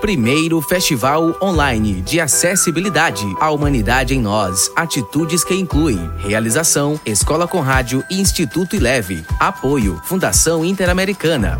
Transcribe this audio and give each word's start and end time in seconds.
Primeiro 0.00 0.62
Festival 0.62 1.34
Online 1.42 2.00
de 2.00 2.20
Acessibilidade. 2.20 3.26
A 3.40 3.50
Humanidade 3.50 4.14
em 4.14 4.20
Nós. 4.20 4.70
Atitudes 4.76 5.42
que 5.42 5.54
incluem. 5.54 5.98
Realização: 6.18 7.00
Escola 7.04 7.48
com 7.48 7.58
Rádio 7.58 8.04
e 8.08 8.20
Instituto 8.20 8.76
Ileve. 8.76 9.24
Apoio: 9.40 9.96
Fundação 10.04 10.64
Interamericana. 10.64 11.58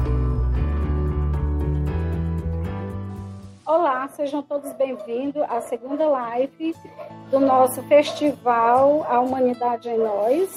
Olá, 3.66 4.08
sejam 4.14 4.40
todos 4.40 4.72
bem-vindos 4.74 5.42
à 5.48 5.60
segunda 5.62 6.06
live 6.06 6.76
do 7.32 7.40
nosso 7.40 7.82
festival 7.88 9.04
A 9.10 9.18
Humanidade 9.18 9.88
em 9.88 9.98
Nós, 9.98 10.48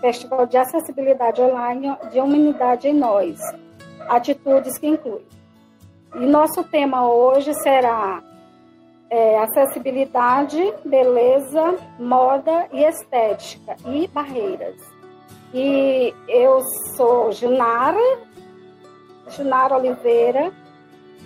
Festival 0.00 0.48
de 0.48 0.56
Acessibilidade 0.56 1.40
Online 1.40 1.96
de 2.10 2.18
Humanidade 2.18 2.88
em 2.88 2.94
Nós, 2.94 3.38
atitudes 4.08 4.76
que 4.76 4.88
incluem. 4.88 5.39
E 6.14 6.26
nosso 6.26 6.64
tema 6.64 7.08
hoje 7.08 7.54
será 7.54 8.22
é, 9.08 9.38
acessibilidade, 9.38 10.72
beleza, 10.84 11.76
moda 11.98 12.68
e 12.72 12.82
estética 12.84 13.76
e 13.86 14.06
barreiras. 14.08 14.76
E 15.52 16.14
eu 16.28 16.60
sou 16.96 17.32
Junara, 17.32 18.18
Junara 19.28 19.76
Oliveira, 19.76 20.52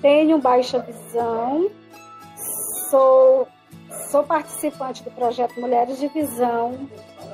tenho 0.00 0.38
baixa 0.38 0.78
visão, 0.78 1.70
sou, 2.90 3.48
sou 4.10 4.22
participante 4.22 5.02
do 5.02 5.10
projeto 5.10 5.60
Mulheres 5.60 5.98
de 5.98 6.08
Visão 6.08 6.88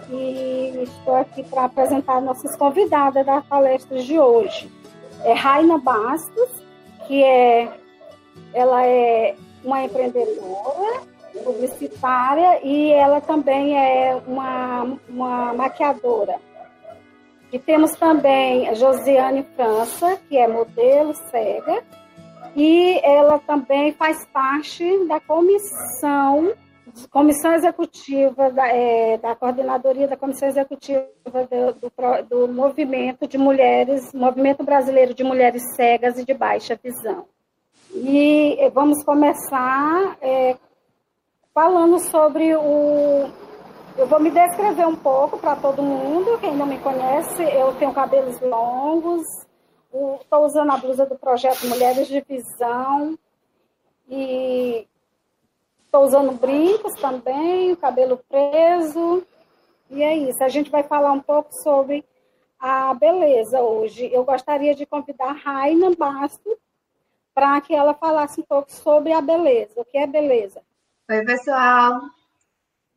e 0.08 0.82
estou 0.82 1.16
aqui 1.16 1.42
para 1.44 1.64
apresentar 1.64 2.20
nossas 2.20 2.56
convidadas 2.56 3.24
da 3.24 3.40
palestra 3.40 4.00
de 4.00 4.18
hoje. 4.18 4.70
É 5.24 5.32
Raina 5.32 5.78
Bastos, 5.78 6.59
que 7.10 7.24
é, 7.24 7.68
ela 8.54 8.86
é 8.86 9.34
uma 9.64 9.82
empreendedora, 9.82 11.02
publicitária 11.42 12.60
e 12.62 12.92
ela 12.92 13.20
também 13.20 13.76
é 13.76 14.14
uma, 14.28 14.96
uma 15.08 15.52
maquiadora. 15.52 16.36
E 17.52 17.58
temos 17.58 17.90
também 17.96 18.68
a 18.68 18.74
Josiane 18.74 19.44
França, 19.56 20.20
que 20.28 20.38
é 20.38 20.46
modelo 20.46 21.12
cega, 21.32 21.82
e 22.54 23.00
ela 23.02 23.40
também 23.40 23.92
faz 23.92 24.24
parte 24.26 25.04
da 25.08 25.18
comissão, 25.18 26.52
comissão 27.10 27.52
executiva, 27.54 28.50
da, 28.50 28.68
é, 28.68 29.18
da 29.18 29.34
coordenadoria 29.34 30.08
da 30.08 30.16
comissão 30.16 30.48
executiva 30.48 31.06
do, 31.24 31.90
do, 31.90 32.46
do 32.46 32.52
movimento 32.52 33.26
de 33.26 33.38
mulheres, 33.38 34.12
movimento 34.12 34.62
brasileiro 34.62 35.14
de 35.14 35.24
mulheres 35.24 35.62
cegas 35.74 36.18
e 36.18 36.24
de 36.24 36.34
baixa 36.34 36.78
visão. 36.82 37.26
E 37.92 38.56
vamos 38.72 39.02
começar 39.04 40.16
é, 40.20 40.56
falando 41.52 41.98
sobre 41.98 42.54
o. 42.56 43.28
Eu 43.96 44.06
vou 44.06 44.20
me 44.20 44.30
descrever 44.30 44.86
um 44.86 44.96
pouco 44.96 45.38
para 45.38 45.56
todo 45.56 45.82
mundo, 45.82 46.38
quem 46.38 46.56
não 46.56 46.64
me 46.64 46.78
conhece, 46.78 47.42
eu 47.42 47.74
tenho 47.74 47.92
cabelos 47.92 48.40
longos, 48.40 49.26
estou 50.20 50.44
usando 50.46 50.70
a 50.70 50.76
blusa 50.76 51.04
do 51.04 51.18
projeto 51.18 51.66
Mulheres 51.66 52.06
de 52.06 52.20
Visão 52.20 53.18
e 54.08 54.86
estou 55.90 56.04
usando 56.04 56.30
brincos 56.32 56.94
também, 56.94 57.74
cabelo 57.74 58.16
preso. 58.28 59.26
E 59.90 60.02
é 60.02 60.16
isso. 60.16 60.42
A 60.44 60.48
gente 60.48 60.70
vai 60.70 60.84
falar 60.84 61.10
um 61.10 61.20
pouco 61.20 61.52
sobre 61.52 62.04
a 62.60 62.94
beleza 62.94 63.60
hoje. 63.60 64.08
Eu 64.12 64.24
gostaria 64.24 64.72
de 64.72 64.86
convidar 64.86 65.32
Raina 65.32 65.90
Basto 65.96 66.56
para 67.34 67.60
que 67.60 67.74
ela 67.74 67.92
falasse 67.92 68.40
um 68.40 68.44
pouco 68.44 68.70
sobre 68.70 69.12
a 69.12 69.20
beleza. 69.20 69.72
O 69.76 69.84
que 69.84 69.98
é 69.98 70.06
beleza? 70.06 70.62
Oi, 71.10 71.24
pessoal. 71.24 72.00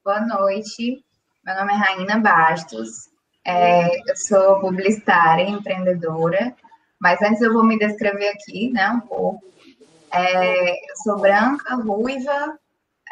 Boa 0.06 0.22
noite. 0.22 1.04
Meu 1.44 1.56
nome 1.56 1.74
é 1.74 1.76
Raina 1.76 2.20
Bastos. 2.20 3.10
É, 3.44 3.88
eu 4.08 4.16
sou 4.16 4.60
publicitária, 4.60 5.50
empreendedora. 5.50 6.56
Mas 7.02 7.20
antes 7.24 7.42
eu 7.42 7.52
vou 7.52 7.64
me 7.64 7.80
descrever 7.80 8.28
aqui, 8.28 8.72
né, 8.72 8.88
um 8.90 9.00
pouco. 9.00 9.44
É, 10.12 10.92
eu 10.92 10.96
sou 11.04 11.20
branca, 11.20 11.76
ruiva, 11.76 12.60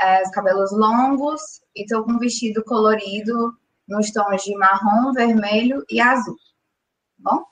é, 0.01 0.23
os 0.23 0.29
cabelos 0.31 0.71
longos 0.71 1.41
e 1.75 1.83
estou 1.83 2.03
com 2.03 2.13
um 2.13 2.19
vestido 2.19 2.63
colorido 2.63 3.53
nos 3.87 4.11
tons 4.11 4.43
de 4.43 4.55
marrom, 4.55 5.13
vermelho 5.13 5.85
e 5.89 6.01
azul. 6.01 6.35
Tá 6.35 7.31
bom? 7.31 7.45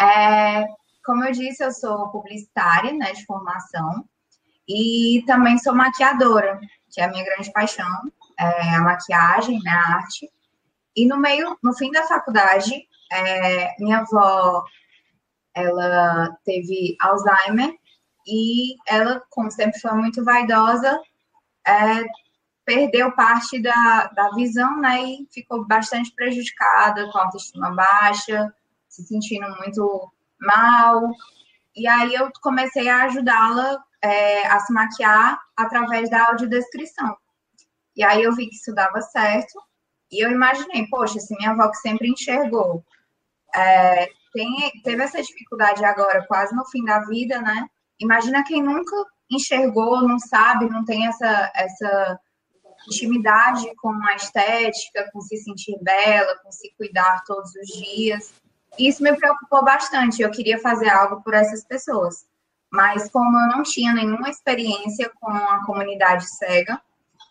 É, 0.00 0.66
como 1.04 1.24
eu 1.24 1.32
disse, 1.32 1.64
eu 1.64 1.72
sou 1.72 2.10
publicitária, 2.10 2.92
né, 2.92 3.12
de 3.12 3.24
formação 3.24 4.04
e 4.68 5.22
também 5.26 5.58
sou 5.58 5.74
maquiadora, 5.74 6.60
que 6.90 7.00
é 7.00 7.04
a 7.04 7.08
minha 7.08 7.24
grande 7.24 7.50
paixão, 7.52 7.86
é 8.38 8.74
a 8.74 8.80
maquiagem, 8.82 9.58
né, 9.62 9.70
a 9.70 9.96
arte. 9.96 10.30
E 10.94 11.06
no 11.06 11.16
meio, 11.16 11.56
no 11.62 11.74
fim 11.74 11.90
da 11.90 12.04
faculdade, 12.04 12.86
é, 13.12 13.74
minha 13.78 14.00
avó 14.00 14.64
ela 15.54 16.36
teve 16.44 16.96
Alzheimer 17.00 17.74
e 18.26 18.76
ela, 18.86 19.22
como 19.30 19.50
sempre 19.50 19.80
foi 19.80 19.92
muito 19.92 20.24
vaidosa, 20.24 21.00
é, 21.68 22.04
perdeu 22.64 23.12
parte 23.12 23.60
da, 23.60 24.06
da 24.14 24.30
visão, 24.30 24.80
né, 24.80 25.02
e 25.02 25.28
ficou 25.30 25.66
bastante 25.66 26.12
prejudicada, 26.14 27.10
com 27.10 27.18
autoestima 27.18 27.74
baixa, 27.74 28.52
se 28.88 29.02
sentindo 29.06 29.48
muito 29.56 30.12
mal. 30.40 31.10
E 31.74 31.86
aí 31.86 32.14
eu 32.14 32.30
comecei 32.42 32.88
a 32.88 33.04
ajudá-la 33.04 33.78
é, 34.02 34.46
a 34.46 34.60
se 34.60 34.72
maquiar 34.72 35.38
através 35.56 36.10
da 36.10 36.28
audiodescrição. 36.28 37.16
E 37.96 38.04
aí 38.04 38.22
eu 38.22 38.34
vi 38.34 38.48
que 38.48 38.54
isso 38.54 38.74
dava 38.74 39.00
certo, 39.00 39.60
e 40.10 40.24
eu 40.24 40.30
imaginei, 40.30 40.86
poxa, 40.88 41.18
se 41.18 41.36
minha 41.36 41.50
avó 41.50 41.68
que 41.68 41.76
sempre 41.76 42.08
enxergou 42.08 42.82
é, 43.54 44.08
tem, 44.32 44.70
teve 44.84 45.02
essa 45.02 45.22
dificuldade 45.22 45.84
agora, 45.84 46.26
quase 46.26 46.54
no 46.54 46.64
fim 46.66 46.84
da 46.84 47.00
vida, 47.00 47.40
né? 47.40 47.68
Imagina 47.98 48.44
quem 48.44 48.62
nunca 48.62 48.96
enxergou, 49.30 50.06
não 50.06 50.18
sabe, 50.18 50.68
não 50.68 50.84
tem 50.84 51.06
essa, 51.06 51.52
essa 51.54 52.20
intimidade 52.86 53.74
com 53.76 53.92
a 54.06 54.14
estética, 54.14 55.10
com 55.12 55.20
se 55.20 55.36
sentir 55.36 55.78
bela, 55.82 56.38
com 56.42 56.50
se 56.50 56.72
cuidar 56.76 57.22
todos 57.26 57.50
os 57.54 57.66
dias. 57.66 58.32
Isso 58.78 59.02
me 59.02 59.14
preocupou 59.16 59.64
bastante. 59.64 60.22
Eu 60.22 60.30
queria 60.30 60.58
fazer 60.58 60.88
algo 60.88 61.22
por 61.22 61.34
essas 61.34 61.64
pessoas. 61.64 62.26
Mas 62.70 63.10
como 63.10 63.38
eu 63.38 63.48
não 63.48 63.62
tinha 63.62 63.92
nenhuma 63.92 64.28
experiência 64.28 65.10
com 65.20 65.30
a 65.30 65.64
comunidade 65.64 66.28
cega, 66.28 66.80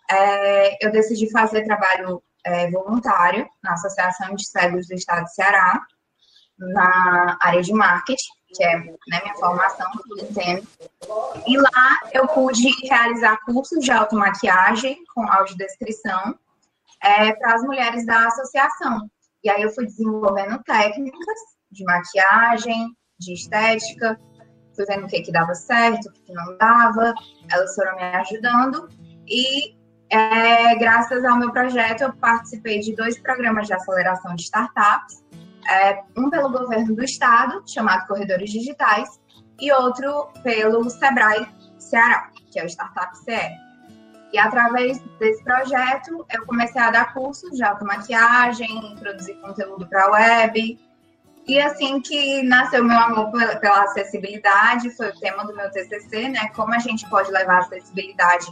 é, 0.10 0.86
eu 0.86 0.92
decidi 0.92 1.30
fazer 1.32 1.64
trabalho 1.64 2.24
é, 2.44 2.70
voluntário 2.72 3.48
na 3.62 3.74
Associação 3.74 4.34
de 4.36 4.48
Cegos 4.48 4.88
do 4.88 4.96
Estado 4.96 5.26
de 5.26 5.36
Ceará, 5.36 5.86
na 6.58 7.38
área 7.40 7.62
de 7.62 7.72
marketing, 7.74 8.32
que 8.54 8.64
é 8.64 8.78
né, 8.78 9.22
minha 9.24 9.36
formação, 9.36 9.90
tudo 9.92 10.24
entendo. 10.24 10.68
E 11.46 11.58
lá 11.58 12.00
eu 12.14 12.28
pude 12.28 12.70
realizar 12.88 13.38
cursos 13.46 13.84
de 13.84 13.92
automaquiagem 13.92 15.04
com 15.14 15.30
audiodescrição 15.30 16.38
é, 17.04 17.34
para 17.34 17.56
as 17.56 17.64
mulheres 17.64 18.06
da 18.06 18.28
associação. 18.28 19.10
E 19.44 19.50
aí 19.50 19.62
eu 19.62 19.72
fui 19.72 19.86
desenvolvendo 19.86 20.62
técnicas 20.64 21.40
de 21.72 21.84
maquiagem, 21.84 22.96
de 23.20 23.34
estética, 23.34 24.20
fui 24.76 24.86
vendo 24.86 25.06
o 25.06 25.08
que, 25.08 25.22
que 25.22 25.32
dava 25.32 25.54
certo, 25.54 26.08
o 26.08 26.12
que, 26.12 26.22
que 26.22 26.34
não 26.34 26.58
dava, 26.58 27.14
elas 27.52 27.76
foram 27.76 27.96
me 27.96 28.04
ajudando. 28.04 28.90
E 29.28 29.76
é, 30.10 30.76
graças 30.76 31.26
ao 31.26 31.38
meu 31.38 31.52
projeto, 31.52 32.02
eu 32.02 32.14
participei 32.14 32.80
de 32.80 32.96
dois 32.96 33.20
programas 33.20 33.68
de 33.68 33.74
aceleração 33.74 34.36
de 34.36 34.44
startups 34.44 35.24
é, 35.70 36.04
um 36.16 36.30
pelo 36.30 36.50
governo 36.50 36.96
do 36.96 37.04
estado, 37.04 37.64
chamado 37.68 38.08
Corredores 38.08 38.50
Digitais, 38.50 39.10
e 39.60 39.72
outro 39.72 40.28
pelo 40.44 40.90
Sebrae 40.90 41.48
Ceará, 41.78 42.30
que 42.52 42.60
é 42.60 42.64
o 42.64 42.68
Startup 42.68 43.16
CE. 43.18 43.68
E 44.34 44.38
através 44.38 45.00
desse 45.20 45.44
projeto, 45.44 46.26
eu 46.30 46.46
comecei 46.46 46.82
a 46.82 46.92
dar 46.92 47.14
cursos 47.14 47.52
de 47.52 47.64
automaquiagem, 47.64 48.96
produzir 49.00 49.36
conteúdo 49.36 49.88
para 49.88 50.04
a 50.04 50.12
web. 50.12 50.80
E 51.48 51.62
assim 51.62 52.02
que 52.02 52.44
nasceu 52.44 52.84
meu 52.84 52.98
amor 52.98 53.32
pela 53.32 53.84
acessibilidade, 53.84 54.96
foi 54.98 55.10
o 55.10 55.20
tema 55.20 55.46
do 55.46 55.56
meu 55.56 55.72
TCC, 55.72 56.28
né? 56.28 56.50
Como 56.54 56.74
a 56.74 56.80
gente 56.80 57.10
pode 57.10 57.32
levar 57.32 57.56
a 57.56 57.60
acessibilidade 57.60 58.48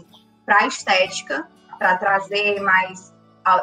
para 0.46 0.63
a 0.63 0.68
estética, 0.68 1.46
para 1.78 1.98
trazer 1.98 2.62
mais 2.62 3.13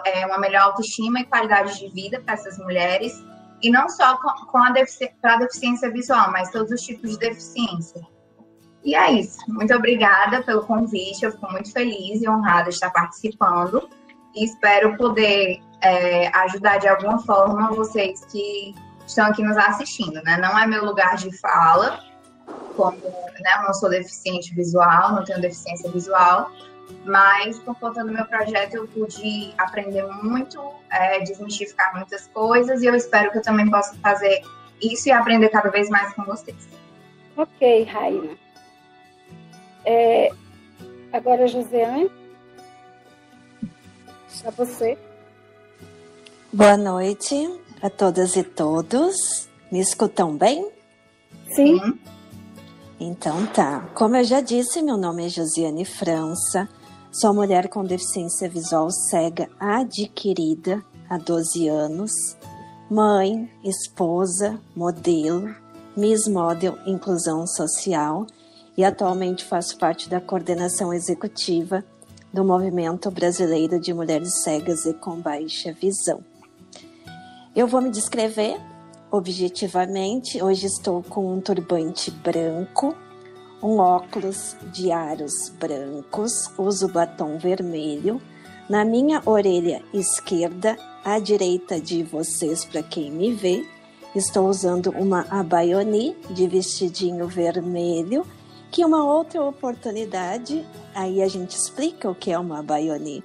é, 0.04 0.26
uma 0.26 0.38
melhor 0.38 0.64
autoestima 0.64 1.20
e 1.20 1.24
qualidade 1.24 1.78
de 1.78 1.88
vida 1.88 2.20
para 2.20 2.34
essas 2.34 2.58
mulheres 2.58 3.24
e 3.62 3.70
não 3.70 3.88
só 3.88 4.18
com 4.18 4.58
a 4.58 4.70
defici 4.70 5.10
deficiência 5.38 5.90
visual, 5.90 6.30
mas 6.32 6.50
todos 6.50 6.72
os 6.72 6.82
tipos 6.82 7.12
de 7.12 7.18
deficiência. 7.18 8.00
E 8.84 8.96
é 8.96 9.12
isso. 9.12 9.38
Muito 9.48 9.72
obrigada 9.74 10.42
pelo 10.42 10.66
convite. 10.66 11.24
Eu 11.24 11.32
fico 11.32 11.50
muito 11.52 11.72
feliz 11.72 12.20
e 12.20 12.28
honrada 12.28 12.64
de 12.64 12.74
estar 12.74 12.90
participando. 12.90 13.88
E 14.34 14.44
espero 14.44 14.96
poder 14.96 15.60
é, 15.80 16.28
ajudar 16.36 16.78
de 16.78 16.88
alguma 16.88 17.20
forma 17.20 17.70
vocês 17.72 18.24
que 18.24 18.74
estão 19.06 19.26
aqui 19.26 19.42
nos 19.42 19.56
assistindo. 19.56 20.20
Né? 20.24 20.36
Não 20.38 20.58
é 20.58 20.66
meu 20.66 20.84
lugar 20.84 21.16
de 21.16 21.36
fala, 21.38 22.00
como, 22.76 22.96
né, 22.96 23.62
não 23.64 23.72
sou 23.74 23.90
deficiente 23.90 24.54
visual, 24.54 25.12
não 25.12 25.24
tenho 25.24 25.40
deficiência 25.40 25.90
visual, 25.90 26.50
mas 27.04 27.58
por 27.58 27.78
conta 27.78 28.04
do 28.04 28.12
meu 28.12 28.24
projeto 28.26 28.74
eu 28.74 28.88
pude 28.88 29.52
aprender 29.58 30.06
muito, 30.22 30.60
é, 30.90 31.20
desmistificar 31.20 31.94
muitas 31.94 32.26
coisas 32.28 32.82
e 32.82 32.86
eu 32.86 32.94
espero 32.94 33.30
que 33.30 33.38
eu 33.38 33.42
também 33.42 33.70
possa 33.70 33.94
fazer 33.96 34.42
isso 34.80 35.08
e 35.08 35.12
aprender 35.12 35.48
cada 35.48 35.70
vez 35.70 35.88
mais 35.88 36.12
com 36.14 36.24
vocês. 36.24 36.68
Ok, 37.36 37.84
Raina. 37.84 38.36
É, 39.84 40.30
agora, 41.12 41.46
Josiane, 41.46 42.10
para 44.40 44.50
você. 44.50 44.98
Boa 46.52 46.76
noite 46.76 47.34
a 47.80 47.88
todas 47.88 48.36
e 48.36 48.42
todos. 48.42 49.48
Me 49.70 49.80
escutam 49.80 50.36
bem? 50.36 50.70
Sim. 51.54 51.98
Então 53.00 53.46
tá. 53.46 53.88
Como 53.94 54.16
eu 54.16 54.24
já 54.24 54.40
disse, 54.40 54.82
meu 54.82 54.96
nome 54.96 55.26
é 55.26 55.28
Josiane 55.28 55.84
França. 55.84 56.68
Sou 57.12 57.34
mulher 57.34 57.68
com 57.68 57.84
deficiência 57.84 58.48
visual 58.48 58.90
cega 58.90 59.50
adquirida 59.60 60.82
há 61.10 61.18
12 61.18 61.68
anos. 61.68 62.10
Mãe, 62.90 63.50
esposa, 63.62 64.58
modelo, 64.74 65.54
Miss 65.94 66.26
Model 66.26 66.78
Inclusão 66.86 67.46
Social 67.46 68.26
e 68.78 68.82
atualmente 68.82 69.44
faço 69.44 69.76
parte 69.76 70.08
da 70.08 70.22
coordenação 70.22 70.90
executiva 70.94 71.84
do 72.32 72.42
Movimento 72.42 73.10
Brasileiro 73.10 73.78
de 73.78 73.92
Mulheres 73.92 74.42
Cegas 74.42 74.86
e 74.86 74.94
com 74.94 75.20
Baixa 75.20 75.70
Visão. 75.70 76.24
Eu 77.54 77.66
vou 77.66 77.82
me 77.82 77.90
descrever 77.90 78.58
objetivamente. 79.10 80.42
Hoje 80.42 80.64
estou 80.64 81.02
com 81.02 81.30
um 81.30 81.42
turbante 81.42 82.10
branco, 82.10 82.96
um 83.62 83.78
óculos 83.78 84.56
de 84.72 84.90
aros 84.90 85.50
brancos, 85.50 86.50
uso 86.58 86.88
batom 86.88 87.38
vermelho. 87.38 88.20
Na 88.68 88.84
minha 88.84 89.22
orelha 89.24 89.82
esquerda, 89.92 90.76
à 91.04 91.18
direita 91.18 91.80
de 91.80 92.02
vocês, 92.02 92.64
para 92.64 92.82
quem 92.82 93.10
me 93.10 93.32
vê, 93.32 93.64
estou 94.14 94.48
usando 94.48 94.90
uma 94.90 95.26
abaioni 95.30 96.16
de 96.30 96.46
vestidinho 96.46 97.26
vermelho, 97.26 98.26
que 98.70 98.84
uma 98.84 99.04
outra 99.04 99.42
oportunidade, 99.42 100.66
aí 100.94 101.22
a 101.22 101.28
gente 101.28 101.56
explica 101.56 102.10
o 102.10 102.14
que 102.14 102.32
é 102.32 102.38
uma 102.38 102.60
abaioni, 102.60 103.22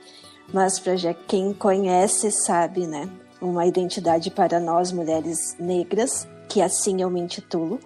mas 0.54 0.80
para 0.80 1.14
quem 1.14 1.54
conhece 1.54 2.32
sabe, 2.32 2.86
né? 2.86 3.10
uma 3.42 3.66
identidade 3.66 4.32
para 4.32 4.60
nós 4.60 4.92
mulheres 4.92 5.56
negras, 5.60 6.28
que 6.50 6.62
assim 6.62 7.02
eu 7.02 7.10
me 7.10 7.20
intitulo, 7.20 7.80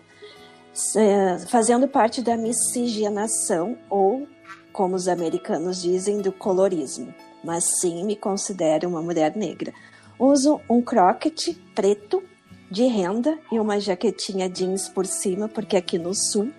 fazendo 1.47 1.87
parte 1.87 2.21
da 2.21 2.37
miscigenação 2.37 3.77
ou, 3.89 4.27
como 4.71 4.95
os 4.95 5.07
americanos 5.07 5.81
dizem, 5.81 6.21
do 6.21 6.31
colorismo. 6.31 7.13
Mas 7.43 7.79
sim 7.79 8.05
me 8.05 8.15
considero 8.15 8.87
uma 8.87 9.01
mulher 9.01 9.35
negra. 9.35 9.73
Uso 10.17 10.61
um 10.69 10.81
croquete 10.81 11.53
preto 11.75 12.23
de 12.69 12.85
renda 12.85 13.37
e 13.51 13.59
uma 13.59 13.79
jaquetinha 13.79 14.49
jeans 14.49 14.87
por 14.87 15.05
cima, 15.05 15.49
porque 15.49 15.75
aqui 15.75 15.97
no 15.97 16.13
sul 16.13 16.51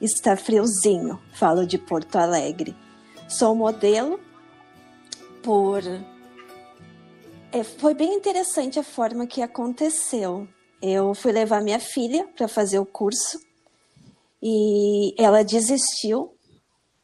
está 0.00 0.36
friozinho. 0.36 1.20
Falo 1.34 1.66
de 1.66 1.78
Porto 1.78 2.16
Alegre. 2.16 2.74
Sou 3.28 3.54
modelo 3.54 4.18
por 5.42 5.82
é, 7.52 7.62
foi 7.62 7.92
bem 7.92 8.14
interessante 8.14 8.78
a 8.78 8.82
forma 8.82 9.26
que 9.26 9.42
aconteceu. 9.42 10.48
Eu 10.80 11.14
fui 11.14 11.32
levar 11.32 11.62
minha 11.62 11.78
filha 11.78 12.26
para 12.34 12.48
fazer 12.48 12.78
o 12.78 12.86
curso 12.86 13.38
e 14.42 15.14
ela 15.16 15.44
desistiu 15.44 16.34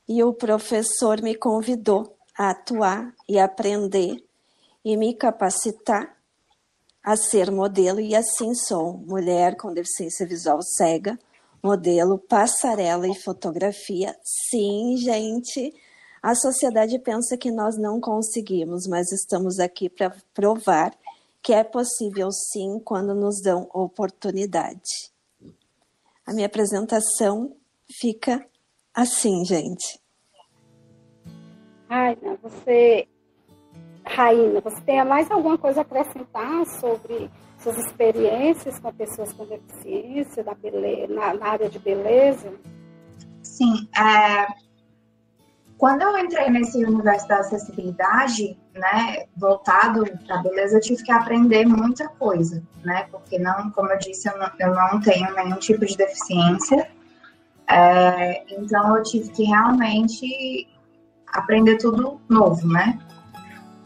e 0.08 0.22
o 0.24 0.32
professor 0.32 1.22
me 1.22 1.34
convidou 1.34 2.16
a 2.36 2.50
atuar 2.50 3.14
e 3.28 3.38
aprender 3.38 4.16
e 4.84 4.96
me 4.96 5.14
capacitar 5.14 6.16
a 7.04 7.16
ser 7.16 7.50
modelo 7.50 8.00
e 8.00 8.14
assim 8.16 8.54
sou, 8.54 8.98
mulher 8.98 9.56
com 9.56 9.72
deficiência 9.72 10.26
visual 10.26 10.60
cega, 10.62 11.18
modelo, 11.62 12.18
passarela 12.18 13.06
e 13.06 13.14
fotografia. 13.14 14.16
Sim, 14.22 14.96
gente, 14.96 15.72
a 16.22 16.34
sociedade 16.34 16.98
pensa 16.98 17.36
que 17.36 17.50
nós 17.50 17.78
não 17.78 18.00
conseguimos, 18.00 18.86
mas 18.86 19.12
estamos 19.12 19.58
aqui 19.58 19.88
para 19.88 20.14
provar 20.34 20.92
que 21.42 21.52
é 21.52 21.62
possível 21.62 22.30
sim 22.32 22.80
quando 22.84 23.14
nos 23.14 23.40
dão 23.40 23.68
oportunidade. 23.72 25.12
A 26.28 26.34
minha 26.34 26.46
apresentação 26.46 27.56
fica 27.90 28.46
assim, 28.94 29.46
gente. 29.46 29.98
Raina, 31.88 32.36
você, 32.42 33.08
Raina, 34.04 34.60
você 34.60 34.78
tem 34.82 35.02
mais 35.06 35.30
alguma 35.30 35.56
coisa 35.56 35.80
a 35.80 35.82
acrescentar 35.82 36.66
sobre 36.66 37.30
suas 37.62 37.78
experiências 37.78 38.78
com 38.78 38.92
pessoas 38.92 39.32
com 39.32 39.46
deficiência 39.46 40.44
da 40.44 40.52
beleza, 40.52 41.14
na, 41.14 41.32
na 41.32 41.46
área 41.46 41.70
de 41.70 41.78
beleza? 41.78 42.52
Sim, 43.42 43.88
é, 43.98 44.48
quando 45.78 46.02
eu 46.02 46.18
entrei 46.18 46.50
nesse 46.50 46.84
universo 46.84 47.26
da 47.26 47.38
acessibilidade, 47.38 48.54
né, 48.78 49.26
voltado 49.36 50.04
para 50.26 50.38
beleza, 50.38 50.76
eu 50.76 50.80
tive 50.80 51.02
que 51.02 51.12
aprender 51.12 51.66
muita 51.66 52.08
coisa, 52.08 52.62
né, 52.84 53.06
porque 53.10 53.38
não, 53.38 53.70
como 53.70 53.90
eu 53.90 53.98
disse, 53.98 54.28
eu 54.28 54.38
não, 54.38 54.50
eu 54.58 54.74
não 54.74 55.00
tenho 55.00 55.34
nenhum 55.34 55.56
tipo 55.56 55.84
de 55.84 55.96
deficiência, 55.96 56.88
é, 57.68 58.44
então 58.54 58.96
eu 58.96 59.02
tive 59.02 59.30
que 59.30 59.44
realmente 59.44 60.68
aprender 61.32 61.76
tudo 61.76 62.20
novo, 62.28 62.66
né, 62.66 62.98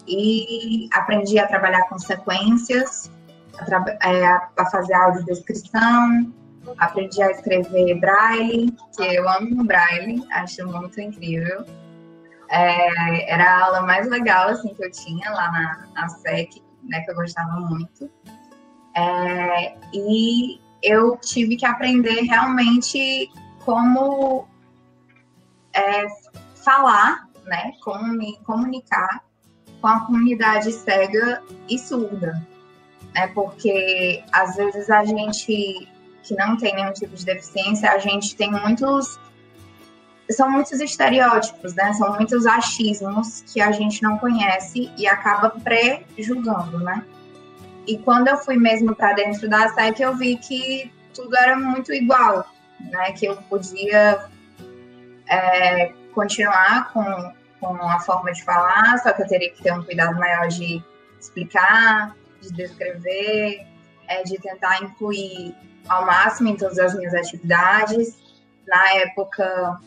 e 0.06 0.88
aprendi 0.92 1.38
a 1.38 1.46
trabalhar 1.46 1.88
com 1.88 1.98
sequências, 1.98 3.10
a, 3.58 3.64
tra 3.64 3.84
é, 4.02 4.24
a 4.26 4.70
fazer 4.70 4.94
audiodescrição, 4.94 6.32
aprendi 6.78 7.22
a 7.22 7.30
escrever 7.30 7.98
braille, 7.98 8.74
que 8.96 9.02
eu 9.02 9.28
amo 9.28 9.64
braille, 9.64 10.22
acho 10.32 10.66
muito 10.66 11.00
incrível. 11.00 11.64
É, 12.52 13.32
era 13.32 13.44
a 13.44 13.64
aula 13.64 13.80
mais 13.80 14.06
legal 14.08 14.50
assim 14.50 14.74
que 14.74 14.84
eu 14.84 14.90
tinha 14.90 15.30
lá 15.30 15.50
na, 15.50 15.88
na 15.94 16.08
SEC, 16.10 16.62
né, 16.82 17.00
que 17.00 17.10
eu 17.10 17.14
gostava 17.14 17.58
muito. 17.60 18.10
É, 18.94 19.74
e 19.94 20.60
eu 20.82 21.16
tive 21.16 21.56
que 21.56 21.64
aprender 21.64 22.20
realmente 22.24 23.30
como 23.64 24.46
é, 25.72 26.06
falar, 26.62 27.26
né, 27.46 27.72
como 27.82 28.08
me 28.08 28.38
comunicar 28.44 29.24
com 29.80 29.88
a 29.88 30.00
comunidade 30.00 30.70
cega 30.72 31.42
e 31.70 31.78
surda, 31.78 32.46
né, 33.14 33.28
porque 33.28 34.22
às 34.30 34.56
vezes 34.56 34.90
a 34.90 35.06
gente 35.06 35.88
que 36.22 36.36
não 36.36 36.56
tem 36.58 36.74
nenhum 36.74 36.92
tipo 36.92 37.16
de 37.16 37.24
deficiência, 37.24 37.90
a 37.90 37.98
gente 37.98 38.36
tem 38.36 38.50
muitos 38.50 39.18
são 40.32 40.50
muitos 40.50 40.80
estereótipos, 40.80 41.74
né? 41.74 41.92
São 41.94 42.14
muitos 42.14 42.46
achismos 42.46 43.42
que 43.52 43.60
a 43.60 43.72
gente 43.72 44.02
não 44.02 44.18
conhece 44.18 44.90
e 44.96 45.06
acaba 45.06 45.50
pré-julgando, 45.50 46.78
né? 46.78 47.04
E 47.86 47.98
quando 47.98 48.28
eu 48.28 48.36
fui 48.36 48.56
mesmo 48.56 48.94
para 48.94 49.12
dentro 49.14 49.48
da 49.48 49.68
SEC, 49.68 50.00
eu 50.00 50.16
vi 50.16 50.36
que 50.36 50.92
tudo 51.14 51.36
era 51.36 51.56
muito 51.56 51.92
igual, 51.92 52.46
né? 52.80 53.12
Que 53.12 53.26
eu 53.26 53.36
podia 53.48 54.26
é, 55.28 55.92
continuar 56.14 56.92
com, 56.92 57.32
com 57.60 57.74
a 57.88 57.98
forma 58.00 58.32
de 58.32 58.42
falar, 58.44 58.98
só 58.98 59.12
que 59.12 59.22
eu 59.22 59.26
teria 59.26 59.50
que 59.52 59.62
ter 59.62 59.72
um 59.72 59.82
cuidado 59.82 60.18
maior 60.18 60.48
de 60.48 60.82
explicar, 61.18 62.14
de 62.40 62.52
descrever, 62.52 63.66
é, 64.08 64.22
de 64.22 64.38
tentar 64.38 64.82
incluir 64.82 65.54
ao 65.88 66.06
máximo 66.06 66.48
em 66.48 66.56
todas 66.56 66.78
as 66.78 66.94
minhas 66.94 67.14
atividades. 67.14 68.16
Na 68.66 68.94
época, 68.94 69.80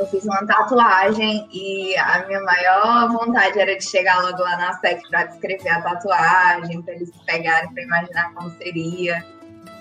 eu 0.00 0.06
fiz 0.06 0.24
uma 0.24 0.46
tatuagem 0.46 1.46
e 1.52 1.94
a 1.98 2.26
minha 2.26 2.40
maior 2.40 3.12
vontade 3.12 3.60
era 3.60 3.76
de 3.76 3.84
chegar 3.84 4.22
logo 4.22 4.38
lá 4.38 4.56
na 4.56 4.72
SEC 4.72 5.06
para 5.10 5.24
descrever 5.24 5.68
a 5.68 5.82
tatuagem, 5.82 6.80
para 6.80 6.94
eles 6.94 7.10
pegarem 7.26 7.70
para 7.74 7.82
imaginar 7.82 8.32
como 8.32 8.50
seria. 8.52 9.22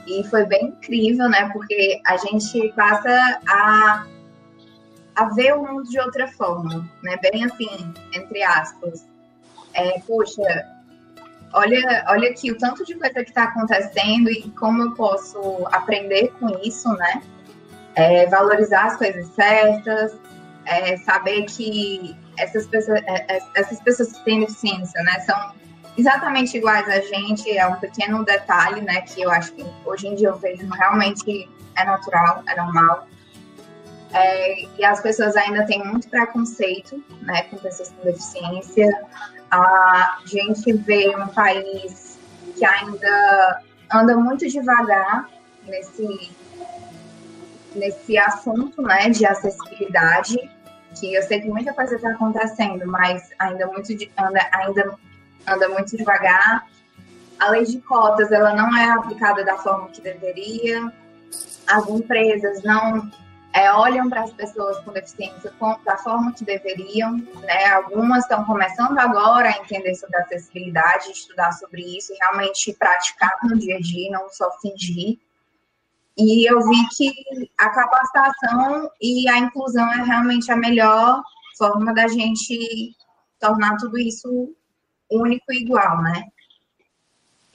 E 0.05 0.21
foi 0.25 0.45
bem 0.45 0.65
incrível, 0.65 1.29
né? 1.29 1.49
Porque 1.53 2.01
a 2.05 2.17
gente 2.17 2.67
passa 2.75 3.39
a, 3.47 4.05
a 5.15 5.25
ver 5.35 5.53
o 5.55 5.63
mundo 5.63 5.89
de 5.89 5.97
outra 6.01 6.27
forma, 6.27 6.85
né? 7.01 7.15
Bem 7.31 7.45
assim, 7.45 7.93
entre 8.13 8.43
aspas. 8.43 9.07
É, 9.73 10.01
poxa, 10.01 10.41
olha, 11.53 12.03
olha 12.09 12.29
aqui 12.29 12.51
o 12.51 12.57
tanto 12.57 12.83
de 12.83 12.93
coisa 12.95 13.23
que 13.23 13.29
está 13.29 13.45
acontecendo 13.45 14.29
e 14.29 14.51
como 14.51 14.83
eu 14.83 14.91
posso 14.95 15.65
aprender 15.71 16.33
com 16.41 16.49
isso, 16.61 16.91
né? 16.97 17.21
É, 17.99 18.25
valorizar 18.27 18.85
as 18.85 18.95
coisas 18.95 19.27
certas, 19.35 20.15
é, 20.65 20.95
saber 20.97 21.43
que 21.43 22.15
essas 22.37 22.65
pessoas, 22.65 23.01
é, 23.05 23.35
é, 23.35 23.41
essas 23.55 23.81
pessoas 23.81 24.13
que 24.13 24.23
têm 24.23 24.39
deficiência, 24.39 25.01
né, 25.03 25.19
são 25.19 25.51
exatamente 25.97 26.57
iguais 26.57 26.87
a 26.87 27.01
gente, 27.01 27.57
é 27.57 27.67
um 27.67 27.75
pequeno 27.75 28.23
detalhe, 28.23 28.79
né, 28.81 29.01
que 29.01 29.21
eu 29.21 29.29
acho 29.29 29.51
que 29.51 29.65
hoje 29.85 30.07
em 30.07 30.15
dia 30.15 30.29
eu 30.29 30.37
vejo 30.37 30.65
realmente 30.69 31.49
é 31.75 31.83
natural, 31.83 32.41
é 32.47 32.55
normal. 32.55 33.05
É, 34.13 34.63
e 34.77 34.85
as 34.85 35.01
pessoas 35.01 35.35
ainda 35.35 35.65
têm 35.65 35.83
muito 35.83 36.07
preconceito, 36.09 37.03
né, 37.21 37.43
com 37.43 37.57
pessoas 37.57 37.89
com 37.89 38.03
deficiência. 38.03 39.07
A 39.51 40.19
gente 40.25 40.71
vê 40.73 41.15
um 41.15 41.27
país 41.27 42.17
que 42.55 42.65
ainda 42.65 43.61
anda 43.91 44.15
muito 44.15 44.47
devagar 44.47 45.29
nesse 45.67 46.31
nesse 47.75 48.17
assunto, 48.17 48.81
né, 48.81 49.09
de 49.09 49.25
acessibilidade, 49.25 50.37
que 50.99 51.13
eu 51.13 51.21
sei 51.23 51.41
que 51.41 51.49
muita 51.49 51.73
coisa 51.73 51.95
está 51.95 52.11
acontecendo, 52.11 52.85
mas 52.87 53.29
ainda 53.37 53.67
muito 53.67 53.93
anda, 54.17 54.49
ainda 54.53 54.95
anda 55.47 55.69
muito 55.69 55.95
devagar. 55.95 56.67
A 57.39 57.49
lei 57.49 57.63
de 57.63 57.79
cotas 57.81 58.31
ela 58.31 58.53
não 58.53 58.75
é 58.75 58.89
aplicada 58.91 59.43
da 59.43 59.57
forma 59.57 59.87
que 59.89 60.01
deveria. 60.01 60.91
As 61.67 61.87
empresas 61.87 62.63
não 62.63 63.09
é, 63.53 63.71
olham 63.71 64.09
para 64.09 64.23
as 64.23 64.31
pessoas 64.31 64.79
com 64.79 64.91
deficiência 64.91 65.51
da 65.85 65.97
forma 65.97 66.33
que 66.33 66.43
deveriam. 66.43 67.17
Né? 67.17 67.65
Algumas 67.67 68.23
estão 68.23 68.43
começando 68.45 68.97
agora 68.97 69.49
a 69.49 69.57
entender 69.57 69.95
sobre 69.95 70.17
acessibilidade, 70.17 71.11
estudar 71.11 71.51
sobre 71.53 71.97
isso 71.97 72.13
realmente 72.19 72.73
praticar 72.73 73.31
no 73.43 73.57
dia 73.57 73.77
a 73.77 73.79
dia, 73.79 74.11
não 74.11 74.29
só 74.29 74.51
fingir. 74.59 75.19
E 76.19 76.51
eu 76.51 76.59
vi 76.67 76.87
que 76.97 77.13
a 77.57 77.69
capacitação 77.69 78.91
e 79.01 79.29
a 79.29 79.37
inclusão 79.37 79.89
é 79.93 80.03
realmente 80.03 80.51
a 80.51 80.55
melhor 80.57 81.23
forma 81.57 81.93
da 81.93 82.09
gente 82.09 82.93
tornar 83.39 83.77
tudo 83.77 83.97
isso 83.97 84.53
único 85.09 85.53
e 85.53 85.61
igual, 85.61 86.01
né? 86.01 86.25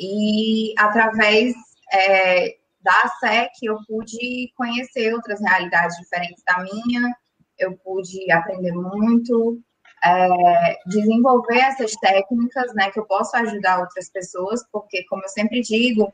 E 0.01 0.73
através 0.79 1.55
é, 1.93 2.57
da 2.81 3.09
SEC 3.21 3.51
eu 3.63 3.77
pude 3.87 4.51
conhecer 4.57 5.13
outras 5.13 5.41
realidades 5.41 5.99
diferentes 5.99 6.43
da 6.45 6.63
minha, 6.63 7.15
eu 7.59 7.77
pude 7.77 8.33
aprender 8.33 8.73
muito, 8.73 9.61
é, 10.03 10.79
desenvolver 10.87 11.59
essas 11.59 11.93
técnicas, 11.93 12.75
né, 12.75 12.91
que 12.91 12.99
eu 12.99 13.07
posso 13.07 13.37
ajudar 13.37 13.81
outras 13.81 14.11
pessoas, 14.11 14.65
porque, 14.73 15.05
como 15.05 15.23
eu 15.23 15.29
sempre 15.29 15.61
digo, 15.61 16.13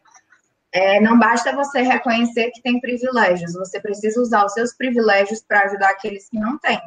é, 0.73 1.01
não 1.01 1.19
basta 1.19 1.55
você 1.55 1.83
reconhecer 1.83 2.51
que 2.53 2.63
tem 2.63 2.81
privilégios, 2.81 3.55
você 3.55 3.81
precisa 3.81 4.21
usar 4.21 4.45
os 4.45 4.53
seus 4.53 4.73
privilégios 4.75 5.43
para 5.43 5.65
ajudar 5.65 5.91
aqueles 5.91 6.29
que 6.29 6.39
não 6.39 6.59
têm, 6.59 6.81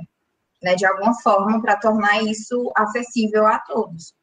né, 0.62 0.75
de 0.75 0.86
alguma 0.86 1.13
forma, 1.16 1.62
para 1.62 1.75
tornar 1.75 2.24
isso 2.24 2.72
acessível 2.75 3.46
a 3.46 3.60
todos. 3.60 4.13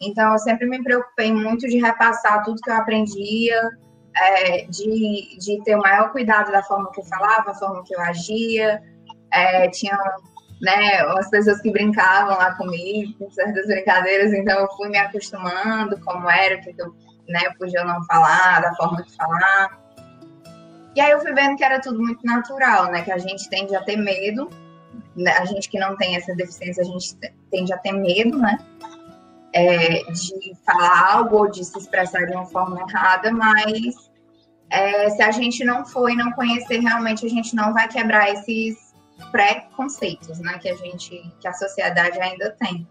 Então, 0.00 0.32
eu 0.32 0.38
sempre 0.38 0.66
me 0.66 0.82
preocupei 0.82 1.32
muito 1.32 1.66
de 1.68 1.78
repassar 1.78 2.44
tudo 2.44 2.60
que 2.62 2.70
eu 2.70 2.76
aprendia, 2.76 3.68
é, 4.16 4.64
de, 4.66 5.36
de 5.38 5.62
ter 5.64 5.76
o 5.76 5.80
maior 5.80 6.10
cuidado 6.12 6.50
da 6.50 6.62
forma 6.62 6.90
que 6.92 7.00
eu 7.00 7.04
falava, 7.04 7.46
da 7.46 7.54
forma 7.54 7.82
que 7.84 7.94
eu 7.94 8.00
agia. 8.00 8.80
É, 9.32 9.68
tinha 9.68 9.98
né, 10.62 11.04
pessoas 11.30 11.60
que 11.60 11.70
brincavam 11.70 12.36
lá 12.36 12.54
comigo, 12.54 13.12
com 13.18 13.30
certas 13.30 13.66
brincadeiras, 13.66 14.32
então 14.32 14.60
eu 14.60 14.68
fui 14.76 14.88
me 14.88 14.98
acostumando 14.98 16.00
como 16.00 16.30
era, 16.30 16.56
o 16.56 16.60
que 16.60 16.74
eu 16.78 16.94
né, 17.28 17.50
podia 17.58 17.84
não 17.84 18.02
falar, 18.04 18.60
da 18.60 18.74
forma 18.74 19.02
de 19.02 19.14
falar. 19.14 19.78
E 20.96 21.00
aí 21.00 21.10
eu 21.10 21.20
fui 21.20 21.32
vendo 21.32 21.56
que 21.56 21.64
era 21.64 21.80
tudo 21.80 22.00
muito 22.00 22.24
natural, 22.24 22.90
né, 22.90 23.02
que 23.02 23.12
a 23.12 23.18
gente 23.18 23.48
tende 23.48 23.74
a 23.76 23.82
ter 23.82 23.96
medo, 23.96 24.48
né, 25.14 25.32
a 25.38 25.44
gente 25.44 25.68
que 25.68 25.78
não 25.78 25.96
tem 25.96 26.16
essa 26.16 26.34
deficiência, 26.34 26.82
a 26.82 26.86
gente 26.86 27.14
tende 27.50 27.72
a 27.72 27.78
ter 27.78 27.92
medo, 27.92 28.38
né, 28.38 28.58
é, 29.52 30.02
de 30.04 30.56
falar 30.66 31.12
algo 31.12 31.36
ou 31.36 31.50
de 31.50 31.64
se 31.64 31.78
expressar 31.78 32.26
de 32.26 32.32
uma 32.32 32.46
forma 32.46 32.80
errada, 32.80 33.30
mas 33.30 34.10
é, 34.70 35.08
se 35.10 35.22
a 35.22 35.30
gente 35.30 35.64
não 35.64 35.84
for 35.86 36.10
e 36.10 36.16
não 36.16 36.32
conhecer 36.32 36.80
realmente, 36.80 37.24
a 37.24 37.30
gente 37.30 37.54
não 37.54 37.72
vai 37.72 37.88
quebrar 37.88 38.30
esses 38.30 38.88
preconceitos, 39.30 40.38
né, 40.40 40.58
que 40.58 40.68
a 40.68 40.76
gente, 40.76 41.32
que 41.40 41.48
a 41.48 41.52
sociedade 41.52 42.20
ainda 42.20 42.50
tem. 42.58 42.86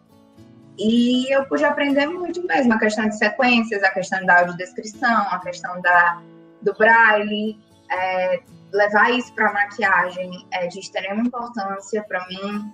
E 0.78 1.34
eu 1.34 1.46
pude 1.46 1.66
aprender 1.66 2.06
muito 2.06 2.46
mesmo 2.46 2.74
a 2.74 2.80
questão 2.80 3.08
de 3.10 3.18
sequências, 3.18 3.84
a 3.84 3.92
questão 3.92 4.24
da 4.26 4.40
audiodescrição, 4.40 5.28
a 5.32 5.40
questão 5.40 5.82
da, 5.82 6.22
do 6.62 6.74
braille, 6.76 7.60
é, 7.92 8.42
levar 8.72 9.12
isso 9.12 9.34
para 9.34 9.50
a 9.50 9.54
maquiagem 9.54 10.46
é 10.52 10.68
de 10.68 10.80
extrema 10.80 11.22
importância 11.22 12.04
para 12.04 12.28
mim, 12.28 12.72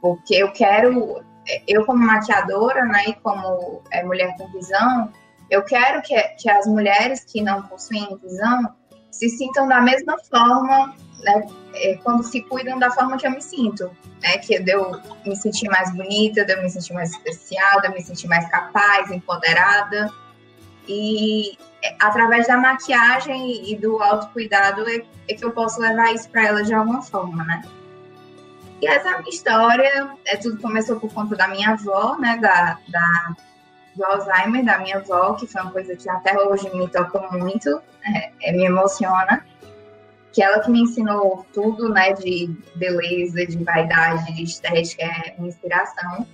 porque 0.00 0.34
eu 0.34 0.50
quero 0.52 1.22
eu 1.68 1.84
como 1.84 2.04
maquiadora, 2.04 2.84
né, 2.84 3.04
e 3.08 3.14
como 3.14 3.82
é, 3.90 4.02
mulher 4.02 4.34
com 4.36 4.50
visão, 4.50 5.12
eu 5.50 5.62
quero 5.62 6.00
que, 6.02 6.20
que 6.38 6.50
as 6.50 6.66
mulheres 6.66 7.24
que 7.24 7.42
não 7.42 7.62
possuem 7.62 8.18
visão 8.22 8.74
se 9.14 9.28
sintam 9.28 9.68
da 9.68 9.80
mesma 9.80 10.16
forma, 10.30 10.94
né, 11.20 11.46
é, 11.74 11.94
quando 12.02 12.22
se 12.24 12.42
cuidam 12.42 12.78
da 12.78 12.90
forma 12.90 13.16
que 13.16 13.26
eu 13.26 13.30
me 13.30 13.40
sinto, 13.40 13.90
né, 14.20 14.38
que 14.38 14.58
de 14.58 14.72
eu 14.72 15.00
me 15.24 15.36
sentir 15.36 15.68
mais 15.68 15.94
bonita, 15.94 16.44
eu 16.48 16.62
me 16.62 16.68
sentir 16.68 16.92
mais 16.92 17.10
especial, 17.10 17.80
eu 17.84 17.92
me 17.92 18.02
sentir 18.02 18.26
mais 18.26 18.48
capaz, 18.50 19.10
empoderada, 19.10 20.12
e 20.88 21.56
é, 21.82 21.96
através 22.00 22.46
da 22.46 22.56
maquiagem 22.56 23.70
e 23.70 23.76
do 23.76 24.02
autocuidado 24.02 24.88
é, 24.88 25.02
é 25.28 25.34
que 25.34 25.44
eu 25.44 25.52
posso 25.52 25.80
levar 25.80 26.12
isso 26.12 26.28
para 26.28 26.46
elas 26.46 26.66
de 26.66 26.74
alguma 26.74 27.00
forma, 27.00 27.44
né. 27.44 27.62
E 28.82 28.86
essa 28.86 29.08
é 29.08 29.12
a 29.14 29.18
minha 29.18 29.30
história. 29.30 30.10
É, 30.26 30.36
tudo 30.36 30.60
começou 30.60 31.00
por 31.00 31.10
conta 31.10 31.34
da 31.34 31.48
minha 31.48 31.70
avó, 31.70 32.18
né? 32.18 32.36
Da, 32.36 32.78
da, 32.88 33.36
do 33.96 34.04
Alzheimer, 34.04 34.64
da 34.64 34.78
minha 34.78 34.96
avó, 34.96 35.34
que 35.34 35.46
foi 35.46 35.62
uma 35.62 35.70
coisa 35.70 35.94
que 35.96 36.08
até 36.08 36.36
hoje 36.38 36.74
me 36.74 36.88
toca 36.88 37.20
muito, 37.32 37.80
é, 38.04 38.30
é, 38.42 38.52
me 38.52 38.64
emociona. 38.64 39.44
Que 40.32 40.42
ela 40.42 40.58
que 40.60 40.70
me 40.70 40.80
ensinou 40.80 41.46
tudo, 41.52 41.88
né? 41.88 42.12
De 42.12 42.50
beleza, 42.74 43.46
de 43.46 43.62
vaidade, 43.62 44.32
de 44.32 44.42
estética, 44.42 45.04
é 45.04 45.34
inspiração. 45.38 46.26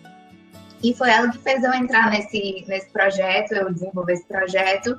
E 0.82 0.94
foi 0.94 1.10
ela 1.10 1.30
que 1.30 1.38
fez 1.38 1.62
eu 1.62 1.72
entrar 1.74 2.10
nesse, 2.10 2.64
nesse 2.66 2.88
projeto, 2.90 3.52
eu 3.52 3.72
desenvolver 3.72 4.14
esse 4.14 4.24
projeto. 4.24 4.98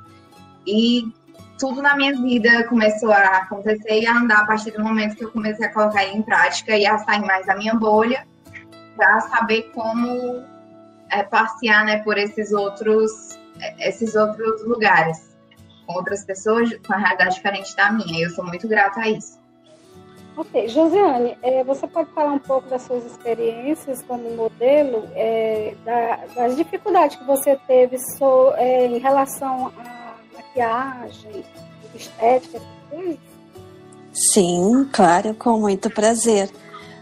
E 0.68 1.12
tudo 1.58 1.82
na 1.82 1.96
minha 1.96 2.16
vida 2.20 2.64
começou 2.66 3.12
a 3.12 3.38
acontecer 3.38 4.02
e 4.02 4.06
a 4.08 4.18
andar 4.18 4.42
a 4.42 4.46
partir 4.46 4.72
do 4.72 4.84
momento 4.84 5.16
que 5.16 5.26
eu 5.26 5.32
comecei 5.32 5.66
a 5.66 5.74
colocar 5.74 6.04
ele 6.04 6.18
em 6.18 6.22
prática 6.22 6.78
e 6.78 6.86
a 6.86 6.98
sair 7.00 7.22
mais 7.22 7.46
da 7.46 7.56
minha 7.56 7.74
bolha 7.74 8.26
para 8.96 9.22
saber 9.22 9.72
como 9.74 10.44
é, 11.12 11.24
passear 11.24 11.86
né, 11.86 11.98
por 12.04 12.18
esses 12.18 12.52
outros, 12.52 13.12
é, 13.60 13.90
esses 13.90 14.16
outros 14.16 14.66
lugares, 14.66 15.36
com 15.86 15.94
outras 15.94 16.24
pessoas 16.26 16.74
com 16.86 16.94
a 16.94 16.98
realidade 16.98 17.36
diferente 17.36 17.76
da 17.76 17.92
minha. 17.92 18.20
E 18.20 18.24
eu 18.24 18.30
sou 18.30 18.46
muito 18.46 18.68
grata 18.68 19.02
a 19.02 19.10
isso. 19.10 19.40
Ok, 20.38 20.70
Josiane, 20.70 21.38
é, 21.44 21.64
você 21.64 21.86
pode 21.86 22.10
falar 22.12 22.32
um 22.32 22.40
pouco 22.40 22.70
das 22.70 22.84
suas 22.84 23.06
experiências 23.06 24.02
como 24.04 24.34
modelo, 24.36 25.08
é, 25.14 25.76
da, 25.84 26.20
das 26.34 26.56
dificuldades 26.56 27.18
que 27.18 27.26
você 27.26 27.58
teve 27.68 27.98
so, 28.00 28.54
é, 28.56 28.88
em 28.88 28.98
relação 28.98 29.72
a 29.78 30.16
maquiagem, 30.36 31.44
estética, 31.94 32.62
Sim, 34.14 34.90
claro, 34.92 35.34
com 35.34 35.58
muito 35.60 35.90
prazer. 35.90 36.50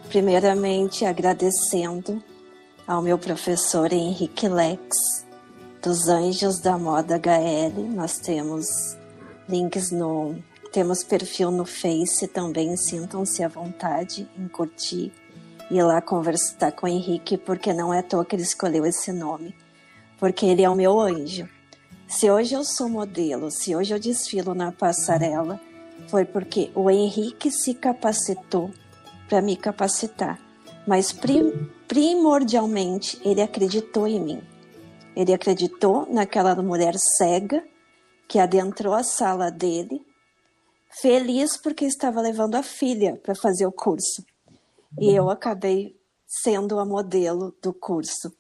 Primeiramente, 0.10 1.06
agradecendo 1.06 2.22
ao 2.90 3.04
meu 3.04 3.20
professor 3.20 3.94
Henrique 3.94 4.48
Lex, 4.48 5.24
dos 5.80 6.08
Anjos 6.08 6.60
da 6.60 6.76
Moda 6.76 7.18
HL. 7.20 7.84
Nós 7.94 8.18
temos 8.18 8.66
links 9.48 9.92
no. 9.92 10.36
Temos 10.74 11.04
perfil 11.04 11.52
no 11.52 11.66
Face 11.66 12.28
também, 12.28 12.76
sintam-se 12.76 13.44
à 13.44 13.48
vontade 13.48 14.28
em 14.36 14.48
curtir 14.48 15.12
e 15.70 15.78
ir 15.78 15.84
lá 15.84 16.02
conversar 16.02 16.72
com 16.72 16.88
o 16.88 16.90
Henrique, 16.90 17.38
porque 17.38 17.72
não 17.74 17.94
é 17.94 18.00
à 18.00 18.04
toa 18.04 18.26
que 18.26 18.36
ele 18.36 18.42
escolheu 18.42 18.84
esse 18.84 19.12
nome, 19.12 19.56
porque 20.20 20.48
ele 20.48 20.64
é 20.64 20.70
o 20.70 20.76
meu 20.76 21.00
anjo. 21.00 21.48
Se 22.08 22.32
hoje 22.32 22.56
eu 22.56 22.64
sou 22.64 22.90
modelo, 22.90 23.52
se 23.52 23.76
hoje 23.76 23.94
eu 23.94 24.00
desfilo 24.00 24.56
na 24.56 24.72
passarela, 24.72 25.62
foi 26.08 26.26
porque 26.26 26.72
o 26.74 26.90
Henrique 26.90 27.52
se 27.52 27.76
capacitou 27.76 28.72
para 29.28 29.44
me 29.44 29.56
capacitar. 29.56 30.49
Mas 30.90 31.14
prim 31.14 31.70
primordialmente 31.88 33.22
ele 33.24 33.44
acreditou 33.44 34.08
em 34.08 34.20
mim. 34.20 34.42
Ele 35.16 35.32
acreditou 35.32 36.12
naquela 36.12 36.56
mulher 36.64 36.96
cega 36.98 37.64
que 38.28 38.40
adentrou 38.40 38.96
a 38.96 39.04
sala 39.04 39.52
dele, 39.52 40.04
feliz 41.00 41.58
porque 41.58 41.86
estava 41.86 42.20
levando 42.22 42.56
a 42.56 42.64
filha 42.64 43.20
para 43.22 43.36
fazer 43.36 43.68
o 43.68 43.72
curso. 43.72 44.26
E 45.00 45.14
eu 45.14 45.30
acabei 45.30 45.96
sendo 46.26 46.80
a 46.80 46.86
modelo 46.86 47.56
do 47.62 47.72
curso. 47.72 48.32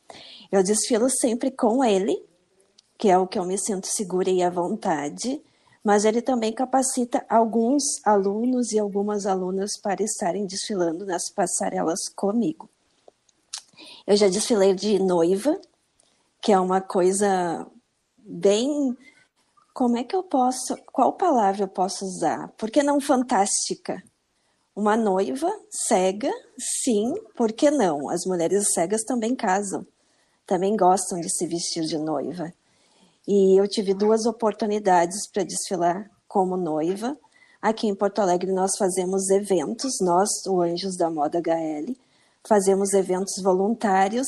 Eu 0.51 0.63
desfilo 0.63 1.08
sempre 1.08 1.51
com 1.51 1.84
ele, 1.84 2.18
que 2.98 3.10
é 3.10 3.18
o 3.20 3.27
que 3.27 3.38
eu 3.38 3.46
me 3.46 3.60
sinto 3.60 3.86
segura 3.86 4.32
e 4.32 4.41
à 4.41 4.50
vontade, 4.50 5.39
mas 5.89 6.05
ele 6.05 6.22
também 6.22 6.53
capacita 6.53 7.25
alguns 7.27 7.84
alunos 8.05 8.72
e 8.74 8.77
algumas 8.77 9.25
alunas 9.25 9.72
para 9.75 10.03
estarem 10.03 10.46
desfilando 10.46 11.03
nas 11.03 11.31
passarelas 11.31 12.08
comigo. 12.15 12.69
Eu 14.05 14.15
já 14.15 14.29
desfilei 14.29 14.75
de 14.75 15.00
noiva, 15.00 15.60
que 16.39 16.51
é 16.51 16.60
uma 16.60 16.79
coisa 16.79 17.65
bem. 18.19 18.96
Como 19.74 19.98
é 19.98 20.03
que 20.03 20.15
eu 20.15 20.22
posso. 20.22 20.77
Qual 20.93 21.13
palavra 21.13 21.63
eu 21.63 21.67
posso 21.67 22.05
usar? 22.05 22.50
Por 22.50 22.69
que 22.69 22.84
não 22.84 23.01
fantástica? 23.01 24.03
Uma 24.75 24.96
noiva 24.96 25.51
cega, 25.72 26.31
sim, 26.84 27.15
por 27.36 27.51
que 27.51 27.72
não? 27.72 28.10
As 28.10 28.27
mulheres 28.27 28.74
cegas 28.75 29.01
também 29.05 29.36
casam, 29.36 29.88
também 30.46 30.77
gostam 30.77 31.19
de 31.19 31.36
se 31.36 31.48
vestir 31.48 31.86
de 31.86 31.98
noiva. 31.98 32.53
E 33.27 33.59
eu 33.59 33.67
tive 33.67 33.93
duas 33.93 34.25
oportunidades 34.25 35.27
para 35.31 35.43
desfilar 35.43 36.09
como 36.27 36.57
noiva. 36.57 37.17
Aqui 37.61 37.88
em 37.88 37.95
Porto 37.95 38.19
Alegre 38.19 38.51
nós 38.51 38.71
fazemos 38.77 39.29
eventos, 39.29 39.99
nós, 40.01 40.29
o 40.47 40.61
Anjos 40.61 40.95
da 40.95 41.09
Moda 41.09 41.39
HL, 41.39 41.93
fazemos 42.47 42.93
eventos 42.93 43.41
voluntários 43.43 44.27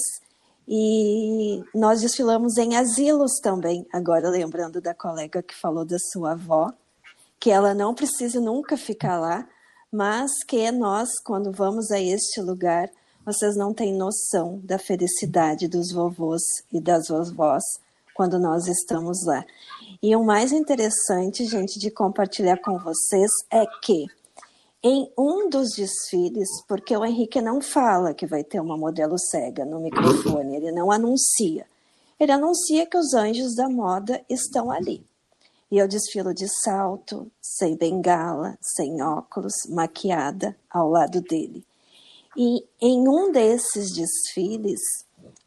e 0.67 1.63
nós 1.73 2.01
desfilamos 2.01 2.57
em 2.57 2.75
asilos 2.75 3.39
também. 3.41 3.85
Agora 3.91 4.29
lembrando 4.29 4.81
da 4.81 4.93
colega 4.93 5.41
que 5.41 5.55
falou 5.55 5.85
da 5.85 5.97
sua 6.11 6.31
avó, 6.31 6.71
que 7.39 7.49
ela 7.49 7.73
não 7.73 7.95
precisa 7.95 8.39
nunca 8.39 8.77
ficar 8.77 9.19
lá, 9.19 9.47
mas 9.91 10.31
que 10.47 10.71
nós, 10.71 11.09
quando 11.23 11.51
vamos 11.51 11.91
a 11.91 11.99
este 11.99 12.41
lugar, 12.41 12.89
vocês 13.25 13.55
não 13.55 13.73
têm 13.73 13.93
noção 13.93 14.59
da 14.63 14.77
felicidade 14.77 15.67
dos 15.67 15.91
vovôs 15.91 16.41
e 16.71 16.79
das 16.79 17.07
vovós 17.07 17.63
quando 18.21 18.37
nós 18.37 18.67
estamos 18.67 19.25
lá. 19.25 19.43
E 19.99 20.15
o 20.15 20.23
mais 20.23 20.51
interessante, 20.51 21.43
gente, 21.43 21.79
de 21.79 21.89
compartilhar 21.89 22.57
com 22.57 22.77
vocês 22.77 23.31
é 23.49 23.65
que 23.81 24.05
em 24.83 25.11
um 25.17 25.49
dos 25.49 25.71
desfiles, 25.71 26.47
porque 26.67 26.95
o 26.95 27.03
Henrique 27.03 27.41
não 27.41 27.59
fala 27.59 28.13
que 28.13 28.27
vai 28.27 28.43
ter 28.43 28.59
uma 28.59 28.77
modelo 28.77 29.17
cega 29.17 29.65
no 29.65 29.79
microfone, 29.79 30.55
ele 30.55 30.71
não 30.71 30.91
anuncia. 30.91 31.65
Ele 32.19 32.31
anuncia 32.31 32.85
que 32.85 32.95
os 32.95 33.15
anjos 33.15 33.55
da 33.55 33.67
moda 33.67 34.23
estão 34.29 34.69
ali. 34.69 35.03
E 35.71 35.79
eu 35.79 35.87
desfilo 35.87 36.31
de 36.31 36.47
salto, 36.63 37.25
sem 37.41 37.75
bengala, 37.75 38.55
sem 38.61 39.01
óculos, 39.01 39.53
maquiada 39.67 40.55
ao 40.69 40.87
lado 40.87 41.21
dele. 41.21 41.65
E 42.37 42.63
em 42.79 43.07
um 43.07 43.31
desses 43.31 43.91
desfiles, 43.91 44.79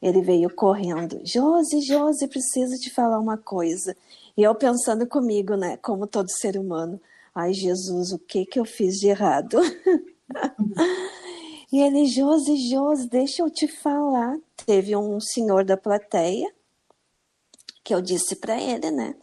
ele 0.06 0.20
veio 0.20 0.54
correndo. 0.54 1.18
Josi, 1.24 1.80
Josi, 1.80 2.28
preciso 2.28 2.78
te 2.78 2.90
falar 2.90 3.18
uma 3.18 3.38
coisa. 3.38 3.96
E 4.36 4.42
eu 4.42 4.54
pensando 4.54 5.06
comigo, 5.06 5.56
né, 5.56 5.78
como 5.78 6.06
todo 6.06 6.30
ser 6.30 6.58
humano, 6.58 7.00
ai 7.34 7.54
Jesus, 7.54 8.12
o 8.12 8.18
que 8.18 8.44
que 8.44 8.60
eu 8.60 8.66
fiz 8.66 9.00
de 9.00 9.08
errado? 9.08 9.58
e 11.72 11.80
ele, 11.80 12.06
Josi, 12.06 12.68
Josi, 12.68 13.08
deixa 13.08 13.42
eu 13.42 13.50
te 13.50 13.66
falar. 13.66 14.36
Teve 14.66 14.94
um 14.94 15.18
senhor 15.20 15.64
da 15.64 15.76
plateia 15.76 16.52
que 17.82 17.94
eu 17.94 18.02
disse 18.02 18.36
para 18.36 18.60
ele, 18.60 18.90
né? 18.90 19.14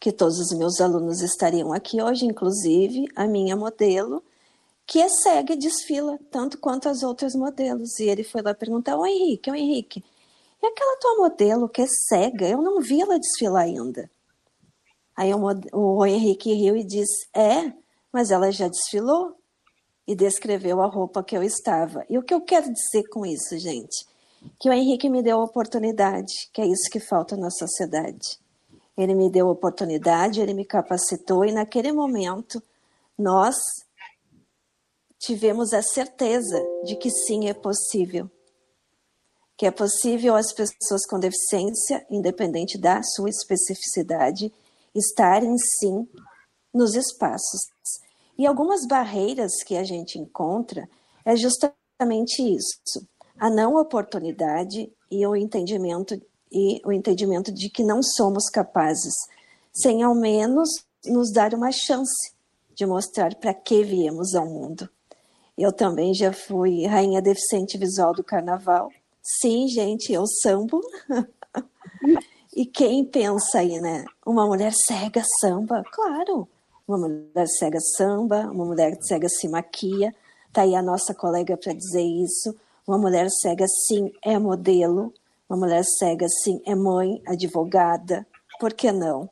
que 0.00 0.12
todos 0.12 0.38
os 0.38 0.56
meus 0.56 0.80
alunos 0.80 1.20
estariam 1.20 1.72
aqui 1.72 2.00
hoje, 2.00 2.24
inclusive 2.24 3.08
a 3.16 3.26
minha 3.26 3.56
modelo, 3.56 4.22
que 4.86 5.00
é 5.00 5.08
cega 5.08 5.54
e 5.54 5.58
desfila 5.58 6.18
tanto 6.30 6.58
quanto 6.58 6.88
as 6.88 7.02
outras 7.02 7.34
modelos. 7.34 7.98
E 7.98 8.04
ele 8.04 8.22
foi 8.22 8.40
lá 8.40 8.54
perguntar: 8.54 8.96
Ô 8.96 9.04
Henrique, 9.04 9.50
ô 9.50 9.54
Henrique, 9.54 10.04
e 10.62 10.66
aquela 10.66 10.98
tua 10.98 11.16
modelo 11.16 11.68
que 11.68 11.82
é 11.82 11.86
cega? 11.86 12.48
Eu 12.48 12.62
não 12.62 12.80
vi 12.80 13.00
ela 13.00 13.18
desfilar 13.18 13.64
ainda. 13.64 14.10
Aí 15.16 15.32
o, 15.34 15.40
o 15.72 16.06
Henrique 16.06 16.52
riu 16.52 16.76
e 16.76 16.84
disse: 16.84 17.28
É, 17.34 17.72
mas 18.12 18.30
ela 18.30 18.50
já 18.50 18.68
desfilou? 18.68 19.36
E 20.06 20.14
descreveu 20.14 20.80
a 20.80 20.86
roupa 20.86 21.22
que 21.22 21.36
eu 21.36 21.42
estava. 21.42 22.04
E 22.08 22.16
o 22.16 22.22
que 22.22 22.32
eu 22.32 22.40
quero 22.40 22.72
dizer 22.72 23.06
com 23.10 23.26
isso, 23.26 23.58
gente? 23.58 24.06
Que 24.58 24.70
o 24.70 24.72
Henrique 24.72 25.10
me 25.10 25.22
deu 25.22 25.38
a 25.40 25.44
oportunidade, 25.44 26.48
que 26.52 26.62
é 26.62 26.66
isso 26.66 26.88
que 26.90 26.98
falta 26.98 27.36
na 27.36 27.50
sociedade 27.50 28.38
ele 28.98 29.14
me 29.14 29.30
deu 29.30 29.48
oportunidade, 29.48 30.40
ele 30.40 30.52
me 30.52 30.64
capacitou 30.64 31.44
e 31.44 31.52
naquele 31.52 31.92
momento 31.92 32.60
nós 33.16 33.54
tivemos 35.18 35.72
a 35.72 35.82
certeza 35.82 36.60
de 36.84 36.96
que 36.96 37.08
sim 37.08 37.48
é 37.48 37.54
possível. 37.54 38.28
Que 39.58 39.66
é 39.66 39.70
possível 39.70 40.34
as 40.36 40.54
pessoas 40.54 41.04
com 41.06 41.18
deficiência, 41.18 42.06
independente 42.08 42.78
da 42.78 43.02
sua 43.02 43.28
especificidade, 43.28 44.50
estarem 44.94 45.54
sim 45.58 46.08
nos 46.72 46.94
espaços. 46.94 47.60
E 48.38 48.46
algumas 48.46 48.86
barreiras 48.86 49.62
que 49.64 49.76
a 49.76 49.84
gente 49.84 50.18
encontra 50.18 50.88
é 51.24 51.36
justamente 51.36 52.40
isso: 52.40 53.06
a 53.38 53.50
não 53.50 53.76
oportunidade 53.76 54.90
e 55.10 55.26
o 55.26 55.36
entendimento 55.36 56.18
e 56.50 56.80
o 56.84 56.92
entendimento 56.92 57.52
de 57.52 57.68
que 57.68 57.82
não 57.82 58.02
somos 58.02 58.48
capazes, 58.48 59.12
sem 59.72 60.02
ao 60.02 60.14
menos 60.14 60.70
nos 61.04 61.30
dar 61.30 61.52
uma 61.52 61.70
chance 61.70 62.32
de 62.74 62.86
mostrar 62.86 63.34
para 63.34 63.52
que 63.52 63.82
viemos 63.82 64.34
ao 64.34 64.46
mundo. 64.46 64.88
Eu 65.56 65.72
também 65.72 66.14
já 66.14 66.32
fui 66.32 66.86
rainha 66.86 67.20
deficiente 67.20 67.76
visual 67.76 68.14
do 68.14 68.22
carnaval. 68.22 68.90
Sim, 69.40 69.68
gente, 69.68 70.10
eu 70.10 70.24
sambo. 70.26 70.80
e 72.56 72.64
quem 72.64 73.04
pensa 73.04 73.58
aí, 73.58 73.78
né? 73.78 74.06
Uma 74.24 74.46
mulher 74.46 74.72
cega 74.72 75.22
samba? 75.38 75.82
Claro, 75.92 76.48
uma 76.86 76.96
mulher 76.96 77.46
cega 77.46 77.78
samba, 77.78 78.50
uma 78.50 78.64
mulher 78.64 78.96
cega 79.02 79.28
se 79.28 79.46
maquia. 79.46 80.14
Tá 80.50 80.62
aí 80.62 80.74
a 80.74 80.80
nossa 80.80 81.14
colega 81.14 81.58
para 81.58 81.74
dizer 81.74 82.02
isso. 82.02 82.56
Uma 82.86 82.96
mulher 82.96 83.28
cega, 83.30 83.66
sim, 83.68 84.10
é 84.24 84.38
modelo. 84.38 85.12
Uma 85.46 85.58
mulher 85.58 85.84
cega, 85.84 86.26
sim, 86.42 86.62
é 86.64 86.74
mãe, 86.74 87.22
advogada, 87.26 88.26
por 88.58 88.72
que 88.72 88.90
não? 88.90 89.28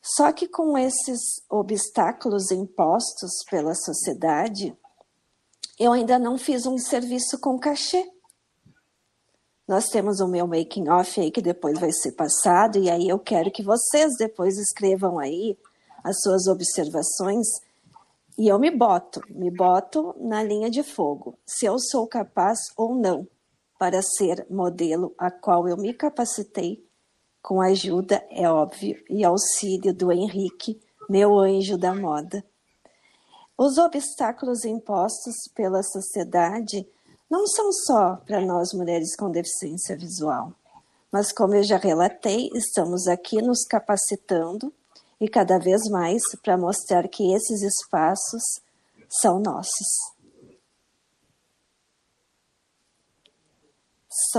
Só 0.00 0.30
que 0.30 0.46
com 0.46 0.78
esses 0.78 1.42
obstáculos 1.50 2.52
impostos 2.52 3.44
pela 3.50 3.74
sociedade, 3.74 4.76
eu 5.76 5.90
ainda 5.92 6.20
não 6.20 6.38
fiz 6.38 6.66
um 6.66 6.78
serviço 6.78 7.40
com 7.40 7.58
cachê. 7.58 8.08
Nós 9.66 9.88
temos 9.88 10.20
o 10.20 10.28
meu 10.28 10.46
making 10.46 10.88
off 10.88 11.20
aí 11.20 11.30
que 11.30 11.42
depois 11.42 11.78
vai 11.80 11.90
ser 11.90 12.12
passado 12.12 12.78
e 12.78 12.88
aí 12.88 13.08
eu 13.08 13.18
quero 13.18 13.50
que 13.50 13.64
vocês 13.64 14.12
depois 14.16 14.56
escrevam 14.58 15.18
aí 15.18 15.58
as 16.04 16.20
suas 16.20 16.46
observações 16.46 17.46
e 18.38 18.46
eu 18.46 18.58
me 18.58 18.70
boto, 18.70 19.20
me 19.28 19.50
boto 19.50 20.14
na 20.20 20.42
linha 20.42 20.70
de 20.70 20.82
fogo, 20.82 21.36
se 21.44 21.66
eu 21.66 21.78
sou 21.78 22.06
capaz 22.06 22.58
ou 22.76 22.94
não 22.94 23.26
para 23.78 24.02
ser 24.02 24.46
modelo 24.48 25.14
a 25.18 25.30
qual 25.30 25.66
eu 25.66 25.76
me 25.76 25.92
capacitei 25.92 26.86
com 27.42 27.60
a 27.60 27.66
ajuda, 27.66 28.24
é 28.30 28.48
óbvio, 28.50 29.02
e 29.08 29.24
auxílio 29.24 29.94
do 29.94 30.12
Henrique, 30.12 30.80
meu 31.08 31.38
anjo 31.38 31.78
da 31.78 31.94
moda. 31.94 32.44
Os 33.56 33.78
obstáculos 33.78 34.64
impostos 34.64 35.34
pela 35.54 35.82
sociedade 35.82 36.86
não 37.30 37.46
são 37.46 37.72
só 37.72 38.16
para 38.16 38.40
nós 38.40 38.72
mulheres 38.72 39.16
com 39.16 39.30
deficiência 39.30 39.96
visual, 39.96 40.52
mas 41.10 41.32
como 41.32 41.54
eu 41.54 41.62
já 41.62 41.76
relatei, 41.76 42.50
estamos 42.54 43.06
aqui 43.08 43.40
nos 43.42 43.64
capacitando 43.64 44.72
e 45.20 45.28
cada 45.28 45.58
vez 45.58 45.88
mais 45.90 46.22
para 46.42 46.56
mostrar 46.56 47.08
que 47.08 47.32
esses 47.32 47.62
espaços 47.62 48.42
são 49.08 49.40
nossos. 49.40 50.16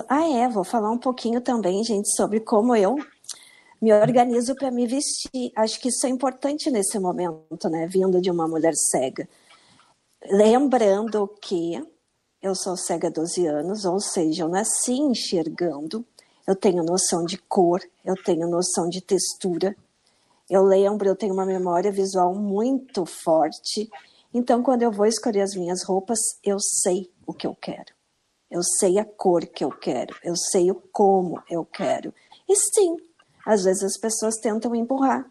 Ah, 0.09 0.27
é, 0.27 0.49
vou 0.49 0.63
falar 0.63 0.91
um 0.91 0.97
pouquinho 0.97 1.41
também, 1.41 1.83
gente, 1.83 2.09
sobre 2.15 2.39
como 2.39 2.75
eu 2.75 2.95
me 3.81 3.93
organizo 3.93 4.55
para 4.55 4.71
me 4.71 4.87
vestir. 4.87 5.51
Acho 5.55 5.79
que 5.79 5.89
isso 5.89 6.05
é 6.05 6.09
importante 6.09 6.69
nesse 6.71 6.99
momento, 6.99 7.69
né? 7.69 7.87
Vindo 7.87 8.19
de 8.19 8.31
uma 8.31 8.47
mulher 8.47 8.73
cega. 8.75 9.29
Lembrando 10.31 11.27
que 11.41 11.81
eu 12.47 12.55
sou 12.55 12.77
cega 12.77 13.07
há 13.07 13.11
12 13.11 13.45
anos, 13.45 13.85
ou 13.85 13.99
seja, 13.99 14.43
eu 14.43 14.49
nasci 14.49 14.93
enxergando, 14.93 16.05
eu 16.47 16.55
tenho 16.55 16.83
noção 16.83 17.25
de 17.25 17.37
cor, 17.37 17.81
eu 18.05 18.15
tenho 18.23 18.47
noção 18.47 18.87
de 18.89 19.01
textura, 19.01 19.75
eu 20.49 20.63
lembro, 20.63 21.07
eu 21.07 21.15
tenho 21.15 21.33
uma 21.33 21.45
memória 21.45 21.91
visual 21.91 22.33
muito 22.33 23.05
forte, 23.05 23.89
então 24.33 24.63
quando 24.63 24.83
eu 24.83 24.91
vou 24.91 25.05
escolher 25.05 25.41
as 25.41 25.55
minhas 25.55 25.83
roupas, 25.83 26.19
eu 26.43 26.57
sei 26.59 27.11
o 27.25 27.33
que 27.33 27.45
eu 27.45 27.55
quero. 27.55 27.95
Eu 28.49 28.61
sei 28.79 28.97
a 28.97 29.03
cor 29.03 29.45
que 29.45 29.63
eu 29.63 29.69
quero, 29.69 30.15
eu 30.23 30.35
sei 30.37 30.71
o 30.71 30.75
como 30.75 31.43
eu 31.49 31.65
quero. 31.65 32.13
E 32.47 32.55
sim, 32.55 32.95
às 33.45 33.65
vezes 33.65 33.83
as 33.83 33.97
pessoas 33.99 34.35
tentam 34.35 34.73
empurrar 34.73 35.29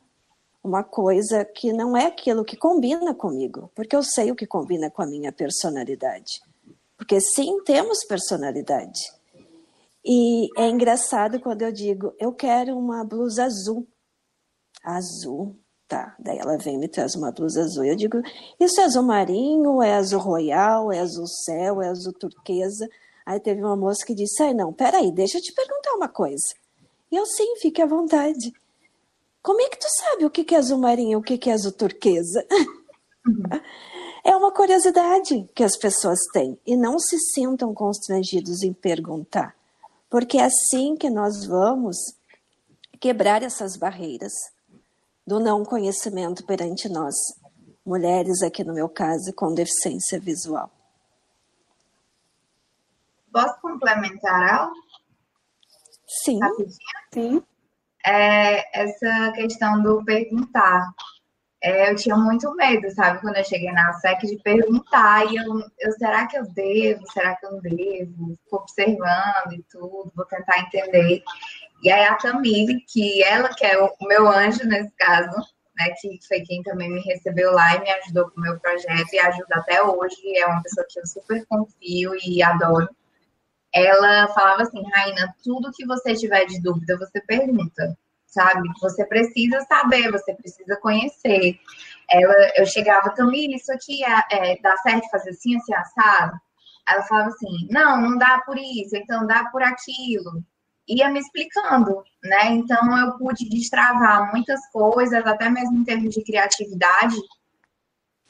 uma 0.63 0.83
coisa 0.83 1.45
que 1.45 1.73
não 1.73 1.97
é 1.97 2.07
aquilo 2.07 2.45
que 2.45 2.57
combina 2.57 3.15
comigo, 3.15 3.71
porque 3.75 3.97
eu 3.97 4.03
sei 4.03 4.31
o 4.31 4.37
que 4.37 4.47
combina 4.47 4.91
com 4.91 5.01
a 5.01 5.07
minha 5.07 5.33
personalidade. 5.33 6.43
Porque 7.07 7.21
sim, 7.21 7.63
temos 7.63 8.05
personalidade. 8.05 9.01
E 10.05 10.49
é 10.61 10.69
engraçado 10.69 11.39
quando 11.39 11.63
eu 11.63 11.71
digo, 11.71 12.13
eu 12.19 12.33
quero 12.33 12.77
uma 12.77 13.05
blusa 13.05 13.45
azul. 13.45 13.87
Azul, 14.83 15.57
tá. 15.87 16.17
Daí 16.19 16.37
ela 16.37 16.59
vem 16.59 16.75
e 16.75 16.79
me 16.79 16.89
traz 16.89 17.15
uma 17.15 17.31
blusa 17.31 17.63
azul. 17.63 17.85
Eu 17.85 17.95
digo, 17.95 18.21
isso 18.59 18.81
é 18.81 18.85
azul 18.85 19.05
marinho, 19.05 19.81
é 19.81 19.95
azul 19.95 20.19
royal, 20.19 20.91
é 20.91 20.99
azul 20.99 21.29
céu, 21.29 21.81
é 21.81 21.91
azul 21.91 22.13
turquesa. 22.13 22.89
Aí 23.25 23.39
teve 23.39 23.63
uma 23.63 23.77
moça 23.77 24.05
que 24.05 24.13
disse: 24.13 24.43
Ai, 24.43 24.53
não, 24.53 24.73
peraí, 24.73 25.13
deixa 25.13 25.39
eu 25.39 25.43
te 25.43 25.53
perguntar 25.53 25.95
uma 25.95 26.09
coisa. 26.09 26.55
E 27.09 27.15
eu 27.15 27.25
sim, 27.25 27.55
fique 27.61 27.81
à 27.81 27.87
vontade. 27.87 28.53
Como 29.41 29.61
é 29.61 29.69
que 29.69 29.79
tu 29.79 29.87
sabe 30.01 30.25
o 30.25 30.31
que 30.31 30.53
é 30.53 30.59
azul 30.59 30.79
marinho 30.79 31.13
e 31.13 31.17
o 31.17 31.23
que 31.23 31.49
é 31.49 31.53
azul 31.53 31.71
turquesa? 31.71 32.45
Uhum. 33.25 33.45
É 34.27 34.35
uma 34.35 34.51
curiosidade 34.51 35.49
que 35.55 35.63
as 35.63 35.77
pessoas 35.77 36.19
têm 36.33 36.59
e 36.67 36.77
não 36.77 36.99
se 36.99 37.17
sintam 37.17 37.73
constrangidos 37.73 38.65
em 38.65 38.73
perguntar, 38.73 39.55
porque 40.11 40.39
é 40.39 40.47
assim 40.47 40.97
que 40.97 41.09
nós 41.09 41.47
vamos 41.47 41.97
quebrar 42.99 43.45
essas 43.45 43.77
barreiras 43.77 44.33
do 45.25 45.39
não 45.39 45.65
conhecimento 45.65 46.45
perante 46.45 46.89
nós, 46.89 47.15
mulheres, 47.87 48.43
aqui 48.43 48.65
no 48.65 48.75
meu 48.75 48.89
caso, 48.89 49.33
com 49.33 49.55
deficiência 49.55 50.19
visual. 50.19 50.73
Posso 53.33 53.61
complementar 53.61 54.55
algo? 54.55 54.75
Sim. 56.25 56.41
Rapidinho? 56.41 56.75
Sim. 57.15 57.43
É, 58.05 58.83
essa 58.83 59.33
questão 59.37 59.81
do 59.85 60.05
perguntar. 60.05 60.93
É, 61.67 61.91
eu 61.91 61.97
tinha 61.97 62.17
muito 62.17 62.55
medo, 62.55 62.89
sabe, 62.93 63.21
quando 63.21 63.39
eu 63.39 63.45
cheguei 63.45 63.73
na 63.73 63.93
SEC, 63.95 64.21
de 64.21 64.39
perguntar, 64.39 65.27
e 65.27 65.35
eu, 65.35 65.61
eu, 65.81 65.93
será 65.95 66.25
que 66.29 66.39
eu 66.39 66.47
devo, 66.53 67.05
será 67.11 67.35
que 67.35 67.45
eu 67.45 67.55
não 67.55 67.61
devo? 67.61 68.37
Fico 68.45 68.57
observando 68.57 69.53
e 69.53 69.65
tudo, 69.69 70.13
vou 70.15 70.25
tentar 70.27 70.61
entender. 70.61 71.25
E 71.83 71.91
aí 71.91 72.05
a 72.05 72.15
Camille, 72.15 72.85
que 72.87 73.21
ela 73.25 73.49
que 73.49 73.67
é 73.67 73.77
o 73.83 73.91
meu 74.03 74.29
anjo 74.29 74.65
nesse 74.65 74.93
caso, 74.97 75.37
né, 75.77 75.93
que 76.01 76.21
foi 76.29 76.43
quem 76.43 76.63
também 76.63 76.89
me 76.89 77.01
recebeu 77.01 77.51
lá 77.51 77.75
e 77.75 77.81
me 77.81 77.91
ajudou 77.91 78.31
com 78.31 78.39
o 78.39 78.45
meu 78.45 78.61
projeto 78.61 79.13
e 79.13 79.19
ajuda 79.19 79.57
até 79.57 79.83
hoje, 79.83 80.37
é 80.37 80.47
uma 80.47 80.63
pessoa 80.63 80.87
que 80.89 81.01
eu 81.01 81.07
super 81.07 81.45
confio 81.47 82.13
e 82.25 82.45
adoro. 82.45 82.89
Ela 83.75 84.29
falava 84.29 84.63
assim, 84.63 84.85
Raina, 84.95 85.35
tudo 85.43 85.73
que 85.73 85.85
você 85.85 86.15
tiver 86.15 86.45
de 86.45 86.63
dúvida, 86.63 86.97
você 86.97 87.21
pergunta, 87.23 87.99
sabe? 88.37 88.69
Você 88.81 89.05
precisa 89.07 89.61
saber, 89.63 90.13
você 90.13 90.35
precisa 90.35 90.77
conhecer. 90.77 91.59
Ela, 92.11 92.35
eu 92.57 92.67
chegava, 92.67 93.11
Camille, 93.11 93.57
isso 93.57 93.73
aqui 93.73 94.05
é, 94.05 94.23
é, 94.31 94.61
dá 94.61 94.77
certo 94.79 95.09
fazer 95.11 95.31
assim, 95.31 95.57
assim, 95.57 95.75
assado? 95.75 96.39
Ela 96.89 97.03
falava 97.03 97.29
assim, 97.31 97.67
não, 97.71 98.01
não 98.01 98.19
dá 98.19 98.43
por 98.47 98.57
isso, 98.59 98.95
então 98.95 99.27
dá 99.27 99.47
por 99.51 99.63
aquilo 99.63 100.45
ia 100.89 101.11
me 101.11 101.19
explicando, 101.19 102.05
né? 102.23 102.53
Então 102.53 102.97
eu 102.99 103.19
pude 103.19 103.49
destravar 103.49 104.31
muitas 104.31 104.61
coisas, 104.71 105.27
até 105.27 105.51
mesmo 105.51 105.79
em 105.79 105.85
termos 105.85 106.15
de 106.15 106.23
criatividade, 106.23 107.17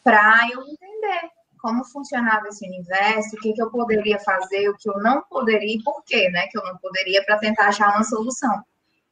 para 0.03 0.49
eu 0.51 0.63
entender 0.63 1.31
como 1.59 1.85
funcionava 1.85 2.49
esse 2.49 2.65
universo, 2.67 3.35
o 3.35 3.41
que, 3.41 3.53
que 3.53 3.63
eu 3.63 3.71
poderia 3.71 4.19
fazer, 4.21 4.69
o 4.69 4.77
que 4.77 4.89
eu 4.89 4.99
não 4.99 5.23
poderia 5.23 5.75
e 5.75 5.83
por 5.83 6.03
quê, 6.05 6.31
né? 6.31 6.47
Que 6.47 6.59
eu 6.59 6.65
não 6.65 6.77
poderia 6.79 7.25
para 7.25 7.39
tentar 7.39 7.69
achar 7.69 7.95
uma 7.95 8.05
solução. 8.05 8.63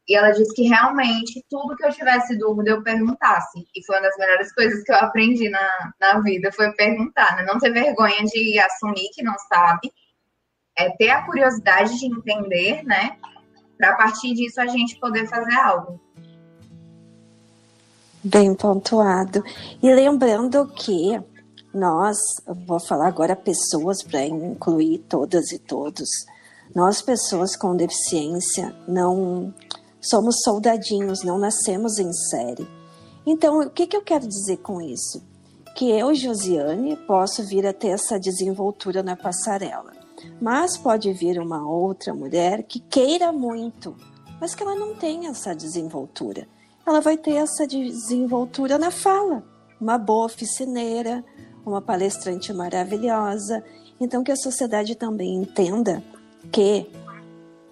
E 0.08 0.14
ela 0.14 0.30
disse 0.30 0.54
que 0.54 0.64
realmente 0.64 1.44
tudo 1.48 1.76
que 1.76 1.84
eu 1.84 1.92
tivesse 1.92 2.36
dúvida 2.36 2.70
eu 2.70 2.82
perguntasse. 2.82 3.66
E 3.74 3.84
foi 3.86 3.96
uma 3.96 4.02
das 4.02 4.16
melhores 4.18 4.52
coisas 4.52 4.82
que 4.82 4.92
eu 4.92 4.96
aprendi 4.96 5.48
na, 5.48 5.92
na 6.00 6.20
vida, 6.20 6.52
foi 6.52 6.72
perguntar, 6.72 7.36
né? 7.36 7.44
Não 7.44 7.58
ter 7.58 7.72
vergonha 7.72 8.22
de 8.24 8.58
assumir 8.58 9.08
que 9.14 9.22
não 9.22 9.34
sabe, 9.48 9.90
é 10.76 10.90
ter 10.90 11.10
a 11.10 11.22
curiosidade 11.22 11.98
de 11.98 12.06
entender, 12.06 12.82
né? 12.82 13.16
para 13.76 13.90
a 13.90 13.96
partir 13.96 14.34
disso 14.34 14.60
a 14.60 14.66
gente 14.66 14.98
poder 14.98 15.28
fazer 15.28 15.54
algo. 15.54 16.00
Bem 18.22 18.54
pontuado. 18.54 19.44
E 19.82 19.92
lembrando 19.92 20.66
que 20.68 21.20
nós, 21.72 22.16
vou 22.66 22.80
falar 22.80 23.08
agora 23.08 23.36
pessoas 23.36 24.02
para 24.02 24.24
incluir 24.24 24.98
todas 25.08 25.52
e 25.52 25.58
todos, 25.58 26.08
nós 26.74 27.02
pessoas 27.02 27.56
com 27.56 27.76
deficiência 27.76 28.74
não 28.88 29.52
somos 30.08 30.42
soldadinhos, 30.42 31.22
não 31.22 31.38
nascemos 31.38 31.98
em 31.98 32.12
série. 32.12 32.66
Então, 33.26 33.60
o 33.60 33.70
que, 33.70 33.86
que 33.86 33.96
eu 33.96 34.02
quero 34.02 34.26
dizer 34.26 34.58
com 34.58 34.80
isso? 34.80 35.22
Que 35.74 35.90
eu, 35.90 36.14
Josiane, 36.14 36.96
posso 37.06 37.42
vir 37.42 37.66
a 37.66 37.72
ter 37.72 37.88
essa 37.88 38.18
desenvoltura 38.18 39.02
na 39.02 39.16
passarela. 39.16 39.92
Mas 40.40 40.76
pode 40.76 41.12
vir 41.12 41.38
uma 41.38 41.68
outra 41.68 42.14
mulher 42.14 42.62
que 42.62 42.80
queira 42.80 43.32
muito, 43.32 43.96
mas 44.40 44.54
que 44.54 44.62
ela 44.62 44.74
não 44.74 44.94
tenha 44.94 45.30
essa 45.30 45.54
desenvoltura. 45.54 46.46
Ela 46.86 47.00
vai 47.00 47.16
ter 47.16 47.34
essa 47.34 47.66
desenvoltura 47.66 48.78
na 48.78 48.90
fala. 48.90 49.42
Uma 49.80 49.98
boa 49.98 50.26
oficineira, 50.26 51.24
uma 51.64 51.80
palestrante 51.80 52.52
maravilhosa. 52.52 53.64
Então, 53.98 54.22
que 54.22 54.32
a 54.32 54.36
sociedade 54.36 54.94
também 54.94 55.34
entenda 55.34 56.02
que 56.52 56.86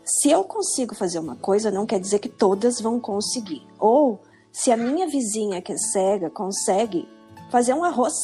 se 0.04 0.30
eu 0.30 0.42
consigo 0.44 0.94
fazer 0.94 1.18
uma 1.18 1.36
coisa, 1.36 1.70
não 1.70 1.86
quer 1.86 2.00
dizer 2.00 2.18
que 2.18 2.28
todas 2.28 2.80
vão 2.80 2.98
conseguir. 2.98 3.66
Ou 3.78 4.20
se 4.50 4.70
a 4.70 4.76
minha 4.76 5.06
vizinha 5.06 5.62
que 5.62 5.72
é 5.72 5.76
cega 5.76 6.28
consegue 6.28 7.08
fazer 7.50 7.72
um 7.74 7.84
arroz, 7.84 8.14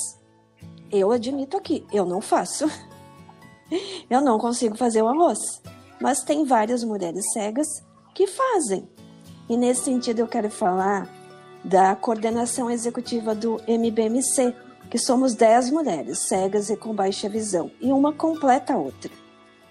eu 0.91 1.13
admito 1.13 1.57
aqui, 1.57 1.87
eu 1.93 2.05
não 2.05 2.21
faço. 2.21 2.67
Eu 4.09 4.23
não 4.23 4.39
consigo 4.39 4.79
fazer 4.79 5.03
o 5.03 5.09
arroz, 5.09 5.61
mas 6.01 6.23
tem 6.23 6.43
várias 6.43 6.83
mulheres 6.83 7.31
cegas 7.35 7.67
que 8.15 8.27
fazem. 8.27 8.89
E 9.47 9.59
nesse 9.59 9.83
sentido 9.83 10.21
eu 10.21 10.27
quero 10.27 10.51
falar 10.51 11.07
da 11.63 11.95
coordenação 11.95 12.71
executiva 12.71 13.35
do 13.35 13.61
MBMC, 13.69 14.55
que 14.91 14.97
somos 14.97 15.35
10 15.35 15.71
mulheres 15.71 16.21
cegas 16.21 16.71
e 16.71 16.79
com 16.79 16.95
baixa 16.95 17.29
visão, 17.29 17.71
e 17.79 17.93
uma 17.93 18.11
completa 18.11 18.73
a 18.73 18.79
outra. 18.79 19.11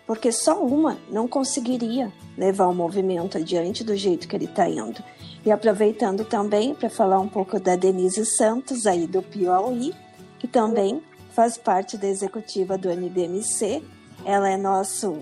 Porque 0.07 0.31
só 0.31 0.63
uma 0.63 0.97
não 1.11 1.27
conseguiria 1.27 2.11
levar 2.37 2.67
o 2.67 2.73
movimento 2.73 3.37
adiante 3.37 3.83
do 3.83 3.95
jeito 3.95 4.27
que 4.27 4.35
ele 4.35 4.45
está 4.45 4.67
indo. 4.67 5.03
E 5.45 5.51
aproveitando 5.51 6.23
também 6.23 6.73
para 6.73 6.89
falar 6.89 7.19
um 7.19 7.27
pouco 7.27 7.59
da 7.59 7.75
Denise 7.75 8.25
Santos, 8.25 8.87
aí 8.87 9.05
do 9.05 9.21
Piauí, 9.21 9.93
que 10.39 10.47
também 10.47 11.03
faz 11.31 11.57
parte 11.57 11.97
da 11.97 12.07
executiva 12.07 12.77
do 12.77 12.89
NBMC. 12.89 13.83
Ela 14.25 14.49
é 14.49 14.57
nosso 14.57 15.19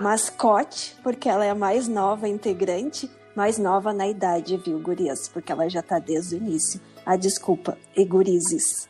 mascote, 0.00 0.96
porque 1.02 1.28
ela 1.28 1.44
é 1.44 1.50
a 1.50 1.54
mais 1.54 1.88
nova 1.88 2.28
integrante, 2.28 3.10
mais 3.34 3.56
nova 3.56 3.92
na 3.92 4.06
idade, 4.06 4.56
viu, 4.56 4.78
gurias? 4.78 5.28
Porque 5.28 5.50
ela 5.50 5.68
já 5.68 5.80
está 5.80 5.98
desde 5.98 6.34
o 6.34 6.38
início. 6.38 6.80
Ah, 7.06 7.16
desculpa, 7.16 7.78
e 7.96 8.04
gurizes. 8.04 8.88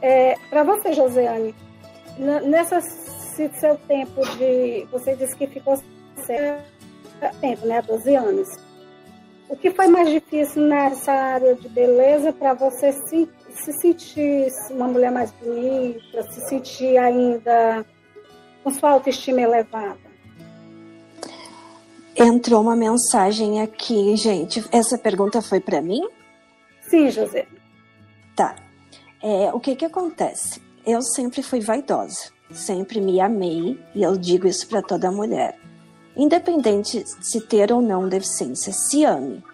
É, 0.00 0.36
Para 0.48 0.62
você, 0.62 0.92
Josiane, 0.92 1.54
nessa 2.18 2.80
seu 2.80 3.76
tempo 3.86 4.20
de. 4.36 4.86
Você 4.90 5.14
disse 5.14 5.36
que 5.36 5.46
ficou 5.46 5.80
tempo, 7.40 7.66
né? 7.66 7.80
12 7.82 8.14
anos. 8.16 8.48
O 9.48 9.56
que 9.56 9.70
foi 9.70 9.86
mais 9.86 10.10
difícil 10.10 10.62
nessa 10.62 11.12
área 11.12 11.54
de 11.54 11.68
beleza 11.68 12.32
para 12.32 12.52
você 12.52 12.92
se 12.92 13.28
se 13.64 13.72
sentir 13.80 14.48
uma 14.70 14.86
mulher 14.86 15.10
mais 15.10 15.32
bonita, 15.32 16.22
se 16.30 16.48
sentir 16.48 16.96
ainda 16.96 17.84
com 18.62 18.70
sua 18.70 18.90
autoestima 18.90 19.40
elevada? 19.40 19.98
Entrou 22.14 22.62
uma 22.62 22.76
mensagem 22.76 23.60
aqui, 23.60 24.16
gente. 24.16 24.64
Essa 24.72 24.98
pergunta 24.98 25.40
foi 25.40 25.60
para 25.60 25.80
mim? 25.80 26.08
Sim, 26.82 27.10
José. 27.10 27.46
Tá. 28.34 28.56
É, 29.22 29.52
o 29.52 29.60
que 29.60 29.76
que 29.76 29.84
acontece? 29.84 30.60
Eu 30.90 31.02
sempre 31.02 31.42
fui 31.42 31.60
vaidosa, 31.60 32.30
sempre 32.50 32.98
me 32.98 33.20
amei 33.20 33.78
e 33.94 34.02
eu 34.02 34.16
digo 34.16 34.46
isso 34.46 34.66
para 34.66 34.80
toda 34.80 35.12
mulher. 35.12 35.60
Independente 36.16 37.04
se 37.20 37.42
ter 37.42 37.70
ou 37.70 37.82
não 37.82 38.08
deficiência, 38.08 38.72
se 38.72 39.04
ame, 39.04 39.44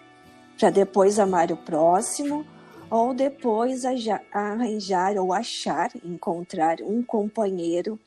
para 0.57 0.69
depois 0.69 1.19
amar 1.19 1.51
o 1.51 1.57
próximo 1.57 2.45
ou 2.89 3.13
depois 3.13 3.83
arranjar 4.31 5.17
ou 5.17 5.33
achar, 5.33 5.91
encontrar 6.05 6.77
um 6.81 7.03
companheiro 7.03 7.99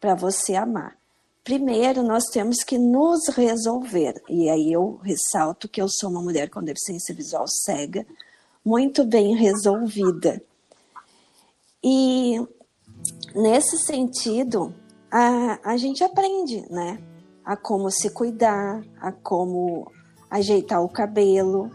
para 0.00 0.14
você 0.14 0.54
amar. 0.54 0.96
Primeiro, 1.44 2.02
nós 2.02 2.24
temos 2.32 2.64
que 2.64 2.78
nos 2.78 3.28
resolver, 3.28 4.14
e 4.26 4.48
aí 4.48 4.72
eu 4.72 4.98
ressalto 5.02 5.68
que 5.68 5.82
eu 5.82 5.86
sou 5.86 6.08
uma 6.08 6.22
mulher 6.22 6.48
com 6.48 6.62
deficiência 6.62 7.14
visual 7.14 7.44
cega, 7.46 8.06
muito 8.64 9.04
bem 9.04 9.36
resolvida. 9.36 10.42
E 11.84 12.40
nesse 13.34 13.78
sentido, 13.78 14.74
a, 15.10 15.58
a 15.64 15.76
gente 15.76 16.02
aprende, 16.04 16.64
né? 16.70 16.98
A 17.44 17.56
como 17.56 17.90
se 17.90 18.10
cuidar, 18.10 18.82
a 19.00 19.10
como 19.10 19.90
ajeitar 20.30 20.82
o 20.82 20.88
cabelo, 20.88 21.70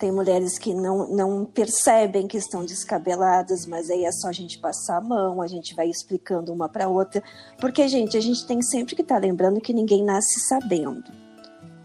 tem 0.00 0.10
mulheres 0.10 0.58
que 0.58 0.72
não, 0.72 1.06
não 1.14 1.44
percebem 1.44 2.26
que 2.26 2.38
estão 2.38 2.64
descabeladas, 2.64 3.66
mas 3.66 3.90
aí 3.90 4.06
é 4.06 4.10
só 4.10 4.28
a 4.28 4.32
gente 4.32 4.58
passar 4.58 4.96
a 4.96 5.00
mão, 5.02 5.42
a 5.42 5.46
gente 5.46 5.74
vai 5.74 5.90
explicando 5.90 6.52
uma 6.54 6.70
para 6.70 6.88
outra. 6.88 7.22
Porque, 7.60 7.86
gente, 7.86 8.16
a 8.16 8.20
gente 8.20 8.46
tem 8.46 8.62
sempre 8.62 8.96
que 8.96 9.02
estar 9.02 9.16
tá 9.16 9.20
lembrando 9.20 9.60
que 9.60 9.74
ninguém 9.74 10.02
nasce 10.02 10.40
sabendo. 10.48 11.04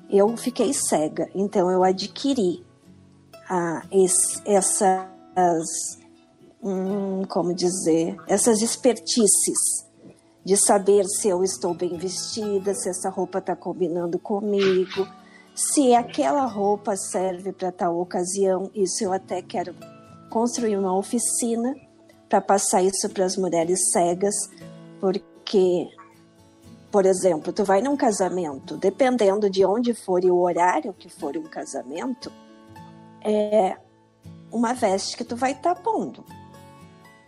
Eu 0.09 0.37
fiquei 0.37 0.73
cega, 0.73 1.29
então 1.35 1.69
eu 1.69 1.83
adquiri 1.83 2.63
ah, 3.49 3.81
esse, 3.91 4.41
essas, 4.45 5.99
hum, 6.65 7.23
como 7.29 7.53
dizer, 7.53 8.17
essas 8.27 8.61
expertices 8.61 9.85
de 10.43 10.57
saber 10.57 11.05
se 11.05 11.27
eu 11.27 11.43
estou 11.43 11.73
bem 11.75 11.97
vestida, 11.97 12.73
se 12.73 12.89
essa 12.89 13.09
roupa 13.09 13.37
está 13.37 13.55
combinando 13.55 14.17
comigo, 14.17 15.07
se 15.55 15.93
aquela 15.93 16.45
roupa 16.45 16.95
serve 16.95 17.53
para 17.53 17.71
tal 17.71 17.99
ocasião. 17.99 18.69
Isso 18.73 19.03
eu 19.03 19.13
até 19.13 19.41
quero 19.41 19.75
construir 20.29 20.77
uma 20.77 20.97
oficina 20.97 21.75
para 22.27 22.41
passar 22.41 22.81
isso 22.81 23.07
para 23.09 23.25
as 23.25 23.37
mulheres 23.37 23.91
cegas, 23.91 24.35
porque 24.99 25.87
por 26.91 27.05
exemplo, 27.05 27.51
tu 27.51 27.65
vai 27.65 27.81
num 27.81 27.97
casamento, 27.97 28.77
dependendo 28.77 29.49
de 29.49 29.65
onde 29.65 29.93
for 29.93 30.23
e 30.23 30.31
o 30.31 30.39
horário 30.39 30.93
que 30.93 31.09
for 31.09 31.35
um 31.35 31.43
casamento, 31.43 32.31
é 33.21 33.75
uma 34.49 34.73
veste 34.73 35.17
que 35.17 35.25
tu 35.25 35.35
vai 35.35 35.51
estar 35.51 35.75
tá 35.75 35.81
pondo. 35.81 36.23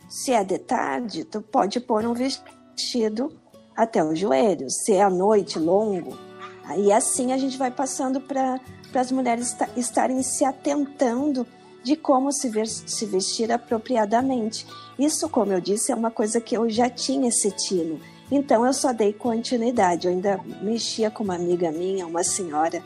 Se 0.08 0.32
é 0.32 0.44
de 0.44 0.58
tarde, 0.58 1.24
tu 1.24 1.42
pode 1.42 1.80
pôr 1.80 2.06
um 2.06 2.14
vestido 2.14 3.32
até 3.76 4.04
o 4.04 4.16
joelho. 4.16 4.70
Se 4.70 4.94
é 4.94 5.04
à 5.04 5.10
noite, 5.10 5.60
longo. 5.60 6.18
Aí 6.66 6.92
assim 6.92 7.32
a 7.32 7.38
gente 7.38 7.58
vai 7.58 7.72
passando 7.72 8.20
para 8.22 8.60
as 8.94 9.12
mulheres 9.12 9.56
estarem 9.76 10.22
se 10.24 10.44
atentando 10.44 11.46
de 11.84 11.96
como 11.96 12.32
se, 12.32 12.50
ver, 12.50 12.68
se 12.68 13.06
vestir 13.06 13.52
apropriadamente. 13.52 14.66
Isso, 15.00 15.30
como 15.30 15.54
eu 15.54 15.62
disse, 15.62 15.92
é 15.92 15.96
uma 15.96 16.12
coisa 16.12 16.42
que 16.42 16.56
eu 16.58 16.70
já 16.70 16.90
tinha 16.90 17.30
esse 17.30 17.52
tino 17.52 18.00
então 18.32 18.66
eu 18.66 18.74
só 18.74 18.92
dei 18.92 19.14
continuidade. 19.14 20.08
Eu 20.08 20.14
ainda 20.14 20.40
mexia 20.62 21.10
com 21.10 21.24
uma 21.24 21.36
amiga 21.36 21.72
minha, 21.72 22.06
uma 22.06 22.24
senhora 22.24 22.84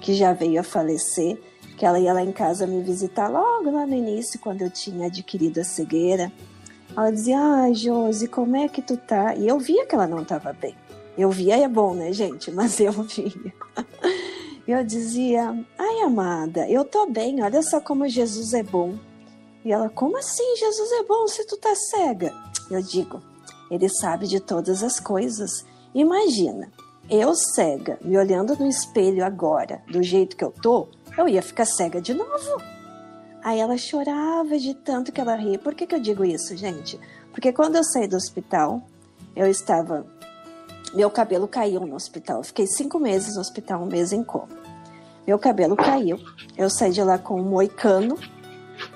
que 0.00 0.14
já 0.14 0.32
veio 0.32 0.60
a 0.60 0.64
falecer, 0.64 1.38
que 1.76 1.86
ela 1.86 1.98
ia 1.98 2.12
lá 2.12 2.22
em 2.22 2.32
casa 2.32 2.66
me 2.66 2.82
visitar 2.82 3.28
logo 3.28 3.70
lá 3.70 3.86
no 3.86 3.94
início, 3.94 4.38
quando 4.38 4.62
eu 4.62 4.70
tinha 4.70 5.06
adquirido 5.06 5.58
a 5.58 5.64
cegueira. 5.64 6.30
Ela 6.96 7.10
dizia: 7.10 7.38
Ai, 7.38 7.74
Josi, 7.74 8.28
como 8.28 8.56
é 8.56 8.68
que 8.68 8.82
tu 8.82 8.96
tá? 8.96 9.34
E 9.34 9.48
eu 9.48 9.58
via 9.58 9.86
que 9.86 9.94
ela 9.94 10.06
não 10.06 10.22
estava 10.22 10.52
bem. 10.52 10.74
Eu 11.16 11.30
via, 11.30 11.56
é 11.56 11.68
bom, 11.68 11.94
né, 11.94 12.12
gente? 12.12 12.50
Mas 12.52 12.78
eu 12.80 12.92
via. 12.92 13.54
Eu 14.66 14.84
dizia: 14.84 15.50
Ai, 15.78 16.00
amada, 16.00 16.68
eu 16.68 16.84
tô 16.84 17.06
bem, 17.06 17.42
olha 17.42 17.62
só 17.62 17.80
como 17.80 18.08
Jesus 18.08 18.54
é 18.54 18.62
bom. 18.62 18.94
E 19.64 19.72
ela: 19.72 19.88
Como 19.88 20.16
assim 20.16 20.56
Jesus 20.56 20.92
é 20.92 21.02
bom 21.04 21.26
se 21.26 21.46
tu 21.46 21.56
tá 21.56 21.74
cega? 21.74 22.32
Eu 22.70 22.82
digo: 22.82 23.20
ele 23.70 23.88
sabe 23.88 24.26
de 24.26 24.38
todas 24.38 24.82
as 24.82 25.00
coisas. 25.00 25.64
Imagina, 25.94 26.70
eu 27.08 27.34
cega, 27.34 27.98
me 28.02 28.18
olhando 28.18 28.54
no 28.56 28.68
espelho 28.68 29.24
agora, 29.24 29.82
do 29.90 30.02
jeito 30.02 30.36
que 30.36 30.44
eu 30.44 30.50
tô, 30.50 30.88
eu 31.16 31.26
ia 31.26 31.42
ficar 31.42 31.64
cega 31.64 32.00
de 32.00 32.12
novo. 32.12 32.62
Aí 33.42 33.58
ela 33.58 33.76
chorava 33.76 34.58
de 34.58 34.74
tanto 34.74 35.10
que 35.12 35.20
ela 35.20 35.34
ria. 35.34 35.58
Por 35.58 35.74
que, 35.74 35.86
que 35.86 35.94
eu 35.94 36.00
digo 36.00 36.24
isso, 36.24 36.56
gente? 36.56 36.98
Porque 37.32 37.52
quando 37.52 37.76
eu 37.76 37.84
saí 37.84 38.06
do 38.06 38.16
hospital, 38.16 38.82
eu 39.34 39.46
estava. 39.46 40.06
Meu 40.94 41.10
cabelo 41.10 41.48
caiu 41.48 41.80
no 41.80 41.94
hospital. 41.94 42.38
Eu 42.38 42.44
fiquei 42.44 42.66
cinco 42.66 42.98
meses 42.98 43.34
no 43.34 43.40
hospital, 43.40 43.82
um 43.82 43.86
mês 43.86 44.12
em 44.12 44.22
coma. 44.22 44.48
Meu 45.26 45.38
cabelo 45.38 45.76
caiu. 45.76 46.18
Eu 46.56 46.70
saí 46.70 46.92
de 46.92 47.02
lá 47.02 47.18
com 47.18 47.40
um 47.40 47.44
moicano, 47.44 48.18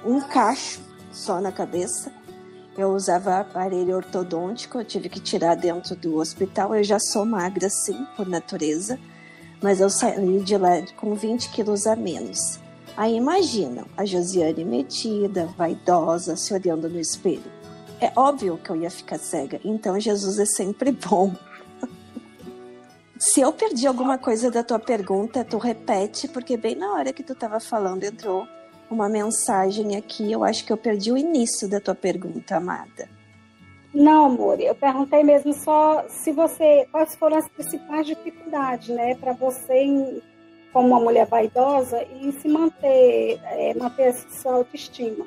um 0.05 0.21
cacho 0.21 0.81
só 1.13 1.41
na 1.41 1.51
cabeça 1.51 2.13
eu 2.77 2.91
usava 2.91 3.39
aparelho 3.39 3.97
ortodôntico, 3.97 4.79
eu 4.79 4.85
tive 4.85 5.09
que 5.09 5.19
tirar 5.19 5.55
dentro 5.55 5.97
do 5.97 6.19
hospital. 6.19 6.75
Eu 6.75 6.85
já 6.85 6.99
sou 7.01 7.25
magra, 7.25 7.71
sim, 7.71 8.07
por 8.15 8.29
natureza, 8.29 8.99
mas 9.63 9.81
eu 9.81 9.89
saí 9.89 10.41
de 10.41 10.57
lá 10.59 10.83
com 10.97 11.15
20 11.15 11.51
quilos 11.51 11.87
a 11.87 11.97
menos. 11.97 12.61
Aí 12.97 13.15
imagina 13.15 13.87
a 13.97 14.05
Josiane 14.05 14.65
metida, 14.65 15.47
vaidosa, 15.57 16.35
se 16.35 16.55
olhando 16.55 16.89
no 16.89 16.99
espelho. 16.99 17.53
É 18.01 18.11
óbvio 18.17 18.59
que 18.59 18.71
eu 18.71 18.77
ia 18.77 18.91
ficar 18.91 19.19
cega, 19.19 19.61
então 19.65 20.01
Jesus 20.01 20.39
é 20.39 20.47
sempre 20.47 20.93
bom. 20.93 21.35
Se 23.19 23.41
eu 23.41 23.53
perdi 23.53 23.87
alguma 23.87 24.19
coisa 24.19 24.51
da 24.51 24.63
tua 24.63 24.79
pergunta, 24.79 25.45
tu 25.45 25.57
repete, 25.57 26.29
porque 26.29 26.57
bem 26.57 26.75
na 26.75 26.93
hora 26.93 27.13
que 27.13 27.23
tu 27.23 27.33
estava 27.33 27.59
falando 27.59 28.05
entrou 28.05 28.47
uma 28.91 29.09
mensagem 29.09 29.97
aqui. 29.97 30.31
Eu 30.31 30.45
acho 30.45 30.65
que 30.65 30.73
eu 30.73 30.77
perdi 30.77 31.11
o 31.11 31.17
início 31.17 31.69
da 31.69 31.81
tua 31.81 31.95
pergunta, 31.95 32.57
amada. 32.57 33.09
Não, 33.95 34.27
amor, 34.27 34.61
eu 34.61 34.75
perguntei 34.75 35.25
mesmo 35.25 35.55
só 35.55 36.05
se 36.09 36.31
você, 36.31 36.87
quais 36.93 37.15
foram 37.15 37.39
as 37.39 37.49
principais 37.49 38.07
dificuldades, 38.07 38.89
né, 38.89 39.15
para 39.15 39.33
você, 39.33 40.23
como 40.77 40.89
uma 40.89 41.01
mulher 41.01 41.27
vaidosa, 41.27 42.03
e 42.21 42.31
se 42.33 42.47
manter, 42.47 43.41
é, 43.45 43.73
manter 43.73 44.09
essa 44.09 44.29
sua 44.29 44.57
autoestima. 44.57 45.27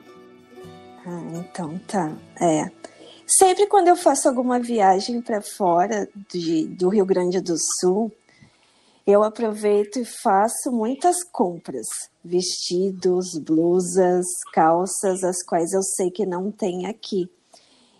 Ah, 1.03 1.23
então 1.33 1.79
tá. 1.87 2.15
É. 2.39 2.69
Sempre 3.25 3.65
quando 3.65 3.87
eu 3.87 3.95
faço 3.95 4.29
alguma 4.29 4.59
viagem 4.59 5.19
para 5.23 5.41
fora 5.41 6.07
de, 6.31 6.67
do 6.67 6.89
Rio 6.89 7.03
Grande 7.03 7.41
do 7.41 7.55
Sul, 7.79 8.11
eu 9.07 9.23
aproveito 9.23 9.97
e 9.97 10.05
faço 10.05 10.71
muitas 10.71 11.23
compras, 11.23 11.87
vestidos, 12.23 13.35
blusas, 13.39 14.27
calças, 14.53 15.23
as 15.23 15.41
quais 15.43 15.73
eu 15.73 15.81
sei 15.81 16.11
que 16.11 16.27
não 16.27 16.51
tem 16.51 16.85
aqui. 16.85 17.27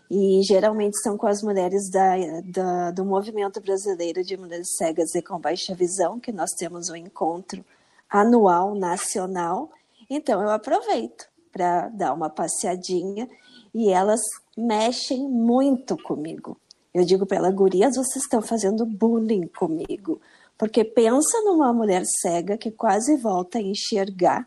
E 0.10 0.42
geralmente 0.44 0.98
são 1.02 1.16
com 1.18 1.28
as 1.28 1.44
mulheres 1.44 1.90
da, 1.90 2.16
da, 2.46 2.92
do 2.92 3.06
Movimento 3.06 3.62
Brasileiro 3.62 4.24
de 4.24 4.36
Mulheres 4.36 4.76
Cegas 4.76 5.14
e 5.14 5.22
com 5.22 5.40
Baixa 5.40 5.76
Visão, 5.76 6.20
que 6.20 6.32
nós 6.32 6.52
temos 6.52 6.90
um 6.90 6.96
encontro 6.96 7.64
anual, 8.10 8.74
nacional. 8.74 9.70
Então 10.10 10.42
eu 10.42 10.50
aproveito 10.50 11.28
para 11.52 11.90
dar 11.90 12.14
uma 12.14 12.30
passeadinha 12.30 13.30
e 13.74 13.92
elas 13.92 14.22
mexem 14.58 15.30
muito 15.30 15.96
comigo. 15.96 16.58
Eu 16.92 17.06
digo 17.06 17.26
para 17.26 17.38
ela, 17.38 17.52
gurias, 17.52 17.96
vocês 17.96 18.24
estão 18.24 18.42
fazendo 18.42 18.86
bullying 18.86 19.48
comigo 19.48 20.20
porque 20.60 20.84
pensa 20.84 21.40
numa 21.46 21.72
mulher 21.72 22.04
cega 22.06 22.58
que 22.58 22.70
quase 22.70 23.16
volta 23.16 23.60
a 23.60 23.62
enxergar 23.62 24.46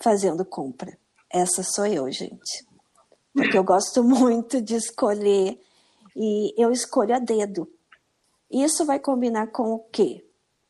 fazendo 0.00 0.44
compra. 0.44 0.98
Essa 1.30 1.62
sou 1.62 1.86
eu, 1.86 2.10
gente. 2.10 2.66
Porque 3.38 3.56
eu 3.56 3.62
gosto 3.62 4.02
muito 4.04 4.60
de 4.60 4.74
escolher 4.74 5.60
e 6.16 6.52
eu 6.58 6.72
escolho 6.72 7.14
a 7.14 7.20
dedo. 7.20 7.70
Isso 8.50 8.84
vai 8.84 8.98
combinar 8.98 9.46
com 9.48 9.74
o 9.74 9.78
quê? 9.78 10.24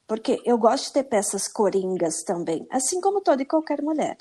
Porque 0.07 0.43
eu 0.45 0.59
gosto 0.59 0.89
de 0.89 0.93
ter 0.93 1.05
peças 1.05 1.49
coringas 1.49 2.23
também, 2.25 2.67
assim 2.71 3.01
como 3.01 3.23
toda 3.23 3.43
e 3.43 3.47
qualquer 3.47 3.81
mulher. 3.81 4.19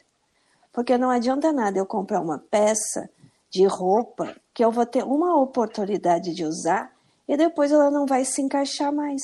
Porque 0.72 0.98
não 0.98 1.10
adianta 1.10 1.52
nada 1.52 1.78
eu 1.78 1.86
comprar 1.86 2.22
uma 2.22 2.40
peça 2.40 3.10
de 3.50 3.66
roupa 3.66 4.34
que 4.54 4.64
eu 4.64 4.72
vou 4.72 4.86
ter 4.86 5.04
uma 5.04 5.36
oportunidade 5.42 6.34
de 6.34 6.46
usar 6.46 6.94
e 7.28 7.36
depois 7.36 7.72
ela 7.72 7.92
não 7.92 8.06
vai 8.06 8.24
se 8.24 8.42
encaixar 8.42 8.94
mais. 8.94 9.22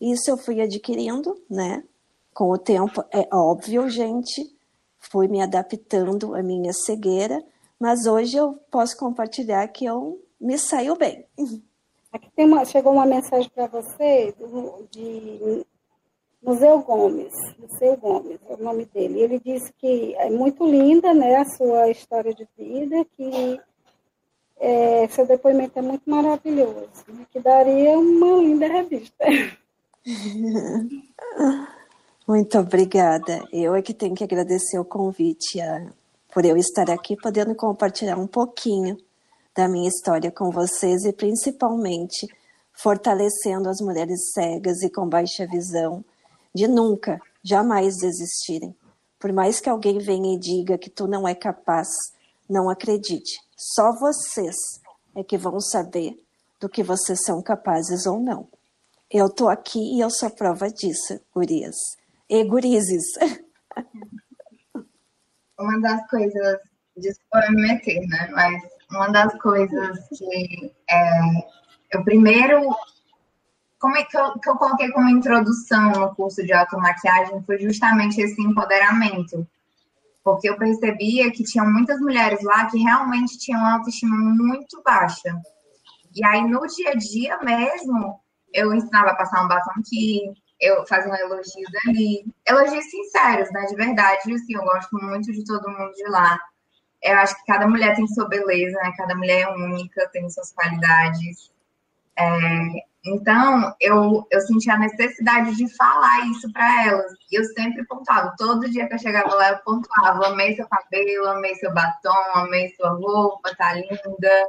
Isso 0.00 0.30
eu 0.30 0.38
fui 0.38 0.60
adquirindo, 0.62 1.38
né? 1.50 1.84
Com 2.32 2.50
o 2.50 2.56
tempo, 2.56 3.04
é 3.10 3.28
óbvio, 3.30 3.88
gente, 3.90 4.50
fui 4.98 5.28
me 5.28 5.42
adaptando 5.42 6.34
à 6.34 6.42
minha 6.42 6.72
cegueira, 6.72 7.44
mas 7.82 8.06
hoje 8.06 8.36
eu 8.36 8.60
posso 8.70 8.96
compartilhar 8.96 9.66
que 9.66 9.84
eu 9.84 10.24
me 10.40 10.56
saiu 10.56 10.94
bem. 10.94 11.26
Aqui 12.12 12.30
tem 12.36 12.46
uma, 12.46 12.64
chegou 12.64 12.92
uma 12.92 13.04
mensagem 13.04 13.50
para 13.52 13.66
você 13.66 14.32
de 14.92 15.66
Museu 16.40 16.78
Gomes, 16.78 17.34
Museu 17.58 17.96
Gomes, 17.96 18.38
é 18.48 18.54
o 18.54 18.62
nome 18.62 18.84
dele. 18.84 19.20
Ele 19.20 19.40
disse 19.44 19.72
que 19.72 20.14
é 20.14 20.30
muito 20.30 20.64
linda, 20.64 21.12
né, 21.12 21.34
a 21.34 21.44
sua 21.44 21.90
história 21.90 22.32
de 22.32 22.46
vida, 22.56 23.04
que 23.16 23.60
é, 24.60 25.08
seu 25.08 25.26
depoimento 25.26 25.76
é 25.76 25.82
muito 25.82 26.08
maravilhoso, 26.08 26.88
que 27.32 27.40
daria 27.40 27.98
uma 27.98 28.44
linda 28.44 28.68
revista. 28.68 29.24
Muito 32.26 32.56
obrigada. 32.56 33.44
Eu 33.52 33.74
é 33.74 33.82
que 33.82 33.92
tenho 33.92 34.14
que 34.14 34.22
agradecer 34.22 34.78
o 34.78 34.84
convite 34.84 35.60
a, 35.60 35.92
por 36.32 36.44
eu 36.44 36.56
estar 36.56 36.90
aqui, 36.90 37.16
podendo 37.16 37.54
compartilhar 37.54 38.18
um 38.18 38.26
pouquinho 38.26 38.96
da 39.54 39.68
minha 39.68 39.88
história 39.88 40.30
com 40.30 40.50
vocês 40.50 41.04
e 41.04 41.12
principalmente 41.12 42.26
fortalecendo 42.72 43.68
as 43.68 43.80
mulheres 43.80 44.32
cegas 44.32 44.82
e 44.82 44.90
com 44.90 45.06
baixa 45.06 45.46
visão 45.46 46.02
de 46.54 46.66
nunca, 46.66 47.20
jamais 47.42 47.96
desistirem. 47.96 48.74
Por 49.18 49.32
mais 49.32 49.60
que 49.60 49.68
alguém 49.68 49.98
venha 49.98 50.34
e 50.34 50.38
diga 50.38 50.78
que 50.78 50.90
tu 50.90 51.06
não 51.06 51.28
é 51.28 51.34
capaz, 51.34 51.88
não 52.48 52.68
acredite. 52.68 53.38
Só 53.56 53.92
vocês 53.92 54.56
é 55.14 55.22
que 55.22 55.38
vão 55.38 55.60
saber 55.60 56.18
do 56.58 56.68
que 56.68 56.82
vocês 56.82 57.22
são 57.24 57.42
capazes 57.42 58.06
ou 58.06 58.18
não. 58.18 58.48
Eu 59.10 59.28
tô 59.28 59.48
aqui 59.48 59.78
e 59.78 60.00
eu 60.00 60.10
sou 60.10 60.30
prova 60.30 60.70
disso, 60.70 61.20
gurias. 61.34 61.76
E 62.28 62.42
gurizes. 62.44 63.04
Uma 65.58 65.80
das 65.80 66.08
coisas, 66.08 66.58
desculpa 66.96 67.50
me 67.50 67.62
meter, 67.62 68.06
né? 68.08 68.28
Mas 68.32 68.62
uma 68.90 69.08
das 69.08 69.34
coisas 69.40 70.08
que 70.16 70.72
é, 70.90 71.20
eu 71.92 72.04
primeiro 72.04 72.74
como 73.82 73.96
é 73.96 74.04
que 74.04 74.16
eu, 74.16 74.38
que 74.38 74.48
eu 74.48 74.54
coloquei 74.54 74.92
como 74.92 75.08
introdução 75.08 75.90
no 75.90 76.14
curso 76.14 76.40
de 76.44 76.52
automaquiagem 76.52 77.42
foi 77.42 77.58
justamente 77.58 78.20
esse 78.20 78.40
empoderamento. 78.40 79.44
Porque 80.22 80.48
eu 80.48 80.56
percebia 80.56 81.32
que 81.32 81.42
tinham 81.42 81.68
muitas 81.68 81.98
mulheres 81.98 82.40
lá 82.44 82.66
que 82.66 82.78
realmente 82.78 83.36
tinham 83.38 83.66
autoestima 83.66 84.16
muito 84.16 84.80
baixa. 84.84 85.36
E 86.14 86.24
aí, 86.24 86.46
no 86.46 86.64
dia 86.68 86.90
a 86.90 86.94
dia 86.94 87.38
mesmo, 87.42 88.20
eu 88.54 88.72
ensinava 88.72 89.10
a 89.10 89.16
passar 89.16 89.44
um 89.44 89.48
batom 89.48 89.72
aqui, 89.80 90.32
eu 90.62 90.86
fazia 90.86 91.12
um 91.12 91.16
elogios 91.16 91.70
ali. 91.86 92.24
Elogios 92.46 92.84
sinceros, 92.88 93.50
né? 93.50 93.66
De 93.66 93.74
verdade, 93.74 94.32
assim, 94.32 94.54
eu 94.54 94.62
gosto 94.62 94.96
muito 94.96 95.32
de 95.32 95.44
todo 95.44 95.68
mundo 95.68 95.92
de 95.92 96.08
lá. 96.08 96.38
Eu 97.02 97.18
acho 97.18 97.36
que 97.36 97.52
cada 97.52 97.66
mulher 97.66 97.96
tem 97.96 98.06
sua 98.06 98.28
beleza, 98.28 98.78
né? 98.78 98.92
Cada 98.96 99.16
mulher 99.16 99.40
é 99.40 99.48
única, 99.48 100.08
tem 100.12 100.30
suas 100.30 100.52
qualidades. 100.52 101.50
É, 102.16 102.24
então, 103.04 103.74
eu, 103.80 104.24
eu 104.30 104.40
senti 104.42 104.70
a 104.70 104.78
necessidade 104.78 105.56
de 105.56 105.76
falar 105.76 106.28
isso 106.28 106.50
para 106.52 106.86
elas. 106.86 107.12
E 107.32 107.36
eu 107.40 107.44
sempre 107.46 107.84
pontuava. 107.86 108.32
Todo 108.38 108.70
dia 108.70 108.86
que 108.86 108.94
eu 108.94 108.98
chegava 109.00 109.34
lá, 109.34 109.50
eu 109.50 109.58
pontuava. 109.64 110.28
Amei 110.28 110.54
seu 110.54 110.68
cabelo, 110.68 111.26
amei 111.26 111.56
seu 111.56 111.74
batom, 111.74 112.36
amei 112.36 112.72
sua 112.76 112.90
roupa, 112.90 113.52
tá 113.56 113.74
linda. 113.74 114.48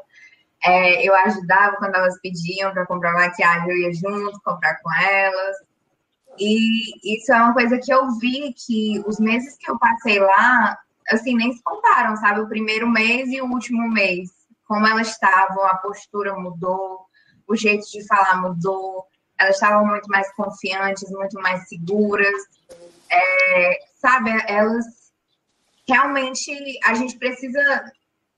É, 0.64 1.02
eu 1.02 1.16
ajudava 1.16 1.76
quando 1.78 1.96
elas 1.96 2.22
pediam 2.22 2.72
para 2.72 2.86
comprar 2.86 3.14
maquiagem, 3.14 3.68
eu 3.68 3.78
ia 3.78 3.94
junto 3.94 4.40
comprar 4.44 4.80
com 4.82 4.94
elas. 4.94 5.58
E 6.38 7.16
isso 7.16 7.32
é 7.32 7.36
uma 7.36 7.54
coisa 7.54 7.78
que 7.78 7.94
eu 7.94 8.18
vi 8.18 8.54
que 8.54 9.04
os 9.06 9.20
meses 9.20 9.58
que 9.58 9.70
eu 9.70 9.78
passei 9.78 10.20
lá, 10.20 10.78
assim, 11.10 11.36
nem 11.36 11.54
se 11.54 11.62
comparam, 11.64 12.16
sabe? 12.18 12.42
O 12.42 12.50
primeiro 12.50 12.90
mês 12.90 13.30
e 13.30 13.42
o 13.42 13.50
último 13.52 13.90
mês. 13.90 14.30
Como 14.68 14.88
elas 14.88 15.10
estavam, 15.10 15.66
a 15.66 15.78
postura 15.78 16.34
mudou, 16.36 17.06
o 17.48 17.56
jeito 17.56 17.86
de 17.92 18.06
falar 18.08 18.42
mudou, 18.42 19.06
elas 19.38 19.56
estavam 19.56 19.86
muito 19.86 20.08
mais 20.10 20.34
confiantes, 20.36 21.10
muito 21.12 21.40
mais 21.40 21.68
seguras. 21.68 22.42
É, 23.10 23.80
sabe, 23.96 24.32
elas 24.48 24.86
realmente 25.88 26.80
a 26.86 26.94
gente 26.94 27.18
precisa 27.18 27.62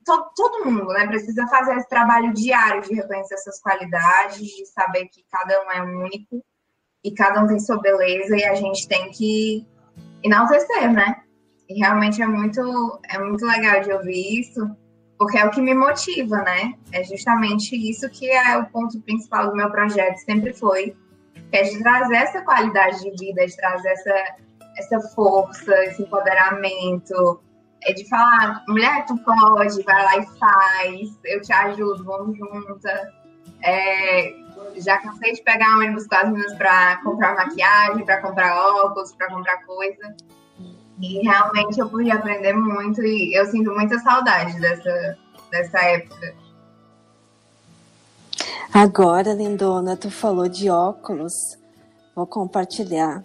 todo, 0.03 0.29
todo 0.35 0.65
mundo, 0.65 0.87
né, 0.87 1.07
precisa 1.07 1.47
fazer 1.47 1.77
esse 1.77 1.89
trabalho 1.89 2.33
diário 2.33 2.81
de 2.81 2.93
reconhecer 2.93 3.37
suas 3.37 3.59
qualidades, 3.61 4.37
de 4.37 4.65
saber 4.67 5.07
que 5.07 5.23
cada 5.31 5.63
um 5.63 5.71
é 5.71 5.81
único 5.81 6.43
e 7.05 7.11
cada 7.13 7.43
um 7.43 7.47
tem 7.47 7.59
sua 7.59 7.79
beleza 7.79 8.35
e 8.35 8.43
a 8.43 8.55
gente 8.55 8.87
tem 8.87 9.09
que 9.11 9.65
enaltecer, 10.23 10.91
né? 10.91 11.21
E 11.69 11.79
realmente 11.79 12.21
é 12.21 12.27
muito 12.27 12.99
é 13.09 13.19
muito 13.19 13.45
legal 13.45 13.81
de 13.81 13.91
ouvir 13.91 14.41
isso 14.41 14.75
porque 15.17 15.37
é 15.37 15.45
o 15.45 15.51
que 15.51 15.61
me 15.61 15.73
motiva, 15.73 16.37
né? 16.41 16.73
É 16.91 17.03
justamente 17.03 17.75
isso 17.75 18.09
que 18.09 18.29
é 18.29 18.57
o 18.57 18.65
ponto 18.65 18.99
principal 19.01 19.49
do 19.49 19.55
meu 19.55 19.69
projeto, 19.71 20.17
sempre 20.17 20.53
foi, 20.53 20.95
é 21.51 21.63
de 21.63 21.79
trazer 21.79 22.15
essa 22.15 22.41
qualidade 22.41 23.01
de 23.01 23.11
vida, 23.11 23.45
de 23.45 23.55
trazer 23.55 23.89
essa, 23.89 24.35
essa 24.77 24.99
força, 25.15 25.73
esse 25.85 26.01
empoderamento, 26.01 27.39
é 27.83 27.93
de 27.93 28.07
falar, 28.09 28.63
mulher, 28.67 29.05
tu 29.05 29.17
pode, 29.19 29.81
vai 29.83 30.03
lá 30.03 30.17
e 30.17 30.39
faz, 30.39 31.19
eu 31.23 31.41
te 31.41 31.53
ajudo, 31.53 32.03
vamos 32.03 32.37
juntas. 32.37 33.07
É, 33.65 34.35
já 34.77 34.97
cansei 34.99 35.33
de 35.33 35.41
pegar 35.41 35.77
ônibus 35.77 36.07
com 36.07 36.15
as 36.15 36.29
meninas 36.29 36.55
para 36.55 36.97
comprar 36.97 37.35
maquiagem, 37.35 38.05
para 38.05 38.21
comprar 38.21 38.55
óculos, 38.55 39.11
para 39.13 39.27
comprar 39.27 39.65
coisa. 39.65 40.15
E 41.01 41.19
realmente 41.21 41.79
eu 41.79 41.89
pude 41.89 42.09
aprender 42.09 42.53
muito 42.53 43.03
e 43.03 43.33
eu 43.35 43.45
sinto 43.47 43.71
muita 43.71 43.99
saudade 43.99 44.59
dessa, 44.59 45.17
dessa 45.51 45.79
época. 45.79 46.35
Agora, 48.73 49.33
lindona, 49.33 49.97
tu 49.97 50.09
falou 50.09 50.47
de 50.47 50.69
óculos. 50.69 51.33
Vou 52.15 52.27
compartilhar. 52.27 53.23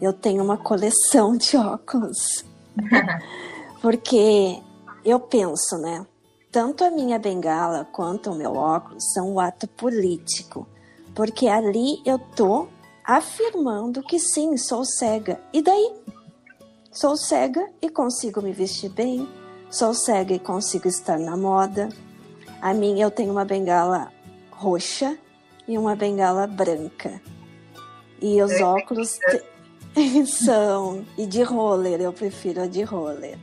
Eu 0.00 0.12
tenho 0.12 0.42
uma 0.42 0.56
coleção 0.56 1.36
de 1.36 1.56
óculos. 1.56 2.44
Porque 3.80 4.60
eu 5.04 5.18
penso, 5.18 5.78
né? 5.78 6.06
Tanto 6.52 6.82
a 6.82 6.90
minha 6.90 7.16
bengala 7.16 7.84
quanto 7.92 8.30
o 8.30 8.34
meu 8.34 8.56
óculos 8.56 9.12
são 9.12 9.34
um 9.34 9.40
ato 9.40 9.68
político. 9.68 10.66
Porque 11.14 11.46
ali 11.46 12.02
eu 12.04 12.18
tô 12.18 12.66
afirmando 13.04 14.02
que 14.02 14.18
sim, 14.18 14.56
sou 14.56 14.84
cega. 14.84 15.40
E 15.52 15.62
daí? 15.62 15.94
Sou 16.90 17.16
cega 17.16 17.70
e 17.80 17.88
consigo 17.88 18.42
me 18.42 18.52
vestir 18.52 18.90
bem. 18.90 19.28
Sou 19.70 19.94
cega 19.94 20.34
e 20.34 20.40
consigo 20.40 20.88
estar 20.88 21.18
na 21.20 21.36
moda. 21.36 21.88
A 22.60 22.74
minha 22.74 23.04
eu 23.04 23.10
tenho 23.12 23.30
uma 23.30 23.44
bengala 23.44 24.12
roxa 24.50 25.16
e 25.68 25.78
uma 25.78 25.94
bengala 25.94 26.48
branca. 26.48 27.22
E 28.20 28.42
os 28.42 28.60
óculos 28.60 29.18
te... 29.18 29.50
são 30.26 31.06
e 31.16 31.26
de 31.26 31.42
roller, 31.42 32.00
eu 32.00 32.12
prefiro 32.12 32.62
a 32.62 32.66
de 32.66 32.82
roller. 32.82 33.38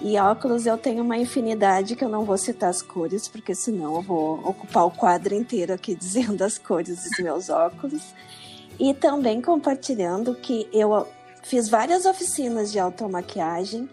E 0.00 0.18
óculos 0.18 0.66
eu 0.66 0.78
tenho 0.78 1.02
uma 1.02 1.18
infinidade 1.18 1.94
que 1.94 2.04
eu 2.04 2.08
não 2.08 2.24
vou 2.24 2.38
citar 2.38 2.70
as 2.70 2.80
cores, 2.80 3.28
porque 3.28 3.54
senão 3.54 3.96
eu 3.96 4.02
vou 4.02 4.34
ocupar 4.40 4.86
o 4.86 4.90
quadro 4.90 5.34
inteiro 5.34 5.72
aqui 5.72 5.94
dizendo 5.96 6.42
as 6.42 6.58
cores 6.58 7.02
dos 7.02 7.18
meus 7.18 7.48
óculos. 7.48 8.02
E 8.78 8.94
também 8.94 9.42
compartilhando 9.42 10.34
que 10.34 10.66
eu 10.72 11.06
Fiz 11.42 11.68
várias 11.68 12.04
oficinas 12.04 12.70
de 12.70 12.78
automaquiagem 12.78 13.88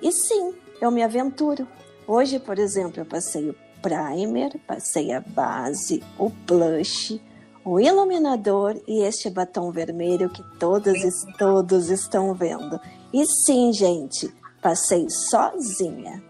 e 0.00 0.12
sim, 0.12 0.54
eu 0.80 0.90
me 0.90 1.02
aventuro. 1.02 1.66
Hoje, 2.06 2.38
por 2.38 2.58
exemplo, 2.58 3.00
eu 3.00 3.06
passei 3.06 3.50
o 3.50 3.56
primer, 3.82 4.58
passei 4.66 5.12
a 5.12 5.20
base, 5.20 6.02
o 6.18 6.28
blush, 6.28 7.20
o 7.64 7.80
iluminador 7.80 8.80
e 8.86 9.02
este 9.02 9.28
batom 9.28 9.70
vermelho 9.70 10.30
que 10.30 10.42
todas 10.58 10.96
e 10.96 11.36
todos 11.36 11.90
estão 11.90 12.32
vendo. 12.34 12.80
E 13.12 13.24
sim, 13.26 13.72
gente, 13.72 14.32
passei 14.64 15.06
sozinha. 15.10 16.24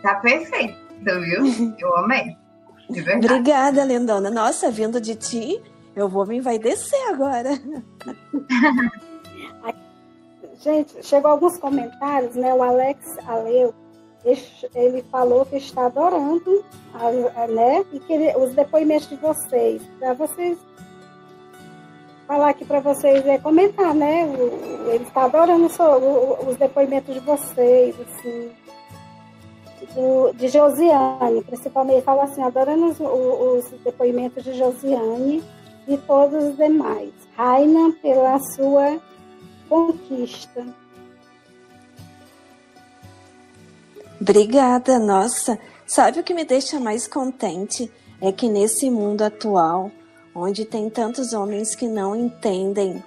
Tá 0.00 0.14
perfeito, 0.20 0.78
viu? 1.02 1.74
Eu 1.76 1.96
amei. 1.96 2.36
Obrigada, 2.88 3.84
lindona. 3.84 4.30
Nossa, 4.30 4.70
vindo 4.70 5.00
de 5.00 5.16
ti, 5.16 5.60
eu 5.96 6.08
vou 6.08 6.24
me 6.24 6.40
vai 6.40 6.56
descer 6.56 7.02
agora. 7.08 7.50
Gente, 10.62 11.04
chegou 11.04 11.32
alguns 11.32 11.58
comentários, 11.58 12.36
né? 12.36 12.54
O 12.54 12.62
Alex 12.62 13.18
Aleu, 13.26 13.74
ele 14.74 15.02
falou 15.10 15.44
que 15.44 15.56
está 15.56 15.86
adorando, 15.86 16.64
né? 17.48 17.84
E 17.92 17.98
que 17.98 18.12
ele, 18.12 18.36
os 18.36 18.54
depoimentos 18.54 19.08
de 19.08 19.16
vocês, 19.16 19.82
para 19.98 20.14
vocês 20.14 20.56
falar 22.26 22.50
aqui 22.50 22.64
para 22.64 22.80
vocês 22.80 23.24
é 23.26 23.38
comentar, 23.38 23.94
né? 23.94 24.22
Ele 24.92 25.04
está 25.04 25.24
adorando 25.24 25.66
os 25.66 26.56
depoimentos 26.56 27.14
de 27.14 27.20
vocês, 27.20 27.94
assim. 28.00 28.50
Do, 29.94 30.32
de 30.32 30.48
Josiane, 30.48 31.42
principalmente, 31.44 31.96
ele 31.96 32.02
fala 32.02 32.24
assim, 32.24 32.42
adorando 32.42 32.86
os, 32.86 32.98
os 33.00 33.80
depoimentos 33.82 34.42
de 34.42 34.54
Josiane 34.54 35.44
e 35.86 35.96
todos 35.98 36.42
os 36.42 36.56
demais. 36.56 37.12
Raina 37.36 37.92
pela 38.02 38.38
sua 38.56 39.00
conquista. 39.68 40.66
Obrigada, 44.20 44.98
nossa. 44.98 45.58
Sabe 45.86 46.20
o 46.20 46.24
que 46.24 46.34
me 46.34 46.44
deixa 46.44 46.80
mais 46.80 47.06
contente? 47.06 47.92
É 48.20 48.32
que 48.32 48.48
nesse 48.48 48.90
mundo 48.90 49.22
atual, 49.22 49.90
onde 50.34 50.64
tem 50.64 50.90
tantos 50.90 51.32
homens 51.32 51.74
que 51.74 51.86
não 51.86 52.16
entendem 52.16 53.02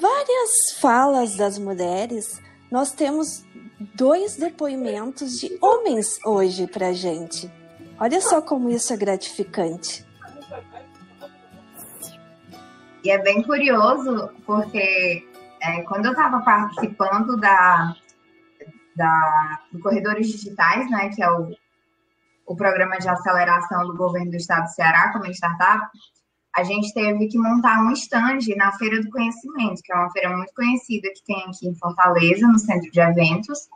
várias 0.00 0.78
falas 0.80 1.36
das 1.36 1.58
mulheres, 1.58 2.40
nós 2.70 2.92
temos 2.92 3.44
dois 3.94 4.36
depoimentos 4.36 5.38
de 5.38 5.56
homens 5.60 6.18
hoje 6.24 6.66
pra 6.66 6.92
gente. 6.92 7.50
Olha 7.98 8.20
só 8.20 8.42
como 8.42 8.70
isso 8.70 8.92
é 8.92 8.96
gratificante. 8.96 10.04
E 13.04 13.10
é 13.10 13.18
bem 13.22 13.42
curioso, 13.42 14.30
porque 14.46 15.26
é, 15.62 15.82
quando 15.82 16.06
eu 16.06 16.12
estava 16.12 16.40
participando 16.40 17.36
da, 17.36 17.94
da, 18.96 19.60
do 19.70 19.78
Corredores 19.80 20.28
Digitais, 20.28 20.90
né, 20.90 21.10
que 21.10 21.22
é 21.22 21.30
o, 21.30 21.54
o 22.46 22.56
programa 22.56 22.96
de 22.96 23.08
aceleração 23.08 23.86
do 23.86 23.96
governo 23.96 24.30
do 24.30 24.36
estado 24.36 24.64
do 24.64 24.70
Ceará 24.70 25.12
como 25.12 25.26
startup, 25.26 25.86
a 26.56 26.62
gente 26.62 26.94
teve 26.94 27.26
que 27.26 27.36
montar 27.36 27.82
um 27.82 27.90
stand 27.92 28.38
na 28.56 28.72
Feira 28.78 29.02
do 29.02 29.10
Conhecimento, 29.10 29.82
que 29.82 29.92
é 29.92 29.96
uma 29.96 30.10
feira 30.10 30.36
muito 30.36 30.54
conhecida 30.54 31.10
que 31.12 31.24
tem 31.24 31.42
aqui 31.42 31.66
em 31.66 31.74
Fortaleza, 31.74 32.46
no 32.46 32.58
centro 32.58 32.90
de 32.90 33.00
eventos, 33.00 33.68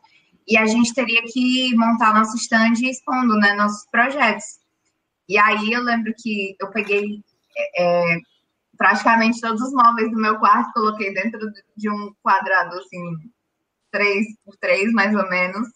e 0.47 0.57
a 0.57 0.65
gente 0.65 0.95
teria 0.95 1.23
que 1.25 1.75
montar 1.77 2.15
nosso 2.15 2.37
stand 2.37 2.75
expondo 2.83 3.37
né, 3.37 3.53
nossos 3.55 3.85
projetos. 3.91 4.61
E 5.29 5.37
aí 5.37 5.73
eu 5.73 5.83
lembro 5.83 6.15
que 6.17 6.57
eu 6.61 6.71
peguei 6.71 7.21
é, 7.77 8.19
praticamente 8.77 9.41
todos 9.41 9.61
os 9.61 9.73
móveis 9.73 10.11
do 10.11 10.17
meu 10.17 10.39
quarto 10.39 10.73
coloquei 10.73 11.13
dentro 11.13 11.41
de 11.77 11.91
um 11.91 12.15
quadrado 12.23 12.77
assim, 12.77 13.17
3 13.91 14.25
por 14.45 14.57
3 14.57 14.93
mais 14.93 15.15
ou 15.15 15.29
menos, 15.29 15.69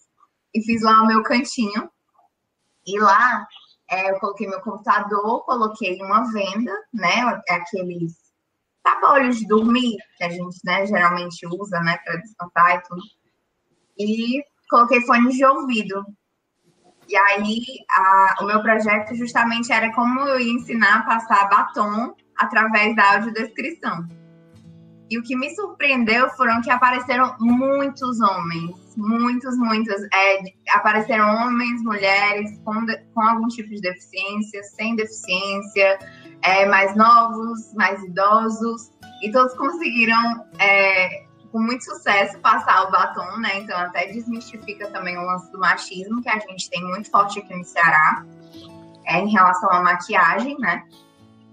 e 0.55 0.63
fiz 0.63 0.83
lá 0.83 1.03
o 1.03 1.07
meu 1.07 1.23
cantinho. 1.23 1.91
E 2.87 2.99
lá 2.99 3.47
é, 3.93 4.11
eu 4.11 4.19
coloquei 4.19 4.49
meu 4.49 4.61
computador, 4.63 5.45
coloquei 5.45 6.01
uma 6.01 6.33
venda, 6.33 6.73
né? 6.95 7.43
Aqueles 7.51 8.15
tabolhos 8.83 9.37
de 9.37 9.47
dormir 9.47 9.99
que 10.17 10.25
a 10.25 10.31
gente 10.31 10.59
né, 10.65 10.87
geralmente 10.87 11.47
usa, 11.47 11.79
né, 11.81 11.99
para 12.03 12.17
descansar 12.17 12.77
e 12.77 12.83
tudo. 12.89 13.03
E 13.99 14.45
coloquei 14.71 15.03
fones 15.03 15.37
de 15.37 15.45
ouvido. 15.45 16.05
E 17.07 17.15
aí, 17.15 17.61
a, 17.91 18.37
o 18.41 18.47
meu 18.47 18.63
projeto 18.63 19.15
justamente 19.15 19.71
era 19.71 19.93
como 19.93 20.21
eu 20.21 20.41
ia 20.41 20.53
ensinar 20.53 21.01
a 21.01 21.03
passar 21.03 21.51
batom 21.51 22.17
através 22.39 22.97
da 22.97 23.17
audiodescrição. 23.17 24.09
E 25.13 25.19
o 25.19 25.23
que 25.23 25.37
me 25.37 25.55
surpreendeu 25.55 26.31
foram 26.31 26.63
que 26.63 26.71
apareceram 26.71 27.37
muitos 27.39 28.19
homens, 28.19 28.75
muitos, 28.97 29.59
muitos. 29.59 30.03
É, 30.05 30.43
apareceram 30.71 31.29
homens, 31.37 31.83
mulheres 31.83 32.59
com, 32.65 32.87
de, 32.87 32.97
com 33.15 33.21
algum 33.21 33.47
tipo 33.49 33.69
de 33.69 33.83
deficiência, 33.83 34.63
sem 34.63 34.97
deficiência, 34.97 35.99
é, 36.41 36.65
mais 36.65 36.97
novos, 36.97 37.75
mais 37.75 38.03
idosos, 38.03 38.91
e 39.23 39.31
todos 39.31 39.53
conseguiram, 39.53 40.47
é, 40.59 41.27
com 41.53 41.61
muito 41.61 41.85
sucesso, 41.85 42.39
passar 42.39 42.89
o 42.89 42.91
batom, 42.91 43.37
né? 43.37 43.59
Então 43.59 43.77
até 43.77 44.07
desmistifica 44.07 44.91
também 44.93 45.19
o 45.19 45.27
lance 45.27 45.53
do 45.53 45.59
machismo 45.59 46.23
que 46.23 46.31
a 46.31 46.39
gente 46.39 46.71
tem 46.71 46.83
muito 46.85 47.11
forte 47.11 47.39
aqui 47.39 47.55
no 47.55 47.65
Ceará, 47.65 48.25
é, 49.05 49.19
em 49.19 49.31
relação 49.31 49.71
à 49.71 49.83
maquiagem, 49.83 50.57
né? 50.59 50.83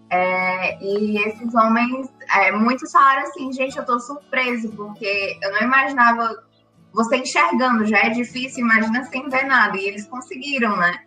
É, 0.10 0.84
e 0.84 1.18
esses 1.28 1.54
homens, 1.54 2.10
é, 2.36 2.52
muitos 2.52 2.92
falaram 2.92 3.24
assim, 3.24 3.52
gente, 3.54 3.78
eu 3.78 3.86
tô 3.86 4.00
surpreso, 4.00 4.70
porque 4.70 5.38
eu 5.42 5.52
não 5.52 5.62
imaginava 5.62 6.44
você 6.92 7.18
enxergando, 7.18 7.86
já 7.86 8.00
é 8.00 8.10
difícil, 8.10 8.64
imagina 8.64 9.04
sem 9.04 9.30
ver 9.30 9.46
nada. 9.46 9.78
E 9.78 9.86
eles 9.86 10.06
conseguiram, 10.06 10.76
né? 10.76 11.00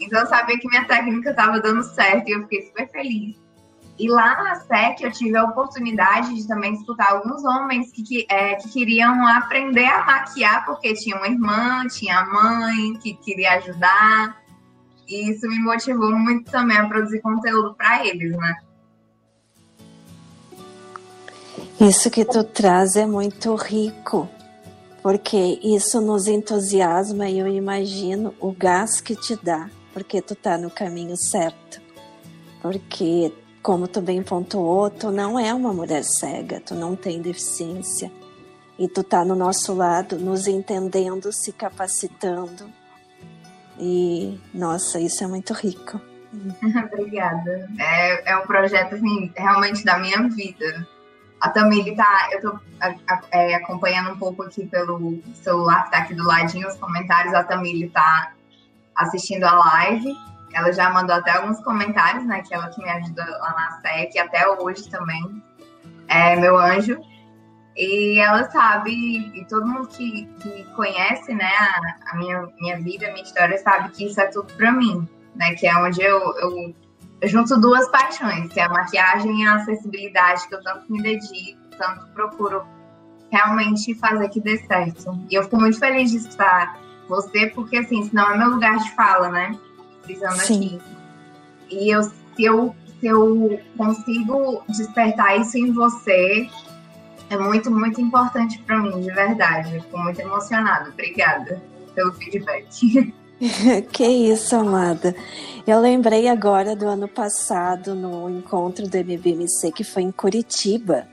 Então 0.00 0.20
eu 0.20 0.26
sabia 0.26 0.58
que 0.58 0.68
minha 0.68 0.84
técnica 0.84 1.30
estava 1.30 1.60
dando 1.60 1.82
certo 1.82 2.28
e 2.28 2.32
eu 2.32 2.42
fiquei 2.42 2.62
super 2.62 2.88
feliz. 2.90 3.36
E 3.98 4.08
lá 4.08 4.42
na 4.42 4.56
SEC 4.56 5.02
eu 5.02 5.12
tive 5.12 5.36
a 5.36 5.44
oportunidade 5.44 6.34
de 6.34 6.48
também 6.48 6.74
escutar 6.74 7.12
alguns 7.12 7.44
homens 7.44 7.92
que, 7.92 8.02
que, 8.02 8.26
é, 8.28 8.56
que 8.56 8.68
queriam 8.68 9.26
aprender 9.28 9.86
a 9.86 10.04
maquiar, 10.04 10.64
porque 10.66 10.94
tinha 10.94 11.16
uma 11.16 11.28
irmã, 11.28 11.86
tinha 11.86 12.18
a 12.18 12.26
mãe 12.26 12.94
que 12.94 13.14
queria 13.14 13.52
ajudar. 13.54 14.43
E 15.08 15.30
isso 15.30 15.46
me 15.48 15.58
motivou 15.58 16.12
muito 16.12 16.50
também 16.50 16.76
a 16.76 16.88
produzir 16.88 17.20
conteúdo 17.20 17.74
para 17.74 18.06
eles, 18.06 18.36
né? 18.36 18.56
Isso 21.80 22.10
que 22.10 22.24
tu 22.24 22.42
traz 22.44 22.96
é 22.96 23.04
muito 23.04 23.54
rico, 23.56 24.28
porque 25.02 25.58
isso 25.62 26.00
nos 26.00 26.26
entusiasma 26.26 27.28
e 27.28 27.38
eu 27.38 27.48
imagino 27.48 28.34
o 28.40 28.52
gás 28.52 29.00
que 29.00 29.14
te 29.14 29.36
dá, 29.36 29.68
porque 29.92 30.22
tu 30.22 30.34
tá 30.34 30.56
no 30.56 30.70
caminho 30.70 31.16
certo. 31.16 31.82
Porque, 32.62 33.30
como 33.62 33.86
tu 33.86 34.00
bem 34.00 34.22
pontuou, 34.22 34.88
tu 34.88 35.10
não 35.10 35.38
é 35.38 35.52
uma 35.52 35.74
mulher 35.74 36.02
cega, 36.04 36.58
tu 36.58 36.74
não 36.74 36.96
tem 36.96 37.20
deficiência. 37.20 38.10
E 38.78 38.88
tu 38.88 39.02
tá 39.02 39.24
no 39.24 39.34
nosso 39.34 39.74
lado, 39.74 40.18
nos 40.18 40.46
entendendo, 40.46 41.30
se 41.32 41.52
capacitando, 41.52 42.64
e, 43.78 44.38
nossa, 44.52 45.00
isso 45.00 45.22
é 45.24 45.26
muito 45.26 45.52
rico. 45.52 46.00
Obrigada. 46.92 47.68
É, 47.78 48.32
é 48.32 48.36
um 48.36 48.46
projeto, 48.46 48.94
assim, 48.94 49.32
realmente 49.36 49.84
da 49.84 49.98
minha 49.98 50.28
vida. 50.28 50.86
A 51.40 51.50
Tamile 51.50 51.94
tá, 51.94 52.28
eu 52.32 52.40
tô 52.40 52.58
é, 53.30 53.54
acompanhando 53.54 54.12
um 54.12 54.18
pouco 54.18 54.42
aqui 54.42 54.66
pelo 54.66 55.20
celular 55.34 55.84
que 55.84 55.90
tá 55.90 55.98
aqui 55.98 56.14
do 56.14 56.24
ladinho 56.24 56.66
os 56.66 56.76
comentários. 56.76 57.34
A 57.34 57.44
Tamile 57.44 57.90
tá 57.90 58.32
assistindo 58.96 59.44
a 59.44 59.52
live. 59.52 60.14
Ela 60.54 60.72
já 60.72 60.88
mandou 60.90 61.14
até 61.16 61.32
alguns 61.32 61.60
comentários, 61.62 62.24
né? 62.24 62.42
Que 62.42 62.54
ela 62.54 62.68
que 62.70 62.80
me 62.80 62.88
ajuda 62.88 63.24
lá 63.24 63.50
na 63.50 63.80
SEC, 63.80 64.18
até 64.18 64.48
hoje 64.48 64.88
também. 64.88 65.42
É 66.08 66.36
meu 66.36 66.56
anjo. 66.56 66.98
E 67.76 68.20
ela 68.20 68.48
sabe, 68.50 68.92
e 69.34 69.44
todo 69.46 69.66
mundo 69.66 69.88
que, 69.88 70.26
que 70.40 70.64
conhece, 70.76 71.34
né, 71.34 71.50
a, 71.58 72.12
a, 72.12 72.16
minha, 72.16 72.48
minha 72.60 72.78
vida, 72.78 73.08
a 73.08 73.12
minha 73.12 73.24
história, 73.24 73.58
sabe 73.58 73.90
que 73.90 74.06
isso 74.06 74.20
é 74.20 74.26
tudo 74.26 74.52
para 74.54 74.70
mim, 74.70 75.08
né, 75.34 75.54
que 75.54 75.66
é 75.66 75.76
onde 75.76 76.00
eu, 76.00 76.20
eu, 76.38 76.74
eu, 77.20 77.28
junto 77.28 77.60
duas 77.60 77.88
paixões, 77.88 78.52
que 78.52 78.60
é 78.60 78.64
a 78.64 78.68
maquiagem 78.68 79.42
e 79.42 79.46
a 79.46 79.56
acessibilidade, 79.56 80.46
que 80.46 80.54
eu 80.54 80.62
tanto 80.62 80.90
me 80.90 81.02
dedico, 81.02 81.60
tanto 81.76 82.06
procuro 82.14 82.64
realmente 83.32 83.92
fazer 83.96 84.28
que 84.28 84.40
dê 84.40 84.58
certo. 84.58 85.20
E 85.28 85.34
eu 85.34 85.42
fico 85.42 85.58
muito 85.58 85.78
feliz 85.78 86.12
de 86.12 86.18
estar 86.18 86.78
você, 87.08 87.48
porque, 87.48 87.78
assim, 87.78 88.04
senão 88.04 88.30
é 88.30 88.38
meu 88.38 88.50
lugar 88.50 88.76
de 88.78 88.90
fala, 88.92 89.28
né, 89.30 89.58
frisando 90.02 90.40
aqui. 90.40 90.78
E 91.68 91.90
eu, 91.90 92.04
se 92.04 92.14
eu, 92.38 92.74
se 93.00 93.06
eu 93.06 93.60
consigo 93.76 94.62
despertar 94.68 95.40
isso 95.40 95.58
em 95.58 95.72
você, 95.72 96.48
é 97.34 97.38
muito, 97.38 97.70
muito 97.70 98.00
importante 98.00 98.58
para 98.60 98.78
mim, 98.78 99.00
de 99.00 99.10
verdade. 99.10 99.80
Fico 99.80 99.98
muito 99.98 100.20
emocionada. 100.20 100.90
Obrigada 100.90 101.62
pelo 101.94 102.12
feedback. 102.14 103.12
que 103.92 104.06
isso, 104.06 104.54
amada. 104.54 105.14
Eu 105.66 105.80
lembrei 105.80 106.28
agora 106.28 106.76
do 106.76 106.86
ano 106.86 107.08
passado, 107.08 107.94
no 107.94 108.30
encontro 108.30 108.88
do 108.88 108.96
MBMC, 108.96 109.72
que 109.72 109.82
foi 109.84 110.02
em 110.02 110.12
Curitiba. 110.12 111.08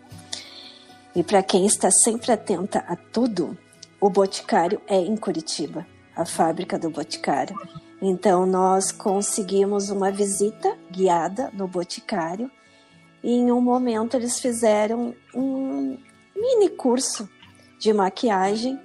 E 1.16 1.24
para 1.24 1.42
quem 1.44 1.66
está 1.66 1.90
sempre 1.90 2.32
atenta 2.32 2.80
a 2.88 2.96
tudo, 2.96 3.58
o 4.00 4.10
Boticário 4.10 4.82
é 4.88 4.98
em 4.98 5.16
Curitiba, 5.18 5.86
a 6.16 6.26
fábrica 6.26 6.78
do 6.78 6.90
Boticário. 6.90 7.56
Então, 8.02 8.46
nós 8.46 8.92
conseguimos 8.92 9.90
uma 9.90 10.12
visita 10.12 10.76
guiada 10.90 11.52
no 11.54 11.68
Boticário 11.68 12.50
e 13.24 13.32
em 13.32 13.52
um 13.52 13.62
momento 13.62 14.16
eles 14.16 14.40
fizeram 14.40 15.14
um 15.34 15.98
mini 16.42 16.70
curso 16.70 17.30
de 17.80 17.94
maquiagem 17.94 18.80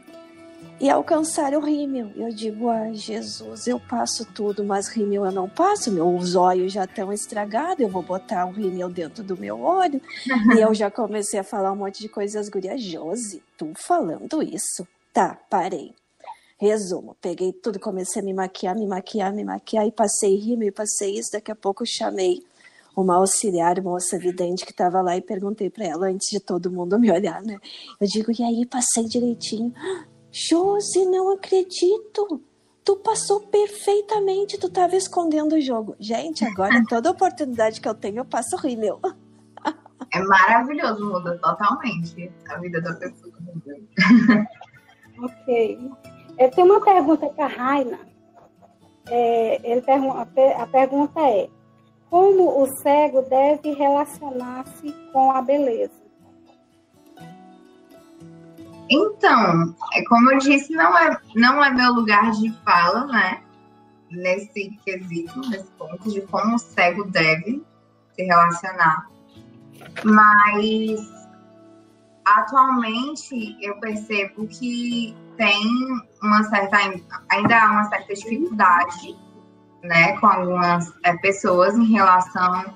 e 0.78 0.90
alcançaram 0.90 1.58
o 1.58 1.64
rímel. 1.64 2.10
Eu 2.14 2.28
digo, 2.28 2.68
ai 2.68 2.94
Jesus, 2.94 3.66
eu 3.66 3.80
passo 3.80 4.26
tudo, 4.26 4.62
mas 4.62 4.88
rímel 4.88 5.24
eu 5.24 5.32
não 5.32 5.48
passo, 5.48 5.90
meus 5.90 6.34
olhos 6.34 6.72
já 6.72 6.84
estão 6.84 7.12
estragados, 7.12 7.80
eu 7.80 7.88
vou 7.88 8.02
botar 8.02 8.44
um 8.44 8.52
rímel 8.52 8.88
dentro 8.90 9.24
do 9.24 9.36
meu 9.36 9.60
olho. 9.60 10.00
e 10.56 10.60
eu 10.60 10.74
já 10.74 10.90
comecei 10.90 11.40
a 11.40 11.44
falar 11.44 11.72
um 11.72 11.76
monte 11.76 12.00
de 12.00 12.08
coisas, 12.08 12.48
guria. 12.48 12.76
Josi, 12.76 13.42
tu 13.56 13.72
falando 13.74 14.42
isso? 14.42 14.86
Tá, 15.12 15.38
parei. 15.48 15.94
Resumo, 16.58 17.16
peguei 17.20 17.52
tudo, 17.52 17.78
comecei 17.78 18.22
a 18.22 18.24
me 18.24 18.32
maquiar, 18.32 18.74
me 18.74 18.86
maquiar, 18.86 19.32
me 19.32 19.44
maquiar, 19.44 19.86
e 19.86 19.92
passei 19.92 20.36
rímel, 20.36 20.68
e 20.68 20.72
passei 20.72 21.18
isso, 21.18 21.32
daqui 21.32 21.50
a 21.50 21.56
pouco 21.56 21.84
chamei 21.84 22.42
uma 22.96 23.16
auxiliar 23.16 23.82
moça 23.82 24.18
vidente 24.18 24.64
que 24.64 24.72
estava 24.72 25.02
lá 25.02 25.14
e 25.14 25.20
perguntei 25.20 25.68
para 25.68 25.84
ela 25.84 26.06
antes 26.06 26.28
de 26.30 26.40
todo 26.40 26.70
mundo 26.70 26.98
me 26.98 27.12
olhar, 27.12 27.42
né? 27.42 27.58
Eu 28.00 28.08
digo, 28.08 28.32
e 28.32 28.42
aí 28.42 28.64
passei 28.64 29.04
direitinho. 29.04 29.72
Josi, 30.32 31.04
não 31.04 31.30
acredito. 31.34 32.42
Tu 32.82 32.96
passou 32.96 33.40
perfeitamente, 33.40 34.58
tu 34.58 34.68
estava 34.68 34.96
escondendo 34.96 35.56
o 35.56 35.60
jogo. 35.60 35.94
Gente, 36.00 36.44
agora 36.44 36.82
toda 36.88 37.10
oportunidade 37.10 37.80
que 37.80 37.88
eu 37.88 37.94
tenho, 37.94 38.18
eu 38.18 38.24
passo 38.24 38.56
rímel. 38.56 38.98
É 40.14 40.20
maravilhoso, 40.20 41.04
muda 41.04 41.36
totalmente 41.38 42.32
a 42.48 42.58
vida 42.58 42.80
da 42.80 42.94
pessoa. 42.94 43.34
ok. 45.22 45.90
Eu 46.38 46.50
tenho 46.50 46.66
uma 46.66 46.80
pergunta 46.80 47.26
para 47.28 47.44
a 47.44 47.48
Raina. 47.48 47.98
É, 49.08 49.70
ele 49.70 49.82
a 50.56 50.66
pergunta 50.66 51.20
é: 51.20 51.48
como 52.10 52.62
o 52.62 52.66
cego 52.78 53.22
deve 53.22 53.72
relacionar-se 53.72 54.92
com 55.12 55.32
a 55.32 55.42
beleza? 55.42 56.06
Então, 58.88 59.74
é 59.94 60.04
como 60.04 60.30
eu 60.30 60.38
disse, 60.38 60.72
não 60.72 60.96
é, 60.96 61.18
não 61.34 61.64
é 61.64 61.70
meu 61.70 61.92
lugar 61.92 62.30
de 62.32 62.52
fala, 62.64 63.06
né? 63.06 63.42
Nesse 64.10 64.70
quesito, 64.84 65.40
nesse 65.50 65.70
ponto 65.72 66.08
de 66.08 66.20
como 66.22 66.54
o 66.54 66.58
cego 66.58 67.04
deve 67.10 67.64
se 68.14 68.22
relacionar. 68.22 69.08
Mas 70.04 71.00
atualmente 72.24 73.56
eu 73.60 73.78
percebo 73.80 74.46
que 74.46 75.16
tem 75.36 75.86
uma 76.22 76.44
certa 76.44 76.76
ainda 77.28 77.60
há 77.60 77.72
uma 77.72 77.84
certa 77.84 78.14
dificuldade 78.14 79.16
né, 79.82 80.18
com 80.18 80.26
algumas 80.26 80.92
é, 81.04 81.14
pessoas 81.18 81.74
em 81.76 81.92
relação 81.92 82.74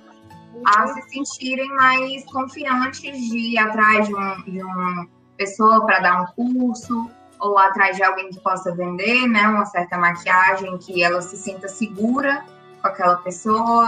a 0.66 0.86
se 0.88 1.02
sentirem 1.08 1.68
mais 1.74 2.24
confiantes 2.24 3.00
de 3.30 3.54
ir 3.54 3.58
atrás 3.58 4.06
de, 4.06 4.14
um, 4.14 4.42
de 4.42 4.62
uma 4.62 5.06
pessoa 5.36 5.84
para 5.86 6.00
dar 6.00 6.22
um 6.22 6.26
curso 6.26 7.10
ou 7.40 7.58
atrás 7.58 7.96
de 7.96 8.02
alguém 8.02 8.30
que 8.30 8.40
possa 8.40 8.74
vender, 8.74 9.26
né, 9.26 9.48
uma 9.48 9.64
certa 9.64 9.96
maquiagem 9.96 10.76
que 10.78 11.02
ela 11.02 11.22
se 11.22 11.36
sinta 11.36 11.68
segura 11.68 12.44
com 12.82 12.88
aquela 12.88 13.16
pessoa, 13.16 13.86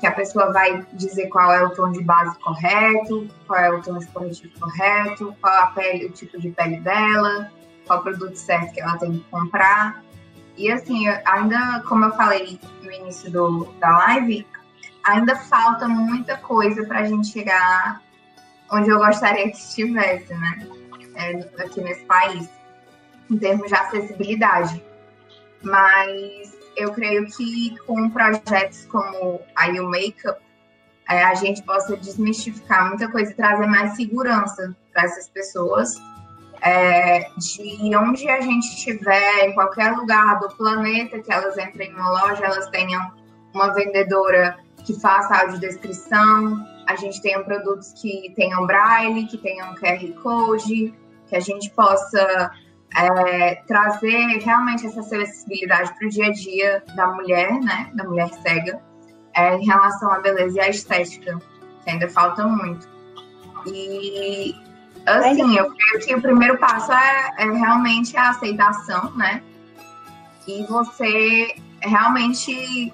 que 0.00 0.06
a 0.06 0.12
pessoa 0.12 0.52
vai 0.52 0.84
dizer 0.92 1.28
qual 1.28 1.52
é 1.52 1.64
o 1.64 1.70
tom 1.70 1.90
de 1.90 2.02
base 2.02 2.38
correto, 2.40 3.28
qual 3.46 3.58
é 3.58 3.70
o 3.70 3.82
tom 3.82 3.98
de 3.98 4.06
corretivo 4.08 4.60
correto, 4.60 5.34
qual 5.40 5.62
a 5.62 5.66
pele, 5.68 6.06
o 6.06 6.10
tipo 6.10 6.40
de 6.40 6.50
pele 6.50 6.78
dela, 6.80 7.50
qual 7.86 8.00
o 8.00 8.02
produto 8.02 8.36
certo 8.36 8.72
que 8.72 8.80
ela 8.80 8.98
tem 8.98 9.12
que 9.12 9.24
comprar. 9.30 10.02
E 10.56 10.70
assim, 10.70 11.08
ainda, 11.24 11.82
como 11.88 12.04
eu 12.04 12.12
falei 12.12 12.60
no 12.82 12.92
início 12.92 13.30
do, 13.30 13.64
da 13.80 13.90
live, 13.98 14.46
ainda 15.04 15.36
falta 15.36 15.88
muita 15.88 16.36
coisa 16.38 16.84
para 16.86 17.00
a 17.00 17.04
gente 17.04 17.28
chegar 17.28 18.00
onde 18.70 18.88
eu 18.88 18.98
gostaria 18.98 19.50
que 19.50 19.56
estivesse, 19.56 20.32
né? 20.34 20.68
É, 21.16 21.62
aqui 21.62 21.80
nesse 21.80 22.04
país, 22.04 22.48
em 23.30 23.38
termos 23.38 23.68
de 23.68 23.74
acessibilidade. 23.74 24.82
Mas 25.62 26.52
eu 26.76 26.92
creio 26.92 27.26
que 27.26 27.76
com 27.86 28.10
projetos 28.10 28.84
como 28.86 29.40
a 29.54 29.66
You 29.66 29.88
Makeup, 29.88 30.40
é, 31.08 31.22
a 31.22 31.34
gente 31.34 31.62
possa 31.62 31.96
desmistificar 31.96 32.88
muita 32.88 33.08
coisa 33.08 33.30
e 33.30 33.34
trazer 33.34 33.66
mais 33.66 33.94
segurança 33.94 34.74
para 34.92 35.04
essas 35.04 35.28
pessoas. 35.28 35.94
É, 36.66 37.30
de 37.36 37.94
onde 37.94 38.26
a 38.28 38.40
gente 38.40 38.64
estiver, 38.68 39.48
em 39.48 39.52
qualquer 39.52 39.92
lugar 39.92 40.40
do 40.40 40.48
planeta 40.56 41.20
que 41.20 41.30
elas 41.30 41.58
entrem 41.58 41.90
em 41.90 41.94
uma 41.94 42.10
loja, 42.10 42.42
elas 42.42 42.68
tenham 42.70 43.12
uma 43.52 43.74
vendedora 43.74 44.56
que 44.84 44.98
faça 44.98 45.42
audiodescrição, 45.42 46.66
a 46.86 46.96
gente 46.96 47.20
tenha 47.20 47.42
produtos 47.42 47.92
que 48.00 48.32
tenham 48.34 48.66
braille, 48.66 49.26
que 49.26 49.36
tenham 49.36 49.74
QR 49.74 50.12
Code, 50.22 50.94
que 51.26 51.36
a 51.36 51.40
gente 51.40 51.70
possa 51.70 52.50
é, 52.96 53.56
trazer 53.66 54.38
realmente 54.38 54.86
essa 54.86 55.00
acessibilidade 55.00 55.92
para 55.98 56.06
o 56.06 56.10
dia 56.10 56.26
a 56.26 56.32
dia 56.32 56.84
da 56.94 57.08
mulher, 57.08 57.52
né, 57.60 57.90
da 57.94 58.04
mulher 58.04 58.28
cega, 58.42 58.80
é, 59.34 59.56
em 59.56 59.66
relação 59.66 60.10
à 60.10 60.20
beleza 60.20 60.58
e 60.58 60.60
à 60.60 60.68
estética, 60.68 61.38
que 61.82 61.90
ainda 61.90 62.08
falta 62.08 62.46
muito. 62.46 62.88
E, 63.66 64.54
assim, 65.06 65.56
eu 65.56 65.74
creio 65.74 66.04
que 66.04 66.14
o 66.14 66.22
primeiro 66.22 66.58
passo 66.58 66.92
é, 66.92 67.34
é 67.38 67.44
realmente 67.44 68.16
a 68.16 68.30
aceitação, 68.30 69.14
né, 69.16 69.42
e 70.46 70.64
você 70.64 71.54
realmente 71.80 72.92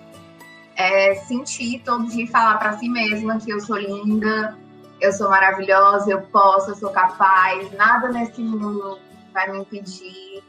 é, 0.77 1.15
sentir 1.27 1.83
todo 1.85 2.07
dia 2.07 2.27
falar 2.27 2.59
para 2.59 2.77
si 2.79 2.89
mesma 2.89 3.39
que 3.39 3.51
eu 3.51 3.61
sou 3.61 3.77
linda, 3.77 4.57
eu 5.01 5.13
sou 5.13 5.31
maravilhosa, 5.31 6.11
eu 6.11 6.23
posso, 6.23 6.71
eu 6.71 6.75
sou 6.77 6.91
capaz, 6.91 7.73
nada 7.73 8.09
nesse 8.09 8.41
mundo 8.41 8.99
vai 9.33 9.51
me 9.51 9.61
impedir. 9.61 10.43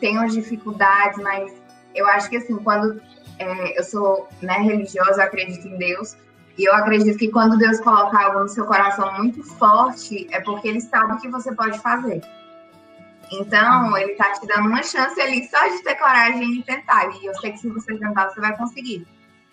Tenho 0.00 0.28
dificuldades, 0.28 1.22
mas 1.22 1.52
eu 1.94 2.06
acho 2.08 2.28
que 2.28 2.36
assim, 2.36 2.56
quando 2.56 3.00
é, 3.38 3.78
eu 3.78 3.82
sou 3.82 4.28
né, 4.42 4.58
religiosa, 4.58 5.22
eu 5.22 5.26
acredito 5.26 5.66
em 5.66 5.76
Deus, 5.76 6.16
e 6.58 6.64
eu 6.64 6.74
acredito 6.74 7.18
que 7.18 7.30
quando 7.30 7.58
Deus 7.58 7.80
coloca 7.80 8.18
algo 8.18 8.40
no 8.40 8.48
seu 8.48 8.64
coração 8.64 9.12
muito 9.14 9.42
forte, 9.42 10.26
é 10.30 10.40
porque 10.40 10.68
Ele 10.68 10.80
sabe 10.80 11.12
o 11.12 11.18
que 11.18 11.28
você 11.28 11.54
pode 11.54 11.78
fazer. 11.80 12.22
Então, 13.30 13.96
Ele 13.96 14.14
tá 14.14 14.32
te 14.32 14.46
dando 14.46 14.68
uma 14.68 14.82
chance 14.82 15.20
ali 15.20 15.46
só 15.48 15.66
de 15.68 15.82
ter 15.82 15.96
coragem 15.96 16.54
e 16.54 16.62
tentar. 16.62 17.10
E 17.10 17.26
eu 17.26 17.34
sei 17.36 17.52
que 17.52 17.58
se 17.58 17.68
você 17.68 17.96
tentar, 17.98 18.30
você 18.30 18.40
vai 18.40 18.56
conseguir. 18.56 19.06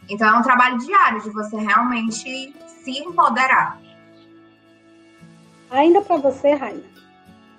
Então, 0.09 0.27
é 0.27 0.37
um 0.37 0.43
trabalho 0.43 0.77
diário 0.79 1.21
de 1.21 1.29
você 1.31 1.57
realmente 1.57 2.55
se 2.65 2.91
empoderar. 2.99 3.79
Ainda 5.71 6.01
para 6.01 6.17
você, 6.17 6.53
Raina, 6.53 6.93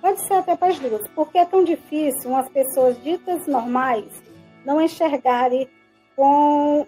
Pode 0.05 0.21
ser 0.27 0.35
até 0.35 0.55
para 0.55 0.67
as 0.67 0.77
duas. 0.77 1.07
Porque 1.15 1.35
é 1.35 1.45
tão 1.45 1.63
difícil 1.63 2.35
as 2.35 2.47
pessoas 2.49 3.01
ditas 3.01 3.47
normais 3.47 4.05
não 4.63 4.79
enxergarem 4.79 5.67
com 6.15 6.87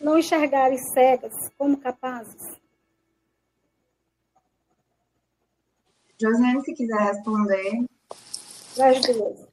não 0.00 0.18
enxergarem 0.18 0.78
cegas 0.78 1.32
como 1.56 1.76
capazes? 1.76 2.56
Josiane, 6.20 6.64
se 6.64 6.74
quiser 6.74 7.00
responder. 7.00 7.86
As 8.80 9.00
duas. 9.00 9.48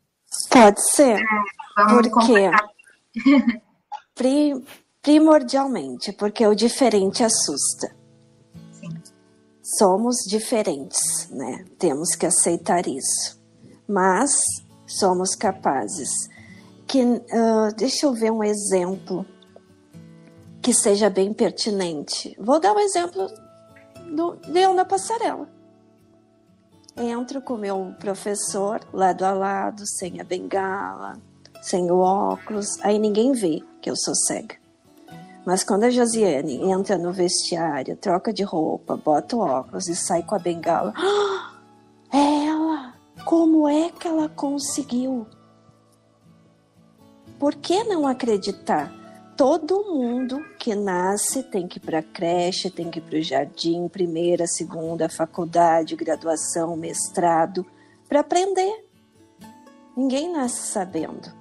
Pode 0.49 0.81
ser. 0.91 1.19
É, 1.19 1.25
porque 2.01 2.51
pri, 4.15 4.63
primordialmente, 5.01 6.11
porque 6.13 6.45
o 6.45 6.55
diferente 6.55 7.23
assusta 7.23 7.95
somos 9.77 10.17
diferentes, 10.27 11.27
né? 11.31 11.65
Temos 11.79 12.15
que 12.15 12.25
aceitar 12.25 12.87
isso. 12.87 13.41
Mas 13.87 14.31
somos 14.85 15.35
capazes. 15.35 16.09
Que, 16.87 17.03
uh, 17.03 17.75
deixa 17.75 18.05
eu 18.05 18.13
ver 18.13 18.31
um 18.31 18.43
exemplo 18.43 19.25
que 20.65 20.73
seja 20.73 21.11
bem 21.11 21.31
pertinente. 21.31 22.35
Vou 22.39 22.59
dar 22.59 22.73
um 22.73 22.79
exemplo 22.79 23.27
do, 24.15 24.35
de 24.37 24.61
eu 24.61 24.73
na 24.73 24.83
passarela. 24.83 25.47
Entro 26.97 27.39
com 27.39 27.55
meu 27.55 27.93
professor 27.99 28.81
lado 28.91 29.23
a 29.23 29.31
lado, 29.31 29.85
sem 29.85 30.19
a 30.19 30.23
bengala, 30.23 31.21
sem 31.61 31.91
o 31.91 31.99
óculos, 31.99 32.79
aí 32.81 32.97
ninguém 32.97 33.31
vê 33.31 33.61
que 33.79 33.91
eu 33.91 33.95
sou 33.95 34.15
cega. 34.15 34.55
Mas 35.45 35.63
quando 35.63 35.83
a 35.83 35.91
Josiane 35.91 36.55
entra 36.63 36.97
no 36.97 37.13
vestiário, 37.13 37.95
troca 37.95 38.33
de 38.33 38.41
roupa, 38.41 38.97
bota 38.97 39.35
o 39.35 39.41
óculos 39.41 39.87
e 39.87 39.95
sai 39.95 40.23
com 40.23 40.33
a 40.33 40.39
bengala, 40.39 40.95
é 42.11 42.17
ela! 42.49 42.95
Como 43.23 43.69
é 43.69 43.91
que 43.91 44.07
ela 44.07 44.27
conseguiu? 44.29 45.27
Por 47.37 47.53
que 47.53 47.83
não 47.83 48.07
acreditar? 48.07 49.04
Todo 49.37 49.83
mundo 49.83 50.45
que 50.57 50.73
nasce 50.73 51.43
tem 51.43 51.67
que 51.67 51.77
ir 51.77 51.81
para 51.81 52.01
creche, 52.01 52.69
tem 52.69 52.89
que 52.89 52.99
ir 52.99 53.01
para 53.01 53.19
o 53.19 53.21
jardim, 53.21 53.89
primeira, 53.89 54.47
segunda, 54.47 55.09
faculdade, 55.09 55.93
graduação, 55.97 56.77
mestrado, 56.77 57.65
para 58.07 58.21
aprender. 58.21 58.85
Ninguém 59.95 60.31
nasce 60.31 60.67
sabendo. 60.67 61.33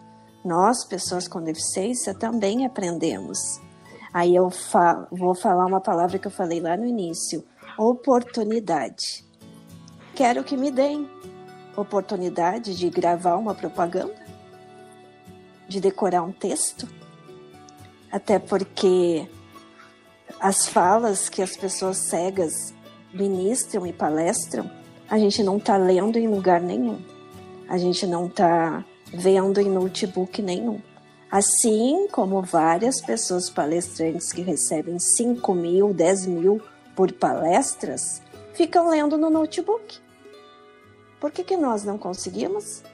Nós, 0.44 0.84
pessoas 0.84 1.28
com 1.28 1.40
deficiência, 1.40 2.12
também 2.12 2.66
aprendemos. 2.66 3.38
Aí 4.12 4.34
eu 4.34 4.50
fa 4.50 5.06
vou 5.12 5.34
falar 5.34 5.64
uma 5.64 5.80
palavra 5.80 6.18
que 6.18 6.26
eu 6.26 6.32
falei 6.32 6.60
lá 6.60 6.76
no 6.76 6.86
início: 6.86 7.44
oportunidade. 7.78 9.24
Quero 10.16 10.42
que 10.42 10.56
me 10.56 10.72
deem 10.72 11.08
oportunidade 11.76 12.76
de 12.76 12.90
gravar 12.90 13.36
uma 13.36 13.54
propaganda, 13.54 14.14
de 15.68 15.80
decorar 15.80 16.22
um 16.22 16.32
texto, 16.32 16.88
até 18.14 18.38
porque 18.38 19.28
as 20.38 20.68
falas 20.68 21.28
que 21.28 21.42
as 21.42 21.56
pessoas 21.56 21.96
cegas 21.98 22.72
ministram 23.12 23.84
e 23.84 23.92
palestram, 23.92 24.70
a 25.10 25.18
gente 25.18 25.42
não 25.42 25.56
está 25.56 25.76
lendo 25.76 26.16
em 26.16 26.28
lugar 26.28 26.60
nenhum, 26.60 27.02
a 27.68 27.76
gente 27.76 28.06
não 28.06 28.26
está 28.26 28.84
vendo 29.12 29.60
em 29.60 29.68
notebook 29.68 30.40
nenhum. 30.40 30.80
Assim 31.28 32.06
como 32.12 32.40
várias 32.40 33.00
pessoas 33.00 33.50
palestrantes 33.50 34.32
que 34.32 34.42
recebem 34.42 34.96
5 34.96 35.52
mil, 35.52 35.92
10 35.92 36.26
mil 36.26 36.62
por 36.94 37.10
palestras, 37.10 38.22
ficam 38.52 38.90
lendo 38.90 39.18
no 39.18 39.28
notebook. 39.28 39.98
Por 41.18 41.32
que, 41.32 41.42
que 41.42 41.56
nós 41.56 41.82
não 41.82 41.98
conseguimos? 41.98 42.84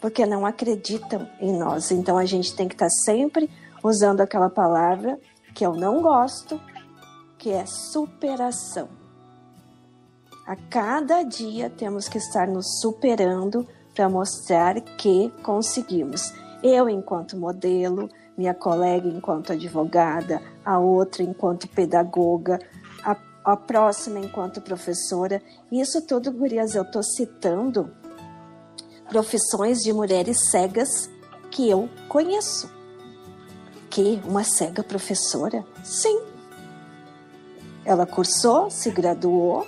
Porque 0.00 0.24
não 0.24 0.46
acreditam 0.46 1.28
em 1.38 1.52
nós. 1.52 1.90
Então 1.90 2.16
a 2.16 2.24
gente 2.24 2.56
tem 2.56 2.66
que 2.66 2.74
estar 2.74 2.88
sempre 2.88 3.50
usando 3.84 4.22
aquela 4.22 4.48
palavra 4.48 5.20
que 5.54 5.64
eu 5.64 5.74
não 5.74 6.00
gosto, 6.00 6.58
que 7.36 7.50
é 7.50 7.66
superação. 7.66 8.88
A 10.46 10.56
cada 10.56 11.22
dia 11.22 11.70
temos 11.70 12.08
que 12.08 12.18
estar 12.18 12.48
nos 12.48 12.80
superando 12.80 13.66
para 13.94 14.08
mostrar 14.08 14.80
que 14.80 15.30
conseguimos 15.42 16.32
eu 16.62 16.88
enquanto 16.88 17.36
modelo, 17.36 18.08
minha 18.36 18.54
colega 18.54 19.06
enquanto 19.06 19.52
advogada, 19.52 20.40
a 20.64 20.78
outra 20.78 21.22
enquanto 21.22 21.68
pedagoga, 21.68 22.58
a, 23.04 23.16
a 23.44 23.56
próxima 23.56 24.18
enquanto 24.18 24.62
professora. 24.62 25.42
Isso 25.70 26.00
tudo, 26.06 26.32
gurias, 26.32 26.74
eu 26.74 26.82
estou 26.82 27.02
citando 27.02 27.90
profissões 29.08 29.82
de 29.82 29.92
mulheres 29.92 30.50
cegas 30.50 31.10
que 31.50 31.68
eu 31.68 31.88
conheço. 32.08 32.83
Que 33.94 34.20
uma 34.24 34.42
cega 34.42 34.82
professora? 34.82 35.64
Sim. 35.84 36.20
Ela 37.84 38.04
cursou, 38.04 38.68
se 38.68 38.90
graduou, 38.90 39.64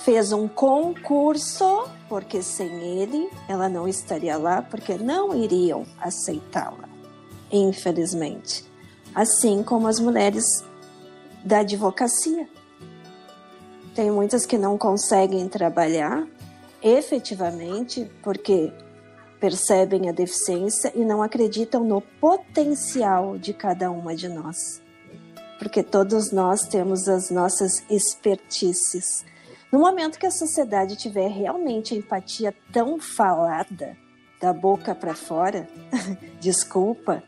fez 0.00 0.32
um 0.32 0.48
concurso, 0.48 1.88
porque 2.08 2.42
sem 2.42 2.98
ele 2.98 3.30
ela 3.48 3.68
não 3.68 3.86
estaria 3.86 4.36
lá, 4.36 4.60
porque 4.60 4.98
não 4.98 5.40
iriam 5.40 5.86
aceitá-la, 6.00 6.88
infelizmente. 7.52 8.64
Assim 9.14 9.62
como 9.62 9.86
as 9.86 10.00
mulheres 10.00 10.44
da 11.44 11.60
advocacia. 11.60 12.48
Tem 13.94 14.10
muitas 14.10 14.44
que 14.44 14.58
não 14.58 14.76
conseguem 14.76 15.48
trabalhar 15.48 16.26
efetivamente 16.82 18.10
porque 18.20 18.72
percebem 19.40 20.08
a 20.08 20.12
deficiência 20.12 20.92
e 20.94 21.04
não 21.04 21.22
acreditam 21.22 21.84
no 21.84 22.00
potencial 22.00 23.38
de 23.38 23.52
cada 23.52 23.90
uma 23.90 24.14
de 24.14 24.28
nós. 24.28 24.82
Porque 25.58 25.82
todos 25.82 26.30
nós 26.30 26.62
temos 26.62 27.08
as 27.08 27.30
nossas 27.30 27.82
expertices 27.90 29.24
no 29.70 29.80
momento 29.80 30.18
que 30.18 30.26
a 30.26 30.30
sociedade 30.30 30.96
tiver 30.96 31.28
realmente 31.28 31.92
a 31.92 31.96
empatia 31.96 32.54
tão 32.72 32.98
falada, 32.98 33.96
da 34.40 34.52
boca 34.52 34.94
para 34.94 35.14
fora, 35.14 35.68
desculpa, 36.40 37.22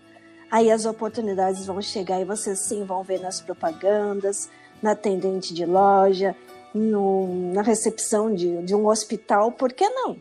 aí 0.51 0.71
as 0.71 0.87
oportunidades 0.87 1.67
vão 1.67 1.83
chegar 1.83 2.21
e 2.21 2.25
vocês 2.25 2.67
sim 2.67 2.85
vão 2.85 3.03
ver 3.03 3.21
nas 3.21 3.43
propagandas, 3.43 4.49
na 4.81 4.93
atendente 4.93 5.53
de 5.53 5.67
loja, 5.67 6.35
no, 6.73 7.53
na 7.53 7.61
recepção 7.61 8.33
de, 8.33 8.63
de 8.63 8.75
um 8.75 8.87
hospital, 8.87 9.53
por 9.53 9.73
que 9.73 9.87
não? 9.89 10.17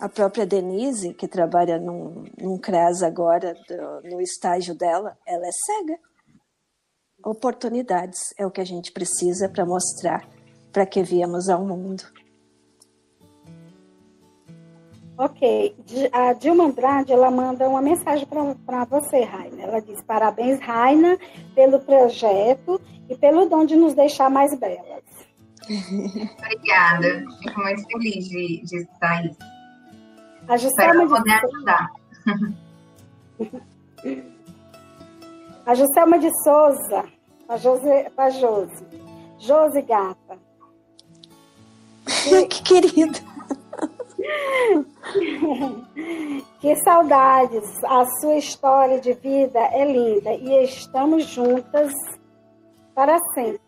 A 0.00 0.08
própria 0.08 0.46
Denise, 0.46 1.12
que 1.12 1.28
trabalha 1.28 1.78
num, 1.78 2.24
num 2.40 2.56
CRAS 2.56 3.02
agora, 3.02 3.54
do, 3.68 4.08
no 4.08 4.20
estágio 4.22 4.74
dela, 4.74 5.18
ela 5.26 5.46
é 5.46 5.50
cega. 5.52 5.98
Oportunidades 7.22 8.32
é 8.38 8.46
o 8.46 8.50
que 8.50 8.62
a 8.62 8.64
gente 8.64 8.92
precisa 8.92 9.46
para 9.46 9.66
mostrar 9.66 10.26
para 10.72 10.86
que 10.86 11.02
viemos 11.02 11.50
ao 11.50 11.66
mundo. 11.66 12.02
Ok. 15.18 15.76
A 16.12 16.32
Dilma 16.32 16.64
Andrade, 16.64 17.12
ela 17.12 17.30
manda 17.30 17.68
uma 17.68 17.82
mensagem 17.82 18.26
para 18.64 18.84
você, 18.86 19.22
Raina. 19.22 19.64
Ela 19.64 19.80
diz, 19.80 20.00
parabéns, 20.02 20.58
Raina, 20.60 21.18
pelo 21.54 21.78
projeto 21.78 22.80
e 23.06 23.14
pelo 23.14 23.44
dom 23.50 23.66
de 23.66 23.76
nos 23.76 23.92
deixar 23.92 24.30
mais 24.30 24.58
belas. 24.58 25.04
Obrigada. 26.38 27.22
Fico 27.42 27.60
muito 27.60 27.86
feliz 27.86 28.28
de, 28.30 28.62
de 28.64 28.78
estar 28.78 29.18
aí. 29.18 29.59
A 30.48 30.56
poder 31.08 31.40
ajudar. 31.44 31.90
A 35.66 35.74
Juscelma 35.74 36.18
de 36.18 36.30
Souza, 36.42 37.04
a 37.48 37.56
Jose, 37.56 38.10
a 38.16 38.30
Josi. 38.30 38.84
Josi 39.38 39.82
Gata. 39.82 40.38
Que, 42.04 42.46
que 42.48 42.62
querida. 42.62 43.18
que 46.60 46.76
saudades! 46.82 47.84
A 47.84 48.04
sua 48.20 48.36
história 48.36 49.00
de 49.00 49.12
vida 49.12 49.58
é 49.58 49.84
linda 49.84 50.32
e 50.32 50.64
estamos 50.64 51.26
juntas 51.26 51.92
para 52.94 53.18
sempre. 53.34 53.60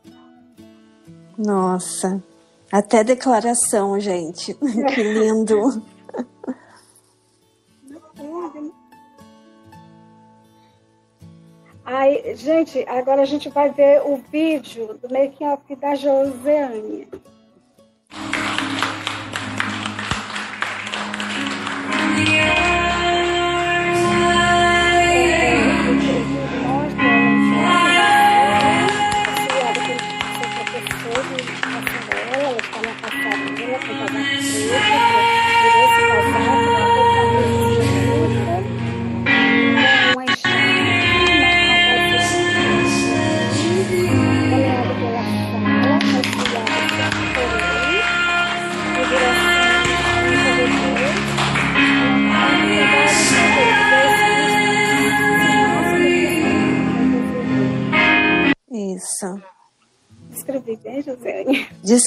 Nossa, 1.39 2.23
até 2.71 3.03
declaração, 3.05 3.99
gente. 4.01 4.55
que 4.55 5.03
lindo. 5.03 5.83
Ai, 11.95 12.35
gente, 12.37 12.83
agora 12.89 13.21
a 13.21 13.27
gente 13.27 13.51
vai 13.51 13.69
ver 13.69 14.01
o 14.01 14.17
vídeo 14.17 14.99
do 15.03 15.13
making 15.13 15.47
of 15.47 15.77
da 15.77 15.95
Joseane. 15.95 17.07
Isso. 22.17 22.72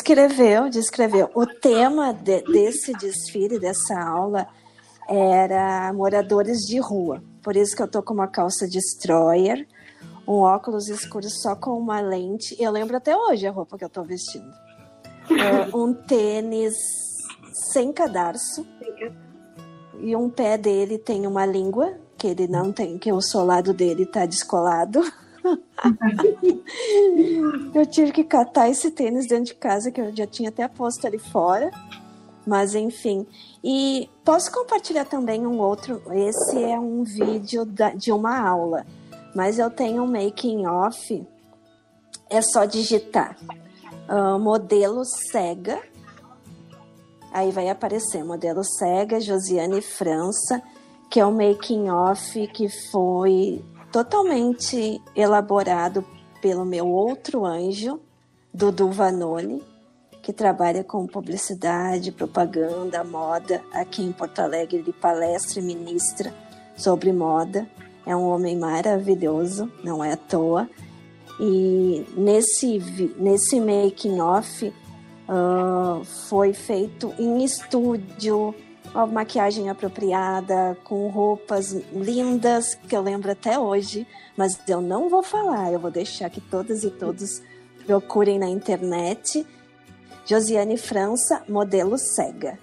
Descreveu, 0.06 0.70
descreveu. 0.70 1.32
O 1.34 1.48
tema 1.48 2.14
de, 2.14 2.40
desse 2.44 2.94
desfile, 2.94 3.58
dessa 3.58 4.00
aula, 4.00 4.48
era 5.10 5.92
moradores 5.94 6.60
de 6.60 6.78
rua. 6.78 7.24
Por 7.42 7.56
isso 7.56 7.76
que 7.76 7.82
eu 7.82 7.88
tô 7.88 8.04
com 8.04 8.14
uma 8.14 8.28
calça 8.28 8.68
destroyer, 8.68 9.68
um 10.28 10.42
óculos 10.42 10.90
escuro 10.90 11.28
só 11.28 11.56
com 11.56 11.72
uma 11.72 12.02
lente. 12.02 12.56
Eu 12.60 12.72
lembro 12.72 12.96
até 12.96 13.18
hoje 13.18 13.48
a 13.48 13.52
roupa 13.52 13.80
que 13.80 13.84
eu 13.84 13.90
tô 13.90 14.04
vestindo. 14.04 14.48
Uh, 15.28 15.76
um 15.76 15.92
tênis 15.92 16.76
sem 17.74 17.92
cadarço. 17.92 18.64
E 20.00 20.16
um 20.16 20.30
pé 20.30 20.56
dele 20.56 21.00
tem 21.00 21.26
uma 21.26 21.48
língua, 21.48 21.98
que 22.16 22.28
ele 22.28 22.48
não 22.48 22.72
tem, 22.72 23.00
que 23.00 23.12
o 23.12 23.20
solado 23.20 23.74
dele 23.74 24.06
tá 24.06 24.28
descolado. 24.28 25.02
eu 27.74 27.86
tive 27.86 28.12
que 28.12 28.24
catar 28.24 28.70
esse 28.70 28.92
tênis 28.92 29.28
dentro 29.28 29.46
de 29.46 29.56
casa, 29.56 29.92
que 29.92 30.02
eu 30.02 30.16
já 30.16 30.26
tinha 30.26 30.50
até 30.50 30.68
posto 30.68 31.06
ali 31.06 31.20
fora. 31.20 31.70
Mas 32.46 32.76
enfim. 32.76 33.26
E 33.64 34.10
posso 34.24 34.52
compartilhar 34.52 35.06
também 35.06 35.48
um 35.48 35.60
outro. 35.60 36.02
Esse 36.14 36.64
é 36.64 36.80
um 36.80 37.04
vídeo 37.04 37.66
da, 37.66 37.90
de 37.90 38.12
uma 38.12 38.38
aula. 38.38 38.86
Mas 39.36 39.58
eu 39.58 39.70
tenho 39.70 40.04
um 40.04 40.08
making 40.08 40.68
off. 40.68 41.26
É 42.30 42.42
só 42.42 42.66
digitar. 42.66 43.36
Uh, 44.08 44.40
modelo 44.40 45.04
cega. 45.04 45.82
Aí 47.34 47.52
vai 47.52 47.70
aparecer 47.70 48.24
modelo 48.24 48.64
cega, 48.64 49.20
Josiane 49.20 49.82
França, 49.82 50.62
que 51.10 51.20
é 51.20 51.26
um 51.26 51.34
making 51.34 51.90
off 51.90 52.48
que 52.48 52.70
foi 52.92 53.62
totalmente 53.96 55.02
elaborado 55.16 56.04
pelo 56.42 56.66
meu 56.66 56.86
outro 56.86 57.46
anjo, 57.46 58.02
Dudu 58.54 58.92
Vanoni, 58.92 59.64
que 60.22 60.34
trabalha 60.34 60.84
com 60.84 61.08
publicidade, 61.08 62.12
propaganda, 62.12 63.06
moda. 63.06 63.64
Aqui 63.72 64.04
em 64.04 64.12
Porto 64.12 64.40
Alegre 64.40 64.80
ele 64.80 64.92
palestra 64.92 65.62
e 65.62 65.64
ministra 65.64 66.34
sobre 66.76 67.14
moda. 67.14 67.66
É 68.06 68.14
um 68.14 68.24
homem 68.24 68.58
maravilhoso, 68.58 69.72
não 69.82 70.04
é 70.04 70.12
à 70.12 70.18
toa. 70.18 70.70
E 71.40 72.06
nesse, 72.18 72.80
nesse 73.18 73.62
making 73.62 74.20
off 74.20 74.74
uh, 75.30 76.04
foi 76.28 76.52
feito 76.52 77.14
em 77.18 77.46
estúdio, 77.46 78.54
uma 78.96 79.06
maquiagem 79.06 79.70
apropriada, 79.70 80.78
com 80.86 81.10
roupas 81.10 81.72
lindas, 81.92 82.76
que 82.76 82.96
eu 82.96 83.02
lembro 83.02 83.30
até 83.30 83.60
hoje, 83.60 84.08
mas 84.38 84.58
eu 84.70 84.80
não 84.80 85.10
vou 85.10 85.22
falar, 85.22 85.72
eu 85.72 85.80
vou 85.80 85.92
deixar 85.92 86.30
que 86.30 86.40
todas 86.40 86.84
e 86.84 86.90
todos 86.90 87.44
procurem 87.86 88.40
na 88.40 88.48
internet. 88.48 89.46
Josiane 90.26 90.78
França, 90.78 91.44
modelo 91.48 91.98
cega. 91.98 92.58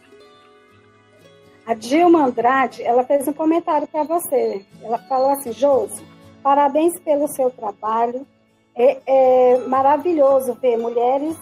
A 1.66 1.74
Dilma 1.74 2.24
Andrade, 2.24 2.82
ela 2.82 3.04
fez 3.04 3.28
um 3.28 3.32
comentário 3.32 3.86
para 3.86 4.02
você. 4.02 4.64
Ela 4.82 4.98
falou 5.00 5.30
assim, 5.30 5.52
Josi, 5.52 6.02
parabéns 6.42 6.98
pelo 7.00 7.28
seu 7.28 7.50
trabalho. 7.50 8.26
É, 8.74 8.98
é 9.06 9.58
maravilhoso 9.68 10.54
ver 10.54 10.76
mulheres, 10.78 11.36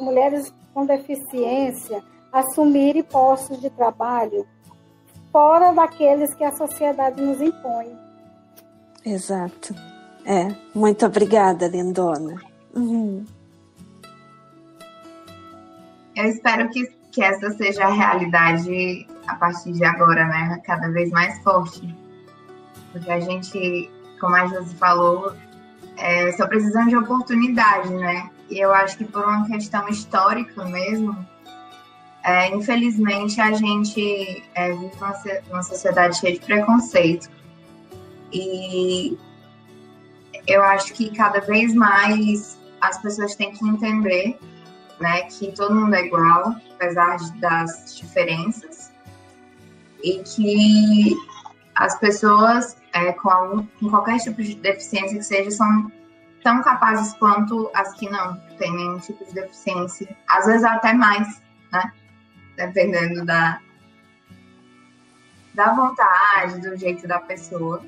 mulheres 0.00 0.52
com 0.72 0.86
deficiência 0.86 2.02
assumirem 2.32 3.02
postos 3.02 3.60
de 3.60 3.70
trabalho 3.70 4.46
fora 5.32 5.72
daqueles 5.72 6.34
que 6.34 6.44
a 6.44 6.52
sociedade 6.52 7.20
nos 7.20 7.40
impõe. 7.40 7.96
Exato. 9.04 9.74
É, 10.24 10.54
muito 10.74 11.06
obrigada, 11.06 11.66
lindona. 11.68 12.40
Uhum. 12.74 13.24
Eu 16.14 16.24
espero 16.24 16.68
que, 16.70 16.86
que 17.10 17.22
essa 17.22 17.50
seja 17.52 17.84
a 17.84 17.92
realidade 17.92 19.06
a 19.26 19.34
partir 19.36 19.72
de 19.72 19.84
agora, 19.84 20.26
né? 20.26 20.60
Cada 20.64 20.88
vez 20.90 21.10
mais 21.10 21.42
forte. 21.42 21.94
Porque 22.92 23.10
a 23.10 23.20
gente, 23.20 23.90
como 24.20 24.36
a 24.36 24.46
Josi 24.46 24.74
falou, 24.74 25.32
é, 25.96 26.32
só 26.32 26.46
precisamos 26.46 26.90
de 26.90 26.96
oportunidade, 26.96 27.92
né? 27.94 28.28
E 28.50 28.58
eu 28.58 28.74
acho 28.74 28.98
que 28.98 29.04
por 29.04 29.24
uma 29.24 29.46
questão 29.46 29.88
histórica 29.88 30.64
mesmo, 30.64 31.16
é, 32.22 32.48
infelizmente, 32.54 33.40
a 33.40 33.52
gente 33.52 34.42
é, 34.54 34.72
vive 34.72 34.92
uma, 35.50 35.62
sociedade 35.62 36.18
cheia 36.18 36.34
de 36.34 36.40
preconceito. 36.40 37.30
E 38.32 39.18
eu 40.46 40.62
acho 40.62 40.92
que 40.92 41.10
cada 41.16 41.40
vez 41.40 41.74
mais 41.74 42.58
as 42.80 43.00
pessoas 43.00 43.34
têm 43.34 43.52
que 43.52 43.66
entender 43.66 44.38
né, 45.00 45.22
que 45.22 45.50
todo 45.52 45.74
mundo 45.74 45.94
é 45.94 46.04
igual, 46.04 46.54
apesar 46.74 47.16
das 47.36 47.96
diferenças, 47.96 48.92
e 50.04 50.18
que 50.22 51.16
as 51.74 51.98
pessoas 51.98 52.76
é, 52.92 53.12
com, 53.12 53.30
algum, 53.30 53.66
com 53.78 53.88
qualquer 53.88 54.18
tipo 54.18 54.42
de 54.42 54.54
deficiência 54.56 55.16
que 55.16 55.24
seja 55.24 55.50
são 55.50 55.90
tão 56.42 56.62
capazes 56.62 57.14
quanto 57.14 57.70
as 57.74 57.94
que 57.94 58.08
não 58.08 58.36
têm 58.58 58.72
nenhum 58.74 58.98
tipo 58.98 59.24
de 59.24 59.32
deficiência, 59.32 60.16
às 60.28 60.46
vezes 60.46 60.64
até 60.64 60.92
mais, 60.92 61.40
né? 61.72 61.92
Dependendo 62.66 63.24
da, 63.24 63.60
da 65.54 65.72
vontade, 65.74 66.60
do 66.60 66.76
jeito 66.76 67.06
da 67.06 67.18
pessoa. 67.18 67.82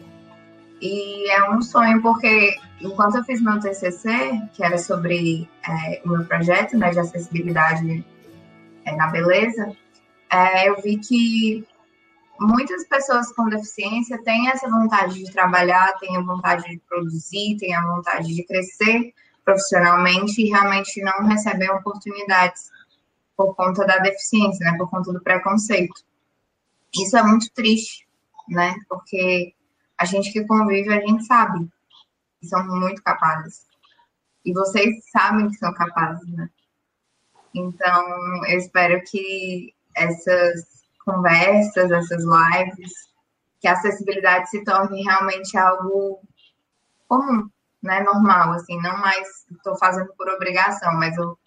E 0.81 1.31
é 1.31 1.49
um 1.51 1.63
sonho 1.63 2.03
porque 2.03 2.57
enquanto 2.81 3.17
eu 3.17 3.25
fiz 3.25 3.41
meu 3.41 3.61
TCC, 3.61 4.43
que 4.53 4.65
era 4.65 4.77
sobre 4.79 5.49
é, 5.69 6.03
o 6.05 6.09
meu 6.09 6.25
projeto 6.25 6.77
né, 6.77 6.91
de 6.91 6.99
acessibilidade 6.99 8.05
é, 8.85 8.97
na 8.97 9.07
beleza, 9.09 9.77
é, 10.31 10.69
eu 10.69 10.81
vi 10.83 10.99
que 10.99 11.65
muitas 12.41 12.87
pessoas 12.89 13.33
com 13.33 13.49
deficiência 13.49 14.21
têm 14.25 14.49
essa 14.49 14.69
vontade 14.69 15.23
de 15.23 15.33
trabalhar, 15.33 15.97
têm 15.99 16.17
a 16.17 16.23
vontade 16.23 16.69
de 16.69 16.81
produzir, 16.89 17.57
têm 17.59 17.75
a 17.75 17.87
vontade 17.87 18.35
de 18.35 18.43
crescer 18.45 19.13
profissionalmente 19.45 20.41
e 20.41 20.51
realmente 20.51 21.01
não 21.03 21.27
recebem 21.27 21.71
oportunidades 21.71 22.71
por 23.37 23.55
conta 23.55 23.87
da 23.87 23.99
deficiência, 23.99 24.71
né, 24.71 24.77
por 24.79 24.89
conta 24.91 25.13
do 25.13 25.23
preconceito. 25.23 26.03
Isso 26.95 27.17
é 27.17 27.23
muito 27.23 27.51
triste, 27.53 28.07
né, 28.49 28.75
porque 28.89 29.55
a 29.99 30.05
gente 30.05 30.33
que 30.33 30.45
convive, 30.45 30.93
a 30.93 31.01
gente 31.01 31.25
sabe 31.25 31.69
que 32.41 32.47
são 32.47 32.65
muito 32.67 33.03
capazes. 33.03 33.67
E 34.45 34.53
vocês 34.53 34.97
sabem 35.11 35.49
que 35.49 35.57
são 35.57 35.73
capazes, 35.73 36.29
né? 36.33 36.51
Então, 37.55 38.47
eu 38.47 38.59
espero 38.59 39.01
que 39.05 39.73
essas 39.95 40.85
conversas, 41.05 41.91
essas 41.91 42.25
lives, 42.25 42.93
que 43.61 43.69
a 43.69 43.73
acessibilidade 43.73 44.51
se 44.51 44.65
torne 44.65 45.03
realmente 45.03 45.57
algo 45.57 46.21
comum, 47.07 47.49
né, 47.83 48.01
normal, 48.01 48.53
assim, 48.55 48.81
não 48.81 48.97
mais 48.99 49.47
estou 49.51 49.77
fazendo 49.77 50.13
por 50.17 50.29
obrigação, 50.29 50.95
mas 50.95 51.17
eu 51.17 51.39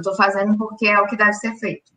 estou 0.00 0.14
fazendo 0.16 0.56
porque 0.56 0.86
é 0.86 1.00
o 1.00 1.06
que 1.06 1.16
deve 1.16 1.34
ser 1.34 1.54
feito. 1.56 1.92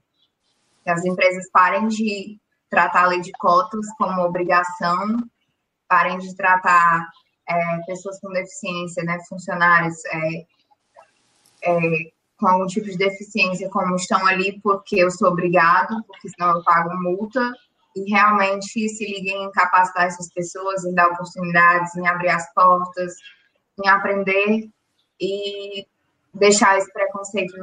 Que 0.84 0.90
as 0.90 1.04
empresas 1.06 1.50
parem 1.52 1.88
de 1.88 2.38
tratar 2.70 3.04
a 3.04 3.08
lei 3.08 3.22
de 3.22 3.32
cotas 3.34 3.86
como 3.98 4.22
obrigação, 4.22 5.18
parem 5.88 6.18
de 6.18 6.36
tratar 6.36 7.08
é, 7.48 7.78
pessoas 7.86 8.20
com 8.20 8.32
deficiência, 8.32 9.04
né, 9.04 9.20
funcionários 9.30 10.04
é, 10.06 10.46
é, 11.64 12.12
com 12.38 12.48
algum 12.48 12.68
tipo 12.68 12.88
de 12.88 12.98
deficiência, 12.98 13.70
como 13.70 13.96
estão 13.96 14.26
ali 14.26 14.60
porque 14.62 14.98
eu 14.98 15.10
sou 15.10 15.30
obrigado, 15.30 16.04
porque 16.06 16.30
senão 16.30 16.58
eu 16.58 16.64
pago 16.64 16.96
multa, 17.02 17.54
e 17.96 18.10
realmente 18.12 18.90
se 18.90 19.06
liguem 19.06 19.46
em 19.46 19.52
capacitar 19.52 20.08
essas 20.08 20.32
pessoas, 20.34 20.84
em 20.84 20.94
dar 20.94 21.08
oportunidades, 21.08 21.96
em 21.96 22.06
abrir 22.06 22.30
as 22.30 22.54
portas, 22.54 23.14
em 23.82 23.88
aprender 23.88 24.70
e 25.20 25.88
deixar 26.34 26.78
esse 26.78 26.92
preconceito 26.92 27.54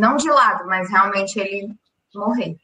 não 0.00 0.16
de 0.16 0.28
lado, 0.28 0.66
mas 0.66 0.88
realmente 0.88 1.38
ele 1.38 1.72
morrer, 2.14 2.56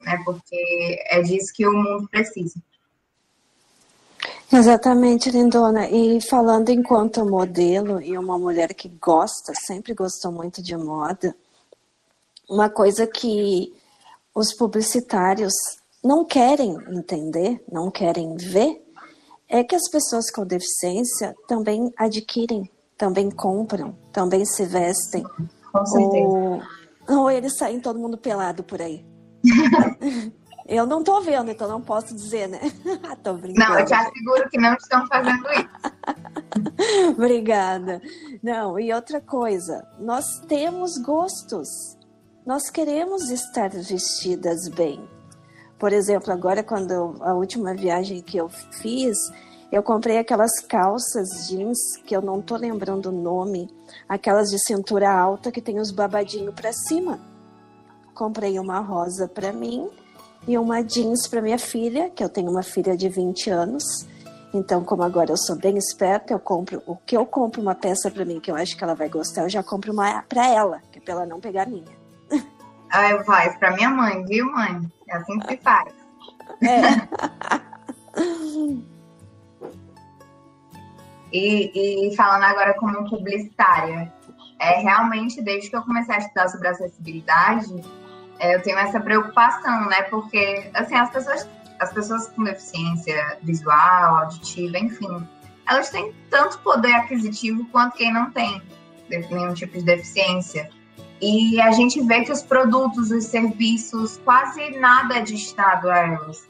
né? 0.00 0.20
Porque 0.24 0.98
é 1.06 1.22
disso 1.22 1.52
que 1.54 1.66
o 1.66 1.72
mundo 1.72 2.08
precisa. 2.08 2.60
Exatamente, 4.52 5.30
Lindona. 5.30 5.88
E 5.88 6.20
falando 6.20 6.68
enquanto 6.68 7.24
modelo 7.24 8.02
e 8.02 8.18
uma 8.18 8.38
mulher 8.38 8.74
que 8.74 8.88
gosta, 8.88 9.54
sempre 9.54 9.94
gostou 9.94 10.30
muito 10.30 10.62
de 10.62 10.76
moda, 10.76 11.34
uma 12.50 12.68
coisa 12.68 13.06
que 13.06 13.72
os 14.34 14.54
publicitários 14.54 15.54
não 16.04 16.24
querem 16.24 16.76
entender, 16.90 17.64
não 17.70 17.90
querem 17.90 18.36
ver, 18.36 18.82
é 19.48 19.62
que 19.62 19.74
as 19.74 19.88
pessoas 19.90 20.30
com 20.30 20.44
deficiência 20.44 21.34
também 21.46 21.92
adquirem, 21.96 22.70
também 22.98 23.30
compram, 23.30 23.96
também 24.12 24.44
se 24.44 24.66
vestem. 24.66 25.24
Com 25.72 25.86
certeza. 25.86 26.26
Ou, 26.26 26.62
ou 27.08 27.30
eles 27.30 27.56
saem 27.56 27.80
todo 27.80 27.98
mundo 27.98 28.18
pelado 28.18 28.62
por 28.62 28.80
aí. 28.80 29.04
eu 30.68 30.86
não 30.86 31.02
tô 31.02 31.20
vendo, 31.20 31.50
então 31.50 31.68
não 31.68 31.80
posso 31.80 32.14
dizer, 32.14 32.48
né? 32.48 32.60
tô 33.22 33.34
brincando. 33.34 33.70
Não, 33.70 33.78
eu 33.78 33.86
te 33.86 33.94
asseguro 33.94 34.50
que 34.50 34.58
não 34.58 34.74
estão 34.74 35.06
fazendo 35.06 35.44
isso. 35.52 37.12
Obrigada. 37.16 38.00
Não, 38.42 38.78
e 38.78 38.92
outra 38.92 39.20
coisa, 39.20 39.86
nós 39.98 40.24
temos 40.46 40.98
gostos. 40.98 41.68
Nós 42.44 42.68
queremos 42.70 43.30
estar 43.30 43.70
vestidas 43.70 44.68
bem. 44.68 45.08
Por 45.78 45.92
exemplo, 45.92 46.32
agora 46.32 46.62
quando 46.62 46.90
eu, 46.92 47.16
a 47.20 47.34
última 47.34 47.74
viagem 47.74 48.20
que 48.20 48.36
eu 48.36 48.48
fiz, 48.48 49.16
eu 49.72 49.82
comprei 49.82 50.18
aquelas 50.18 50.52
calças 50.68 51.48
jeans 51.48 51.78
que 52.04 52.14
eu 52.14 52.20
não 52.20 52.42
tô 52.42 52.56
lembrando 52.56 53.06
o 53.06 53.12
nome, 53.12 53.70
aquelas 54.06 54.50
de 54.50 54.58
cintura 54.58 55.10
alta 55.10 55.50
que 55.50 55.62
tem 55.62 55.80
os 55.80 55.90
babadinhos 55.90 56.54
para 56.54 56.70
cima. 56.74 57.18
Comprei 58.14 58.58
uma 58.58 58.80
rosa 58.80 59.26
para 59.26 59.50
mim 59.50 59.88
e 60.46 60.58
uma 60.58 60.82
jeans 60.82 61.26
para 61.26 61.40
minha 61.40 61.58
filha, 61.58 62.10
que 62.10 62.22
eu 62.22 62.28
tenho 62.28 62.50
uma 62.50 62.62
filha 62.62 62.94
de 62.94 63.08
20 63.08 63.48
anos. 63.48 63.82
Então, 64.52 64.84
como 64.84 65.02
agora 65.02 65.32
eu 65.32 65.38
sou 65.38 65.56
bem 65.56 65.78
esperta, 65.78 66.34
eu 66.34 66.38
compro 66.38 66.82
o 66.86 66.94
que 66.94 67.16
eu 67.16 67.24
compro 67.24 67.62
uma 67.62 67.74
peça 67.74 68.10
para 68.10 68.26
mim 68.26 68.40
que 68.40 68.50
eu 68.50 68.56
acho 68.56 68.76
que 68.76 68.84
ela 68.84 68.94
vai 68.94 69.08
gostar, 69.08 69.44
eu 69.44 69.48
já 69.48 69.62
compro 69.62 69.90
uma 69.90 70.22
para 70.28 70.46
ela, 70.46 70.82
que 70.92 70.98
é 70.98 71.02
para 71.02 71.14
ela 71.14 71.26
não 71.26 71.40
pegar 71.40 71.62
a 71.62 71.66
minha. 71.66 72.02
Ah, 72.90 73.08
eu 73.10 73.24
faço 73.24 73.58
para 73.58 73.74
minha 73.74 73.88
mãe, 73.88 74.22
viu, 74.26 74.44
mãe? 74.52 74.86
É 75.08 75.16
assim 75.16 75.38
que 75.38 75.48
se 75.48 75.56
faz. 75.62 75.94
É. 76.60 77.62
e, 81.32 82.08
e 82.08 82.16
falando 82.16 82.44
agora 82.44 82.74
como 82.74 83.08
publicitária, 83.08 84.12
é 84.58 84.80
realmente 84.80 85.42
desde 85.42 85.70
que 85.70 85.76
eu 85.76 85.82
comecei 85.82 86.14
a 86.14 86.18
estudar 86.18 86.48
sobre 86.48 86.68
acessibilidade, 86.68 87.74
é, 88.38 88.54
eu 88.54 88.62
tenho 88.62 88.78
essa 88.78 89.00
preocupação, 89.00 89.86
né? 89.86 90.02
Porque 90.02 90.70
assim 90.74 90.94
as 90.94 91.10
pessoas, 91.10 91.48
as 91.80 91.92
pessoas 91.92 92.28
com 92.28 92.44
deficiência 92.44 93.38
visual, 93.42 94.16
auditiva, 94.16 94.78
enfim, 94.78 95.26
elas 95.68 95.90
têm 95.90 96.12
tanto 96.30 96.58
poder 96.60 96.92
aquisitivo 96.94 97.64
quanto 97.66 97.96
quem 97.96 98.12
não 98.12 98.30
tem 98.30 98.60
nenhum 99.08 99.54
tipo 99.54 99.78
de 99.78 99.84
deficiência. 99.84 100.70
E 101.20 101.60
a 101.60 101.70
gente 101.70 102.00
vê 102.02 102.24
que 102.24 102.32
os 102.32 102.42
produtos, 102.42 103.10
os 103.10 103.24
serviços, 103.24 104.18
quase 104.24 104.70
nada 104.78 105.18
é 105.18 105.20
distado 105.20 105.88
a 105.88 105.98
elas. 105.98 106.48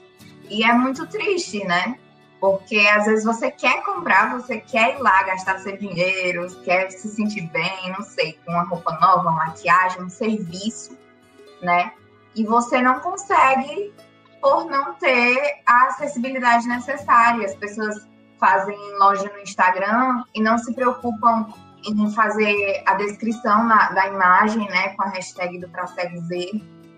E 0.48 0.64
é 0.64 0.72
muito 0.72 1.06
triste, 1.06 1.64
né? 1.64 1.98
Porque 2.42 2.76
às 2.92 3.06
vezes 3.06 3.24
você 3.24 3.52
quer 3.52 3.84
comprar, 3.84 4.32
você 4.32 4.58
quer 4.58 4.96
ir 4.96 4.98
lá 4.98 5.22
gastar 5.22 5.60
seu 5.60 5.76
dinheiro, 5.76 6.44
quer 6.64 6.90
se 6.90 7.08
sentir 7.08 7.42
bem, 7.52 7.92
não 7.96 8.02
sei, 8.02 8.36
com 8.44 8.50
uma 8.50 8.64
roupa 8.64 8.98
nova, 9.00 9.30
uma 9.30 9.46
maquiagem, 9.46 10.02
um 10.02 10.10
serviço, 10.10 10.98
né? 11.62 11.92
E 12.34 12.44
você 12.44 12.82
não 12.82 12.98
consegue 12.98 13.94
por 14.40 14.64
não 14.64 14.94
ter 14.94 15.62
a 15.64 15.86
acessibilidade 15.86 16.66
necessária. 16.66 17.46
As 17.46 17.54
pessoas 17.54 18.08
fazem 18.40 18.76
loja 18.98 19.30
no 19.32 19.38
Instagram 19.38 20.24
e 20.34 20.42
não 20.42 20.58
se 20.58 20.74
preocupam 20.74 21.46
em 21.86 22.10
fazer 22.12 22.82
a 22.86 22.94
descrição 22.94 23.62
na, 23.62 23.92
da 23.92 24.08
imagem, 24.08 24.68
né, 24.68 24.88
com 24.96 25.04
a 25.04 25.10
hashtag 25.10 25.60
do 25.60 25.68
Pra 25.68 25.84
Ver, 26.28 26.50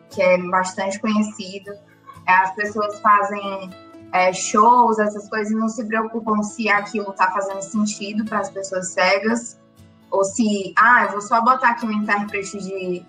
que 0.09 0.23
é 0.23 0.39
bastante 0.39 0.99
conhecido. 0.99 1.71
As 2.27 2.55
pessoas 2.55 2.99
fazem 3.01 3.84
é, 4.15 4.33
shows, 4.33 5.01
essas 5.01 5.29
coisas, 5.29 5.53
não 5.53 5.69
se 5.69 5.85
preocupam 5.85 6.41
se 6.41 6.69
aquilo 6.69 7.11
está 7.11 7.33
fazendo 7.33 7.61
sentido 7.63 8.25
para 8.25 8.39
as 8.39 8.49
pessoas 8.49 8.91
cegas, 8.91 9.61
ou 10.09 10.23
se, 10.23 10.73
ah, 10.79 11.07
eu 11.07 11.11
vou 11.11 11.21
só 11.21 11.43
botar 11.43 11.71
aqui 11.71 11.85
um 11.85 11.91
intérprete 11.91 12.57
de, 12.59 13.05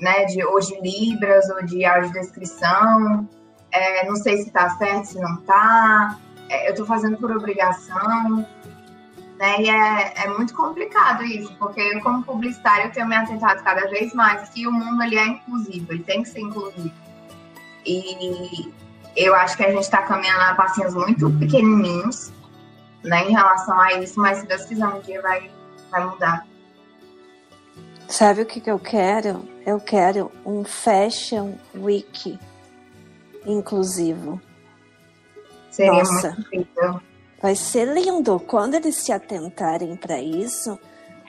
né, 0.00 0.24
de, 0.24 0.42
ou 0.42 0.58
de 0.58 0.80
Libras, 0.80 1.50
ou 1.50 1.62
de 1.66 1.84
audiodescrição, 1.84 3.28
é, 3.70 4.08
não 4.08 4.16
sei 4.16 4.38
se 4.38 4.46
está 4.48 4.70
certo, 4.70 5.04
se 5.08 5.20
não 5.20 5.34
está, 5.34 6.18
é, 6.48 6.68
eu 6.68 6.70
estou 6.70 6.86
fazendo 6.86 7.18
por 7.18 7.30
obrigação. 7.30 8.46
Né? 9.38 9.60
E 9.60 9.68
é, 9.68 10.12
é 10.24 10.28
muito 10.28 10.54
complicado 10.54 11.24
isso, 11.24 11.54
porque 11.58 11.78
eu, 11.78 12.00
como 12.00 12.22
publicitário, 12.22 12.86
eu 12.86 12.92
tenho 12.92 13.06
me 13.06 13.16
atentado 13.16 13.62
cada 13.62 13.86
vez 13.90 14.14
mais 14.14 14.48
que 14.48 14.66
o 14.66 14.72
mundo 14.72 15.02
ali 15.02 15.18
é 15.18 15.26
inclusivo, 15.26 15.92
ele 15.92 16.04
tem 16.04 16.22
que 16.22 16.30
ser 16.30 16.40
inclusivo. 16.40 16.90
E 17.84 18.72
eu 19.18 19.34
acho 19.34 19.56
que 19.56 19.64
a 19.64 19.70
gente 19.70 19.82
está 19.82 20.02
caminhando 20.02 20.42
a 20.42 20.54
passinhos 20.54 20.94
muito 20.94 21.30
pequenininhos 21.38 22.32
né, 23.02 23.28
em 23.28 23.32
relação 23.32 23.78
a 23.78 23.94
isso, 23.94 24.20
mas 24.20 24.38
se 24.38 24.46
Deus 24.46 24.64
quiser, 24.64 24.86
um 24.86 25.00
dia 25.00 25.20
vai, 25.20 25.50
vai 25.90 26.04
mudar. 26.06 26.46
Sabe 28.06 28.42
o 28.42 28.46
que, 28.46 28.60
que 28.60 28.70
eu 28.70 28.78
quero? 28.78 29.46
Eu 29.66 29.80
quero 29.80 30.30
um 30.44 30.64
Fashion 30.64 31.54
Week 31.74 32.38
inclusivo. 33.44 34.40
Seria 35.70 35.92
Nossa. 35.92 36.30
muito 36.30 36.54
incrível. 36.54 37.00
Vai 37.40 37.54
ser 37.54 37.86
lindo 37.86 38.40
quando 38.40 38.74
eles 38.74 38.96
se 38.96 39.12
atentarem 39.12 39.94
para 39.96 40.20
isso, 40.20 40.78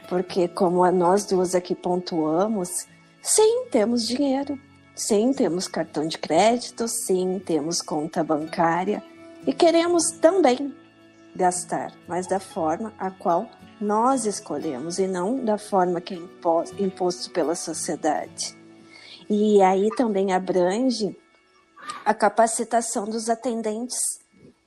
porque 0.07 0.47
como 0.47 0.89
nós 0.91 1.25
duas 1.25 1.53
aqui 1.53 1.75
pontuamos, 1.75 2.87
sim, 3.21 3.65
temos 3.69 4.07
dinheiro, 4.07 4.59
sim, 4.99 5.31
temos 5.31 5.67
cartão 5.67 6.07
de 6.07 6.17
crédito, 6.17 6.87
sim, 6.87 7.41
temos 7.45 7.81
conta 7.81 8.23
bancária 8.23 9.01
e 9.47 9.53
queremos 9.53 10.11
também 10.19 10.75
gastar, 11.33 11.93
mas 12.05 12.27
da 12.27 12.39
forma 12.39 12.93
a 12.99 13.09
qual 13.09 13.49
nós 13.79 14.25
escolhemos 14.25 14.99
e 14.99 15.07
não 15.07 15.43
da 15.43 15.57
forma 15.57 16.01
que 16.01 16.15
é 16.15 16.83
imposto 16.83 17.31
pela 17.31 17.55
sociedade. 17.55 18.57
E 19.29 19.61
aí 19.61 19.89
também 19.95 20.33
abrange 20.33 21.17
a 22.03 22.13
capacitação 22.13 23.05
dos 23.05 23.29
atendentes 23.29 23.99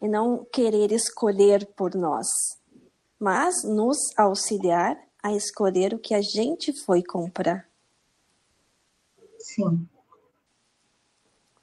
e 0.00 0.08
não 0.08 0.46
querer 0.50 0.92
escolher 0.92 1.66
por 1.76 1.94
nós, 1.94 2.26
mas 3.20 3.62
nos 3.64 3.98
auxiliar 4.16 4.96
a 5.22 5.32
escolher 5.32 5.92
o 5.92 5.98
que 5.98 6.14
a 6.14 6.22
gente 6.22 6.72
foi 6.72 7.02
comprar. 7.02 7.68
Sim. 9.38 9.86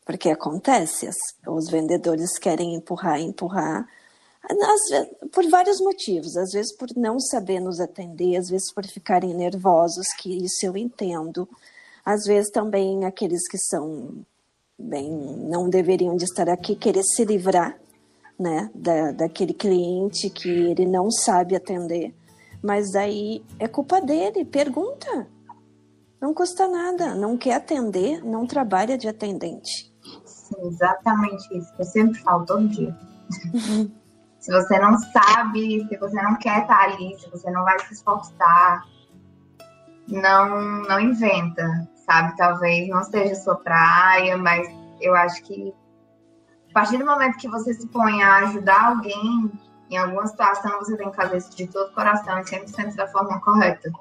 Porque 0.09 0.31
acontece, 0.31 1.07
os 1.45 1.69
vendedores 1.69 2.39
querem 2.39 2.73
empurrar, 2.73 3.21
empurrar, 3.21 3.87
vezes, 4.89 5.07
por 5.31 5.47
vários 5.51 5.79
motivos, 5.79 6.35
às 6.35 6.49
vezes 6.49 6.75
por 6.75 6.87
não 6.95 7.19
saber 7.19 7.59
nos 7.59 7.79
atender, 7.79 8.35
às 8.35 8.49
vezes 8.49 8.73
por 8.73 8.83
ficarem 8.87 9.35
nervosos, 9.35 10.07
que 10.17 10.43
isso 10.43 10.65
eu 10.65 10.75
entendo, 10.75 11.47
às 12.03 12.23
vezes 12.25 12.49
também 12.49 13.05
aqueles 13.05 13.47
que 13.47 13.59
são 13.59 14.25
bem, 14.79 15.11
não 15.11 15.69
deveriam 15.69 16.15
de 16.15 16.23
estar 16.23 16.49
aqui, 16.49 16.75
querer 16.75 17.03
se 17.03 17.23
livrar, 17.23 17.79
né, 18.39 18.67
da, 18.73 19.11
daquele 19.11 19.53
cliente 19.53 20.27
que 20.31 20.49
ele 20.49 20.87
não 20.87 21.11
sabe 21.11 21.55
atender, 21.55 22.15
mas 22.63 22.95
aí 22.95 23.43
é 23.59 23.67
culpa 23.67 24.01
dele, 24.01 24.43
pergunta, 24.43 25.27
não 26.19 26.33
custa 26.33 26.67
nada, 26.67 27.13
não 27.13 27.37
quer 27.37 27.53
atender, 27.53 28.25
não 28.25 28.47
trabalha 28.47 28.97
de 28.97 29.07
atendente. 29.07 29.87
Sim, 30.49 30.67
exatamente 30.67 31.55
isso, 31.55 31.71
eu 31.77 31.85
sempre 31.85 32.19
falo 32.19 32.45
todo 32.45 32.67
dia. 32.67 32.95
se 34.39 34.51
você 34.51 34.79
não 34.79 34.97
sabe, 34.97 35.87
se 35.87 35.97
você 35.97 36.21
não 36.21 36.35
quer 36.37 36.61
estar 36.61 36.83
ali, 36.83 37.17
se 37.19 37.29
você 37.29 37.51
não 37.51 37.63
vai 37.63 37.77
se 37.79 37.93
esforçar, 37.93 38.83
não, 40.07 40.83
não 40.83 40.99
inventa, 40.99 41.87
sabe? 42.05 42.35
Talvez 42.35 42.89
não 42.89 43.03
seja 43.03 43.35
sua 43.35 43.55
praia, 43.55 44.35
mas 44.37 44.67
eu 44.99 45.15
acho 45.15 45.43
que 45.43 45.73
a 46.69 46.73
partir 46.73 46.97
do 46.97 47.05
momento 47.05 47.37
que 47.37 47.47
você 47.47 47.73
se 47.73 47.87
põe 47.87 48.21
a 48.23 48.37
ajudar 48.37 48.89
alguém 48.89 49.51
em 49.89 49.97
alguma 49.97 50.27
situação, 50.27 50.79
você 50.79 50.95
tem 50.97 51.09
que 51.09 51.15
fazer 51.15 51.37
isso 51.37 51.55
de 51.55 51.67
todo 51.67 51.93
coração 51.93 52.39
e 52.39 52.43
100% 52.43 52.95
da 52.95 53.07
forma 53.07 53.39
correta. 53.41 53.91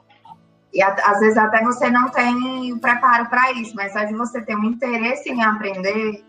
E 0.72 0.82
às 0.82 1.18
vezes 1.20 1.36
até 1.36 1.62
você 1.62 1.88
não 1.90 2.10
tem 2.10 2.72
o 2.72 2.78
preparo 2.78 3.26
para 3.26 3.52
isso, 3.52 3.74
mas 3.74 3.92
só 3.92 4.04
de 4.04 4.14
você 4.14 4.40
ter 4.42 4.54
um 4.56 4.64
interesse 4.64 5.30
em 5.30 5.42
aprender, 5.42 6.24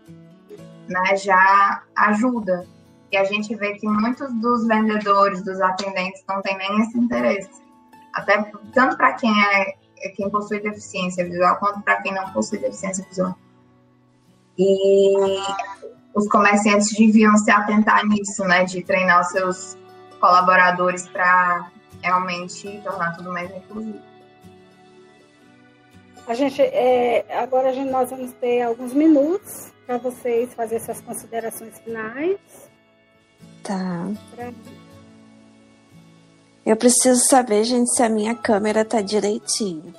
né, 0.88 1.16
já 1.16 1.82
ajuda. 1.94 2.66
E 3.12 3.16
a 3.16 3.24
gente 3.24 3.54
vê 3.54 3.74
que 3.74 3.86
muitos 3.86 4.32
dos 4.34 4.66
vendedores, 4.66 5.42
dos 5.44 5.60
atendentes, 5.60 6.22
não 6.28 6.40
têm 6.42 6.56
nem 6.56 6.80
esse 6.80 6.96
interesse. 6.96 7.50
Até 8.14 8.50
tanto 8.72 8.96
para 8.96 9.12
quem 9.14 9.32
é, 9.44 9.74
é 9.98 10.08
quem 10.10 10.30
possui 10.30 10.60
deficiência 10.60 11.24
visual, 11.24 11.56
quanto 11.56 11.80
para 11.82 12.00
quem 12.02 12.14
não 12.14 12.30
possui 12.32 12.58
deficiência 12.58 13.04
visual. 13.08 13.36
E 14.56 15.40
os 16.14 16.28
comerciantes 16.28 16.92
deviam 16.96 17.36
se 17.36 17.50
atentar 17.50 18.06
nisso, 18.06 18.44
né? 18.44 18.64
De 18.64 18.82
treinar 18.82 19.20
os 19.20 19.28
seus 19.28 19.78
colaboradores 20.20 21.08
para 21.08 21.70
realmente 22.02 22.80
tornar 22.84 23.16
tudo 23.16 23.32
mais 23.32 23.50
inclusivo. 23.50 24.09
A 26.30 26.34
gente, 26.34 26.62
é, 26.62 27.26
agora 27.42 27.70
a 27.70 27.72
gente, 27.72 27.90
nós 27.90 28.08
vamos 28.08 28.32
ter 28.34 28.62
alguns 28.62 28.92
minutos 28.92 29.72
para 29.84 29.98
vocês 29.98 30.54
fazerem 30.54 30.84
suas 30.84 31.00
considerações 31.00 31.76
finais. 31.80 32.38
Tá. 33.64 34.06
Eu 36.64 36.76
preciso 36.76 37.20
saber, 37.28 37.64
gente, 37.64 37.92
se 37.92 38.00
a 38.00 38.08
minha 38.08 38.32
câmera 38.36 38.84
tá 38.84 39.00
direitinho. 39.00 39.92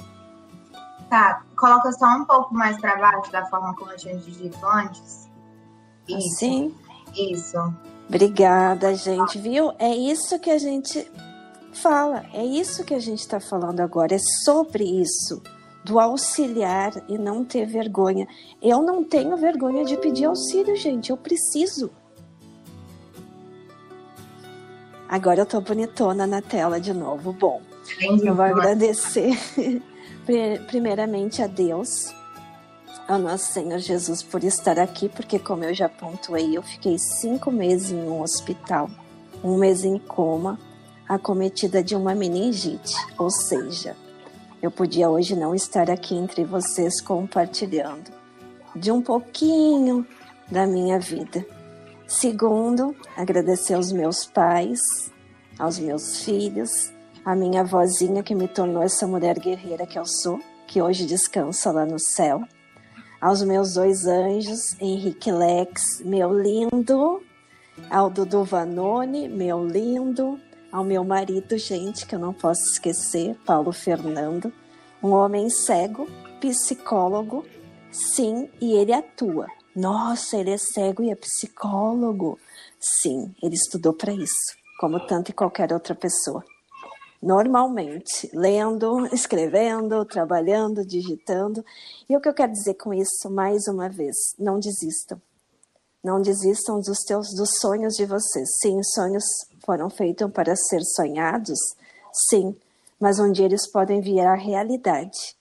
Tá, 1.10 1.44
coloca 1.58 1.92
só 1.92 2.06
um 2.16 2.24
pouco 2.24 2.54
mais 2.54 2.80
para 2.80 2.96
baixo 2.96 3.30
da 3.30 3.46
forma 3.48 3.76
como 3.76 3.92
eu 3.92 3.98
tinha 3.98 4.16
dito 4.16 4.58
antes. 4.66 5.30
Isso. 6.08 6.38
Sim. 6.38 6.74
Isso. 7.14 7.58
Obrigada, 8.08 8.96
gente. 8.96 9.38
Viu? 9.38 9.74
É 9.78 9.94
isso 9.94 10.40
que 10.40 10.50
a 10.50 10.58
gente 10.58 11.12
fala. 11.74 12.24
É 12.34 12.46
isso 12.46 12.86
que 12.86 12.94
a 12.94 13.00
gente 13.00 13.20
está 13.20 13.42
falando 13.42 13.82
agora. 13.82 14.16
É 14.16 14.20
sobre 14.46 14.86
isso. 14.86 15.44
Do 15.84 16.00
auxiliar 16.00 16.94
e 17.08 17.18
não 17.18 17.44
ter 17.44 17.66
vergonha. 17.66 18.28
Eu 18.62 18.82
não 18.82 19.04
tenho 19.04 19.36
vergonha 19.36 19.84
de 19.84 19.98
pedir 19.98 20.26
auxílio, 20.26 20.76
gente. 20.76 21.10
Eu 21.10 21.18
preciso. 21.18 21.92
Agora 25.10 25.42
eu 25.42 25.46
tô 25.46 25.60
bonitona 25.60 26.26
na 26.26 26.42
tela 26.42 26.80
de 26.80 26.94
novo. 26.94 27.34
Bom, 27.34 27.62
eu 28.24 28.34
vou 28.34 28.46
agradecer 28.46 29.38
primeiramente 30.68 31.42
a 31.42 31.48
Deus, 31.48 32.14
ao 33.08 33.20
nosso 33.20 33.52
Senhor 33.52 33.80
Jesus, 33.80 34.24
por 34.24 34.44
estar 34.44 34.80
aqui, 34.80 35.10
porque, 35.10 35.38
como 35.38 35.66
eu 35.66 35.74
já 35.74 35.90
pontuei, 35.90 36.56
eu 36.56 36.64
fiquei 36.64 36.98
cinco 36.98 37.52
meses 37.52 37.92
em 37.92 38.08
um 38.08 38.22
hospital, 38.22 38.90
um 39.44 39.58
mês 39.58 39.84
em 39.84 39.98
coma, 39.98 40.58
acometida 41.10 41.84
de 41.84 41.94
uma 41.94 42.16
meningite, 42.16 42.96
ou 43.18 43.30
seja, 43.30 43.98
eu 44.62 44.72
podia 44.72 45.10
hoje 45.10 45.36
não 45.36 45.54
estar 45.56 45.90
aqui 45.90 46.16
entre 46.16 46.44
vocês 46.44 47.02
compartilhando 47.02 48.12
de 48.76 48.92
um 48.92 49.02
pouquinho 49.02 50.06
da 50.50 50.66
minha 50.66 51.00
vida 51.00 51.46
Segundo, 52.12 52.94
agradecer 53.16 53.74
aos 53.74 53.90
meus 53.94 54.26
pais, 54.26 54.82
aos 55.58 55.80
meus 55.80 56.26
filhos, 56.26 56.92
a 57.24 57.34
minha 57.34 57.62
avózinha 57.62 58.22
que 58.22 58.36
me 58.36 58.50
tornou 58.50 58.84
essa 58.84 59.08
mulher 59.08 59.40
guerreira 59.40 59.88
que 59.88 59.98
eu 59.98 60.06
sou, 60.06 60.38
que 60.68 60.82
hoje 60.82 61.06
descansa 61.06 61.72
lá 61.72 61.86
no 61.86 61.98
céu. 61.98 62.44
Aos 63.22 63.42
meus 63.44 63.76
dois 63.76 64.06
anjos, 64.06 64.76
Henrique 64.82 65.32
Lex, 65.32 66.02
meu 66.04 66.38
lindo, 66.38 67.24
ao 67.90 68.10
Dudu 68.10 68.44
Vanoni, 68.44 69.30
meu 69.30 69.66
lindo, 69.66 70.38
ao 70.72 70.84
meu 70.84 71.04
marido, 71.04 71.58
gente, 71.58 72.06
que 72.06 72.16
eu 72.16 72.20
não 72.20 72.34
posso 72.34 72.62
esquecer, 72.72 73.36
Paulo 73.46 73.72
Fernando, 73.72 74.52
um 75.04 75.12
homem 75.12 75.50
cego, 75.50 76.08
psicólogo, 76.40 77.46
sim, 77.92 78.50
e 78.62 78.74
ele 78.74 78.94
atua 78.94 79.48
nossa, 79.76 80.36
ele 80.36 80.52
é 80.52 80.58
cego 80.58 81.02
e 81.02 81.10
é 81.10 81.16
psicólogo. 81.16 82.38
Sim, 82.80 83.34
ele 83.42 83.56
estudou 83.56 83.94
para 83.94 84.12
isso, 84.12 84.56
como 84.80 85.00
tanto 85.08 85.32
e 85.32 85.34
qualquer 85.34 85.72
outra 85.72 85.96
pessoa. 85.96 86.44
Normalmente, 87.22 88.30
lendo, 88.34 89.06
escrevendo, 89.16 90.04
trabalhando, 90.04 90.86
digitando. 90.86 91.64
E 92.10 92.18
o 92.18 92.20
que 92.20 92.28
eu 92.28 92.34
quero 92.34 92.52
dizer 92.52 92.74
com 92.74 92.94
isso, 92.94 93.30
mais 93.30 93.68
uma 93.68 93.88
vez, 93.88 94.16
não 94.38 94.60
desistam. 94.60 95.22
Não 96.04 96.22
desistam 96.22 96.82
dos 96.82 97.00
teus 97.06 97.28
dos 97.34 97.52
sonhos 97.60 97.94
de 97.94 98.06
vocês. 98.06 98.50
Sim, 98.62 98.82
sonhos 98.84 99.24
foram 99.66 99.90
feitos 99.90 100.32
para 100.32 100.56
ser 100.56 100.82
sonhados, 100.84 101.60
sim, 102.30 102.56
mas 103.00 103.20
um 103.20 103.32
dia 103.32 103.46
eles 103.46 103.70
podem 103.70 104.02
virar 104.02 104.36
realidade. 104.36 105.36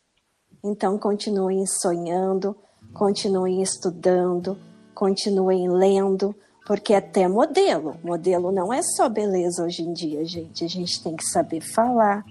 Então 0.62 0.98
continuem 0.98 1.64
sonhando, 1.66 2.56
continuem 2.92 3.62
estudando, 3.62 4.58
continuem 4.94 5.68
lendo, 5.68 6.34
porque 6.66 6.94
até 6.94 7.26
modelo, 7.26 7.96
modelo 8.02 8.52
não 8.52 8.72
é 8.72 8.82
só 8.82 9.08
beleza 9.08 9.64
hoje 9.64 9.82
em 9.82 9.92
dia, 9.92 10.24
gente. 10.24 10.64
A 10.64 10.68
gente 10.68 11.02
tem 11.02 11.16
que 11.16 11.24
saber 11.24 11.60
falar, 11.60 12.24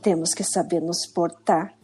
temos 0.00 0.34
que 0.34 0.42
saber 0.42 0.80
nos 0.80 1.06
portar. 1.06 1.74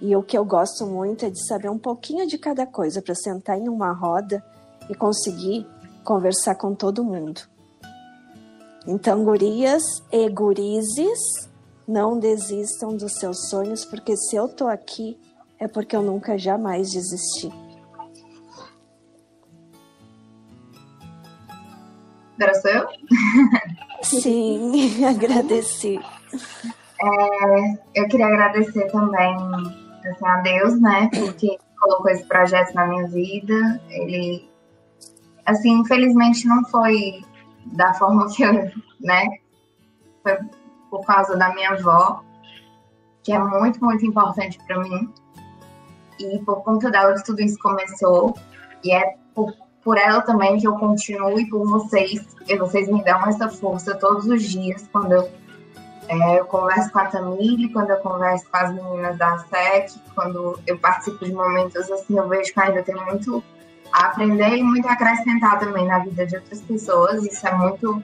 E 0.00 0.14
o 0.14 0.22
que 0.22 0.38
eu 0.38 0.44
gosto 0.44 0.86
muito 0.86 1.26
é 1.26 1.30
de 1.30 1.44
saber 1.46 1.68
um 1.68 1.78
pouquinho 1.78 2.26
de 2.26 2.38
cada 2.38 2.64
coisa 2.64 3.02
para 3.02 3.14
sentar 3.14 3.58
em 3.58 3.68
uma 3.68 3.92
roda 3.92 4.42
e 4.88 4.94
conseguir 4.94 5.66
conversar 6.04 6.54
com 6.54 6.74
todo 6.74 7.04
mundo. 7.04 7.42
Então, 8.90 9.22
gurias 9.22 9.82
e 10.10 10.30
gurizes, 10.30 11.18
não 11.86 12.18
desistam 12.18 12.96
dos 12.96 13.16
seus 13.16 13.50
sonhos, 13.50 13.84
porque 13.84 14.16
se 14.16 14.34
eu 14.34 14.48
tô 14.48 14.66
aqui 14.66 15.20
é 15.58 15.68
porque 15.68 15.94
eu 15.94 16.00
nunca 16.00 16.38
jamais 16.38 16.90
desisti. 16.90 17.52
Agora 22.40 22.54
sou 22.54 22.70
eu? 22.70 22.88
Sim, 24.02 25.04
agradeci. 25.04 26.00
É, 27.02 27.78
eu 27.94 28.08
queria 28.08 28.28
agradecer 28.28 28.90
também 28.90 29.36
assim, 30.02 30.26
a 30.26 30.36
Deus, 30.38 30.80
né, 30.80 31.10
porque 31.12 31.58
colocou 31.78 32.10
esse 32.10 32.24
projeto 32.24 32.72
na 32.72 32.86
minha 32.86 33.06
vida. 33.06 33.82
Ele, 33.90 34.48
assim, 35.44 35.72
infelizmente 35.72 36.48
não 36.48 36.64
foi 36.70 37.22
da 37.72 37.94
forma 37.94 38.28
que 38.32 38.42
eu, 38.42 38.52
né, 39.00 39.38
foi 40.22 40.38
por 40.90 41.04
causa 41.06 41.36
da 41.36 41.54
minha 41.54 41.70
avó, 41.70 42.22
que 43.22 43.32
é 43.32 43.38
muito, 43.38 43.84
muito 43.84 44.04
importante 44.06 44.58
para 44.66 44.78
mim. 44.78 45.12
E 46.18 46.38
por 46.40 46.62
conta 46.62 46.90
dela 46.90 47.14
que 47.14 47.24
tudo 47.24 47.40
isso 47.40 47.58
começou. 47.58 48.34
E 48.82 48.92
é 48.92 49.16
por 49.34 49.54
por 49.88 49.96
ela 49.96 50.20
também 50.20 50.58
que 50.58 50.68
eu 50.68 50.74
continuo 50.74 51.40
e 51.40 51.48
por 51.48 51.66
vocês, 51.66 52.22
e 52.46 52.56
vocês 52.58 52.88
me 52.88 53.02
dão 53.02 53.26
essa 53.26 53.48
força 53.48 53.94
todos 53.94 54.26
os 54.26 54.42
dias 54.42 54.86
quando 54.92 55.12
eu, 55.12 55.30
é, 56.08 56.40
eu 56.40 56.44
converso 56.44 56.92
com 56.92 56.98
a 56.98 57.06
Tamile, 57.06 57.72
quando 57.72 57.88
eu 57.88 57.96
converso 57.96 58.44
com 58.50 58.56
as 58.58 58.74
meninas 58.74 59.16
da 59.16 59.38
SEC, 59.38 59.98
quando 60.14 60.60
eu 60.66 60.78
participo 60.78 61.24
de 61.24 61.32
momentos 61.32 61.90
assim, 61.90 62.18
eu 62.18 62.28
vejo 62.28 62.52
que 62.52 62.60
ainda 62.60 62.82
tem 62.82 62.94
muito 62.96 63.42
aprender 63.92 64.56
e 64.56 64.62
muito 64.62 64.88
acrescentar 64.88 65.58
também 65.58 65.86
na 65.86 65.98
vida 66.00 66.26
de 66.26 66.36
outras 66.36 66.60
pessoas. 66.60 67.24
Isso 67.24 67.46
é 67.46 67.54
muito. 67.54 68.02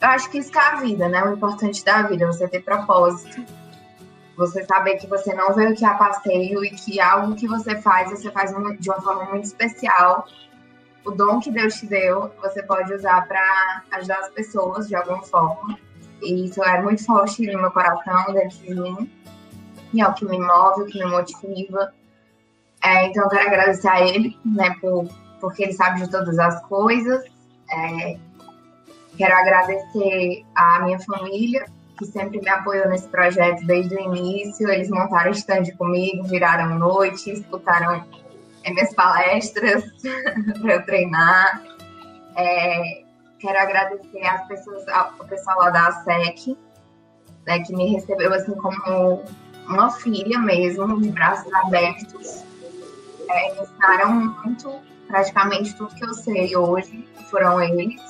Eu 0.00 0.08
acho 0.08 0.30
que 0.30 0.38
isso 0.38 0.50
que 0.50 0.58
é 0.58 0.62
a 0.62 0.76
vida, 0.76 1.08
né? 1.08 1.24
O 1.24 1.34
importante 1.34 1.84
da 1.84 2.02
vida, 2.02 2.26
você 2.26 2.46
ter 2.48 2.60
propósito. 2.60 3.44
Você 4.36 4.64
saber 4.64 4.96
que 4.96 5.06
você 5.08 5.34
não 5.34 5.52
veio 5.52 5.70
aqui 5.70 5.84
a 5.84 5.94
passeio 5.94 6.64
e 6.64 6.70
que 6.70 7.00
algo 7.00 7.34
que 7.34 7.48
você 7.48 7.80
faz, 7.82 8.10
você 8.10 8.30
faz 8.30 8.52
de 8.78 8.90
uma 8.90 9.00
forma 9.02 9.24
muito 9.24 9.44
especial 9.44 10.24
o 11.08 11.10
dom 11.10 11.40
que 11.40 11.50
Deus 11.50 11.74
te 11.74 11.86
deu, 11.86 12.30
você 12.42 12.62
pode 12.62 12.92
usar 12.92 13.26
para 13.26 13.82
ajudar 13.92 14.18
as 14.18 14.28
pessoas 14.30 14.88
de 14.88 14.94
alguma 14.94 15.22
forma. 15.22 15.78
E 16.22 16.44
isso 16.44 16.62
é 16.62 16.82
muito 16.82 17.04
forte 17.04 17.46
no 17.46 17.60
meu 17.60 17.70
coração, 17.70 18.32
dentro 18.34 18.58
de 18.58 18.74
mim. 18.74 19.10
E 19.94 20.02
é 20.02 20.06
o 20.06 20.12
que 20.12 20.26
me 20.26 20.38
move, 20.38 20.82
o 20.82 20.86
que 20.86 20.98
me 20.98 21.06
motiva. 21.06 21.94
É, 22.82 23.06
então, 23.06 23.24
eu 23.24 23.28
quero 23.28 23.48
agradecer 23.48 23.88
a 23.88 24.00
ele, 24.00 24.38
né, 24.44 24.74
por, 24.80 25.08
porque 25.40 25.64
ele 25.64 25.72
sabe 25.72 26.00
de 26.00 26.10
todas 26.10 26.38
as 26.38 26.60
coisas. 26.66 27.24
É, 27.70 28.16
quero 29.16 29.34
agradecer 29.34 30.44
a 30.54 30.80
minha 30.80 30.98
família, 31.00 31.66
que 31.98 32.06
sempre 32.06 32.40
me 32.40 32.48
apoiou 32.48 32.88
nesse 32.88 33.08
projeto 33.08 33.66
desde 33.66 33.96
o 33.96 34.00
início. 34.00 34.68
Eles 34.70 34.88
montaram 34.88 35.32
stand 35.32 35.64
comigo, 35.76 36.24
viraram 36.24 36.78
noite, 36.78 37.32
escutaram 37.32 38.04
minhas 38.64 38.94
palestras 38.94 39.84
para 40.60 40.74
eu 40.74 40.84
treinar. 40.84 41.62
É, 42.36 43.02
quero 43.38 43.58
agradecer 43.58 44.24
às 44.26 44.46
pessoas, 44.46 44.86
ao 44.88 45.12
pessoal 45.26 45.58
lá 45.58 45.70
da 45.70 45.88
ASEC, 45.88 46.56
né, 47.46 47.60
que 47.60 47.74
me 47.74 47.92
recebeu 47.92 48.32
assim 48.32 48.54
como 48.54 49.24
uma 49.66 49.90
filha 49.90 50.38
mesmo, 50.38 51.00
de 51.00 51.10
braços 51.10 51.52
abertos. 51.52 52.44
É, 53.30 53.62
ensinaram 53.62 54.12
muito, 54.12 54.80
praticamente 55.06 55.74
tudo 55.74 55.94
que 55.94 56.04
eu 56.04 56.14
sei 56.14 56.56
hoje, 56.56 57.08
foram 57.30 57.60
eles. 57.62 58.00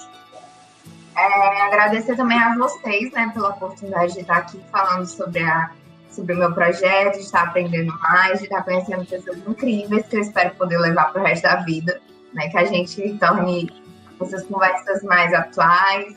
É, 1.16 1.62
agradecer 1.62 2.16
também 2.16 2.38
a 2.38 2.54
vocês, 2.56 3.10
né, 3.12 3.30
pela 3.34 3.50
oportunidade 3.50 4.14
de 4.14 4.20
estar 4.20 4.36
aqui 4.36 4.60
falando 4.70 5.04
sobre, 5.06 5.42
a, 5.42 5.70
sobre 6.10 6.34
o 6.34 6.38
meu 6.38 6.52
projeto, 6.54 7.14
de 7.14 7.24
estar 7.24 7.48
aprendendo 7.48 7.92
mais, 7.98 8.38
de 8.38 8.44
estar 8.44 8.62
conhecendo 8.62 9.04
pessoas 9.04 9.38
incríveis 9.38 10.06
que 10.06 10.16
eu 10.16 10.20
espero 10.20 10.54
poder 10.54 10.78
levar 10.78 11.12
para 11.12 11.20
o 11.20 11.24
resto 11.24 11.42
da 11.42 11.56
vida, 11.56 12.00
né, 12.32 12.48
que 12.48 12.56
a 12.58 12.64
gente 12.64 13.18
torne 13.18 13.68
essas 14.20 14.44
conversas 14.44 15.02
mais 15.02 15.34
atuais, 15.34 16.14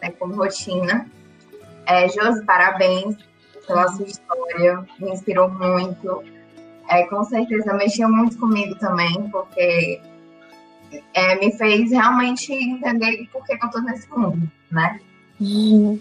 né, 0.00 0.12
como 0.18 0.36
rotina. 0.36 1.06
É, 1.86 2.08
Josi, 2.08 2.44
parabéns 2.44 3.16
pela 3.66 3.88
sua 3.88 4.06
história, 4.06 4.84
me 4.98 5.10
inspirou 5.10 5.48
muito. 5.48 6.22
É, 6.90 7.04
com 7.04 7.22
certeza 7.22 7.72
mexeu 7.72 8.10
muito 8.10 8.36
comigo 8.36 8.74
também, 8.74 9.30
porque 9.30 10.00
é, 11.14 11.36
me 11.36 11.56
fez 11.56 11.92
realmente 11.92 12.52
entender 12.52 13.28
por 13.32 13.46
que 13.46 13.52
eu 13.52 13.58
estou 13.58 13.80
nesse 13.82 14.10
mundo, 14.10 14.50
né? 14.72 15.00
Uhum. 15.40 16.00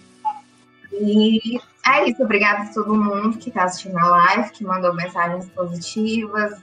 E 0.92 1.60
é 1.86 2.10
isso, 2.10 2.24
obrigada 2.24 2.64
a 2.64 2.74
todo 2.74 2.96
mundo 2.96 3.38
que 3.38 3.50
está 3.50 3.66
assistindo 3.66 4.00
a 4.00 4.08
live, 4.08 4.50
que 4.50 4.64
mandou 4.64 4.96
mensagens 4.96 5.48
positivas. 5.52 6.60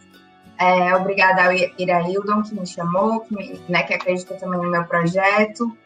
É, 0.58 0.96
obrigada 0.96 1.44
ao 1.44 1.52
Iraildon 1.52 2.42
que 2.42 2.54
me 2.54 2.66
chamou, 2.66 3.20
que, 3.20 3.34
me, 3.34 3.60
né, 3.68 3.84
que 3.84 3.94
acredita 3.94 4.34
também 4.34 4.60
no 4.60 4.70
meu 4.70 4.84
projeto. 4.86 5.76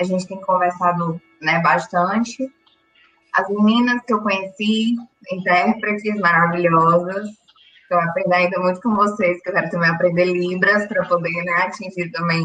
A 0.00 0.04
gente 0.04 0.26
tem 0.26 0.40
conversado 0.40 1.20
né, 1.42 1.60
bastante. 1.60 2.50
As 3.34 3.46
meninas 3.50 4.02
que 4.06 4.14
eu 4.14 4.22
conheci, 4.22 4.96
intérpretes 5.30 6.18
maravilhosas, 6.18 7.43
Estou 7.84 8.00
aprendendo 8.00 8.62
muito 8.62 8.80
com 8.80 8.94
vocês, 8.94 9.42
que 9.42 9.50
eu 9.50 9.52
quero 9.52 9.70
também 9.70 9.90
aprender 9.90 10.24
Libras 10.24 10.86
para 10.86 11.04
poder 11.04 11.44
né, 11.44 11.52
atingir 11.64 12.10
também, 12.10 12.42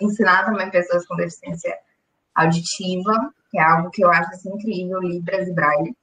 ensinar 0.00 0.44
também 0.44 0.70
pessoas 0.70 1.06
com 1.06 1.16
deficiência 1.16 1.74
auditiva, 2.34 3.32
que 3.50 3.58
é 3.58 3.62
algo 3.62 3.90
que 3.90 4.04
eu 4.04 4.10
acho 4.10 4.30
assim, 4.30 4.50
incrível, 4.50 5.00
Libras 5.00 5.48
e 5.48 5.52
Braille. 5.54 5.96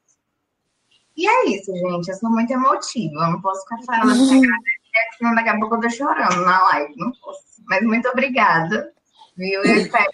E 1.16 1.28
é 1.28 1.50
isso, 1.50 1.72
gente. 1.76 2.10
Eu 2.10 2.16
sou 2.16 2.30
muito 2.32 2.52
emotiva. 2.52 3.14
Eu 3.14 3.32
não 3.32 3.42
posso 3.42 3.62
ficar 3.62 3.78
falando 3.86 4.12
assim, 4.12 4.42
senão 5.18 5.36
daqui 5.36 5.50
a 5.50 5.60
pouco 5.60 5.76
eu 5.76 5.82
tô 5.82 5.90
chorando 5.90 6.46
na 6.46 6.64
live. 6.70 6.94
Não 6.98 7.12
posso. 7.22 7.44
Mas 7.68 7.84
muito 7.84 8.08
obrigada, 8.08 8.92
viu? 9.38 9.62
Eu 9.64 9.76
espero 9.84 10.10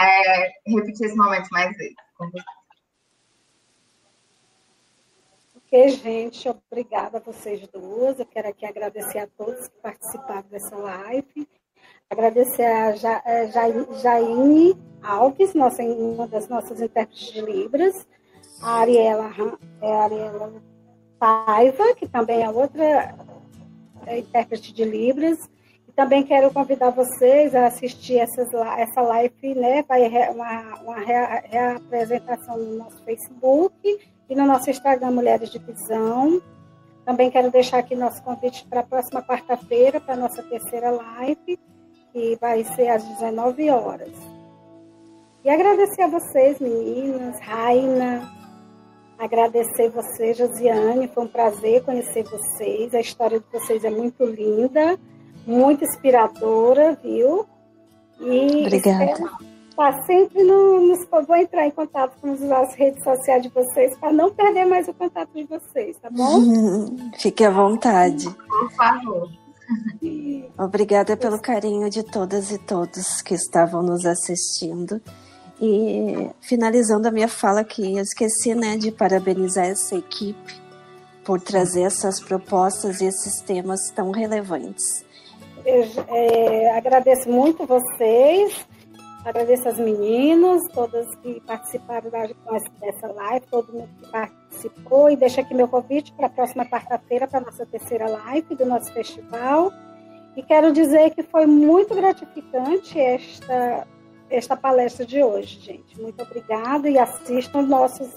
é, 0.00 0.50
repetir 0.66 1.06
esse 1.06 1.16
momento 1.16 1.48
mais 1.50 1.76
vezes 1.76 1.96
com 2.16 2.30
vocês. 2.30 2.59
Gente, 5.72 6.48
obrigada 6.48 7.18
a 7.18 7.20
vocês 7.20 7.64
duas. 7.68 8.18
Eu 8.18 8.26
quero 8.26 8.48
aqui 8.48 8.66
agradecer 8.66 9.20
a 9.20 9.28
todos 9.28 9.68
que 9.68 9.78
participaram 9.80 10.48
dessa 10.50 10.76
live. 10.76 11.48
Agradecer 12.10 12.64
a 12.64 12.88
é, 13.24 13.46
ja, 13.46 13.70
Jaine 14.02 14.76
Alves, 15.00 15.54
nossa, 15.54 15.80
uma 15.84 16.26
das 16.26 16.48
nossas 16.48 16.80
intérpretes 16.80 17.32
de 17.32 17.40
Libras, 17.40 18.04
a 18.60 18.80
Ariela, 18.80 19.30
é 19.80 19.92
Ariela 19.92 20.52
Paiva, 21.20 21.94
que 21.94 22.08
também 22.08 22.42
é 22.42 22.50
outra 22.50 23.14
é, 24.06 24.18
intérprete 24.18 24.72
de 24.74 24.84
Libras. 24.84 25.38
E 25.86 25.92
também 25.92 26.24
quero 26.24 26.52
convidar 26.52 26.90
vocês 26.90 27.54
a 27.54 27.66
assistir 27.66 28.18
essas, 28.18 28.52
essa 28.76 29.02
live, 29.02 29.54
né? 29.54 29.84
Vai 29.84 30.08
uma, 30.30 30.82
uma 30.82 30.98
reapresentação 30.98 32.58
no 32.58 32.76
nosso 32.78 33.04
Facebook 33.04 34.00
e 34.30 34.34
no 34.36 34.46
nosso 34.46 34.70
Instagram 34.70 35.10
Mulheres 35.10 35.50
de 35.50 35.58
Visão. 35.58 36.40
Também 37.04 37.30
quero 37.30 37.50
deixar 37.50 37.78
aqui 37.78 37.96
nosso 37.96 38.22
convite 38.22 38.64
para 38.68 38.80
a 38.80 38.84
próxima 38.84 39.20
quarta-feira, 39.20 40.00
para 40.00 40.14
a 40.14 40.16
nossa 40.16 40.40
terceira 40.44 40.92
live, 40.92 41.58
que 42.12 42.38
vai 42.40 42.62
ser 42.62 42.88
às 42.88 43.02
19 43.02 43.68
horas. 43.70 44.12
E 45.44 45.50
agradecer 45.50 46.02
a 46.02 46.06
vocês, 46.06 46.60
meninas, 46.60 47.40
Raina, 47.40 48.30
agradecer 49.18 49.88
você, 49.90 50.32
Josiane, 50.34 51.08
foi 51.08 51.24
um 51.24 51.28
prazer 51.28 51.82
conhecer 51.82 52.22
vocês. 52.24 52.94
A 52.94 53.00
história 53.00 53.40
de 53.40 53.46
vocês 53.52 53.82
é 53.82 53.90
muito 53.90 54.24
linda, 54.24 54.96
muito 55.44 55.82
inspiradora, 55.82 56.96
viu? 57.02 57.46
E 58.20 58.66
Obrigada. 58.66 59.04
Espero 59.04 59.49
Tá 59.76 60.02
sempre 60.04 60.42
no, 60.42 60.80
nos, 60.80 61.06
vou 61.26 61.36
entrar 61.36 61.66
em 61.66 61.70
contato 61.70 62.16
com 62.20 62.32
as 62.54 62.74
redes 62.74 63.02
sociais 63.02 63.42
de 63.42 63.48
vocês 63.48 63.96
para 63.98 64.12
não 64.12 64.30
perder 64.30 64.66
mais 64.66 64.86
o 64.88 64.94
contato 64.94 65.30
de 65.34 65.44
vocês, 65.44 65.96
tá 65.96 66.10
bom? 66.10 66.40
Fique 67.18 67.44
à 67.44 67.50
vontade. 67.50 68.28
Por 68.48 68.70
favor. 68.72 69.30
Obrigada 70.58 71.16
pelo 71.16 71.40
carinho 71.40 71.88
de 71.88 72.02
todas 72.02 72.50
e 72.50 72.58
todos 72.58 73.22
que 73.22 73.34
estavam 73.34 73.82
nos 73.82 74.04
assistindo. 74.04 75.00
E 75.60 76.30
finalizando 76.40 77.06
a 77.06 77.10
minha 77.10 77.28
fala 77.28 77.60
aqui, 77.60 77.96
eu 77.96 78.02
esqueci 78.02 78.54
né, 78.54 78.76
de 78.76 78.90
parabenizar 78.90 79.66
essa 79.66 79.94
equipe 79.94 80.60
por 81.24 81.40
trazer 81.40 81.82
essas 81.82 82.18
propostas 82.18 83.00
e 83.00 83.04
esses 83.04 83.40
temas 83.42 83.90
tão 83.94 84.10
relevantes. 84.10 85.04
Eu, 85.64 85.84
é, 86.08 86.76
agradeço 86.76 87.28
muito 87.28 87.66
vocês 87.66 88.66
Agradeço 89.24 89.68
as 89.68 89.78
meninas, 89.78 90.62
todas 90.72 91.06
que 91.16 91.40
participaram 91.42 92.10
dessa 92.10 93.06
live, 93.06 93.46
todo 93.50 93.72
mundo 93.72 93.90
que 94.00 94.10
participou, 94.10 95.10
e 95.10 95.16
deixo 95.16 95.40
aqui 95.40 95.52
meu 95.54 95.68
convite 95.68 96.12
para 96.14 96.26
a 96.26 96.30
próxima 96.30 96.64
quarta-feira, 96.64 97.28
para 97.28 97.40
a 97.40 97.42
nossa 97.42 97.66
terceira 97.66 98.08
live 98.08 98.54
do 98.54 98.64
nosso 98.64 98.90
festival. 98.92 99.70
E 100.34 100.42
quero 100.42 100.72
dizer 100.72 101.10
que 101.10 101.22
foi 101.22 101.44
muito 101.44 101.94
gratificante 101.94 102.98
esta, 102.98 103.86
esta 104.30 104.56
palestra 104.56 105.04
de 105.04 105.22
hoje, 105.22 105.60
gente. 105.60 106.00
Muito 106.00 106.22
obrigada 106.22 106.88
e 106.88 106.98
assistam 106.98 107.60
nossos, 107.62 108.08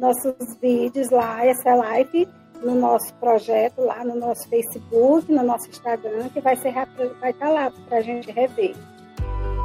nossos 0.00 0.34
vídeos 0.60 1.10
lá, 1.10 1.46
essa 1.46 1.76
live 1.76 2.28
no 2.60 2.74
nosso 2.74 3.14
projeto, 3.14 3.82
lá 3.82 4.04
no 4.04 4.16
nosso 4.16 4.48
Facebook, 4.48 5.30
no 5.30 5.44
nosso 5.44 5.68
Instagram, 5.68 6.28
que 6.30 6.40
vai, 6.40 6.56
ser, 6.56 6.74
vai 7.20 7.30
estar 7.30 7.50
lá 7.50 7.72
para 7.88 7.98
a 7.98 8.02
gente 8.02 8.32
rever. 8.32 8.74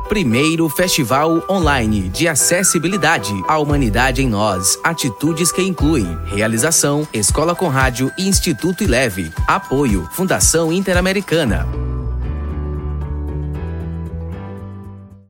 Primeiro 0.08 0.70
Festival 0.70 1.44
Online 1.50 2.10
de 2.10 2.28
Acessibilidade. 2.28 3.34
A 3.48 3.58
Humanidade 3.58 4.22
em 4.22 4.30
Nós. 4.30 4.78
Atitudes 4.84 5.52
que 5.52 5.64
incluem. 5.64 6.18
Realização: 6.26 7.08
Escola 7.12 7.56
com 7.56 7.68
Rádio 7.68 8.12
e 8.18 8.28
Instituto 8.28 8.84
Ileve. 8.84 9.32
Apoio: 9.48 10.08
Fundação 10.12 10.72
Interamericana. 10.72 11.95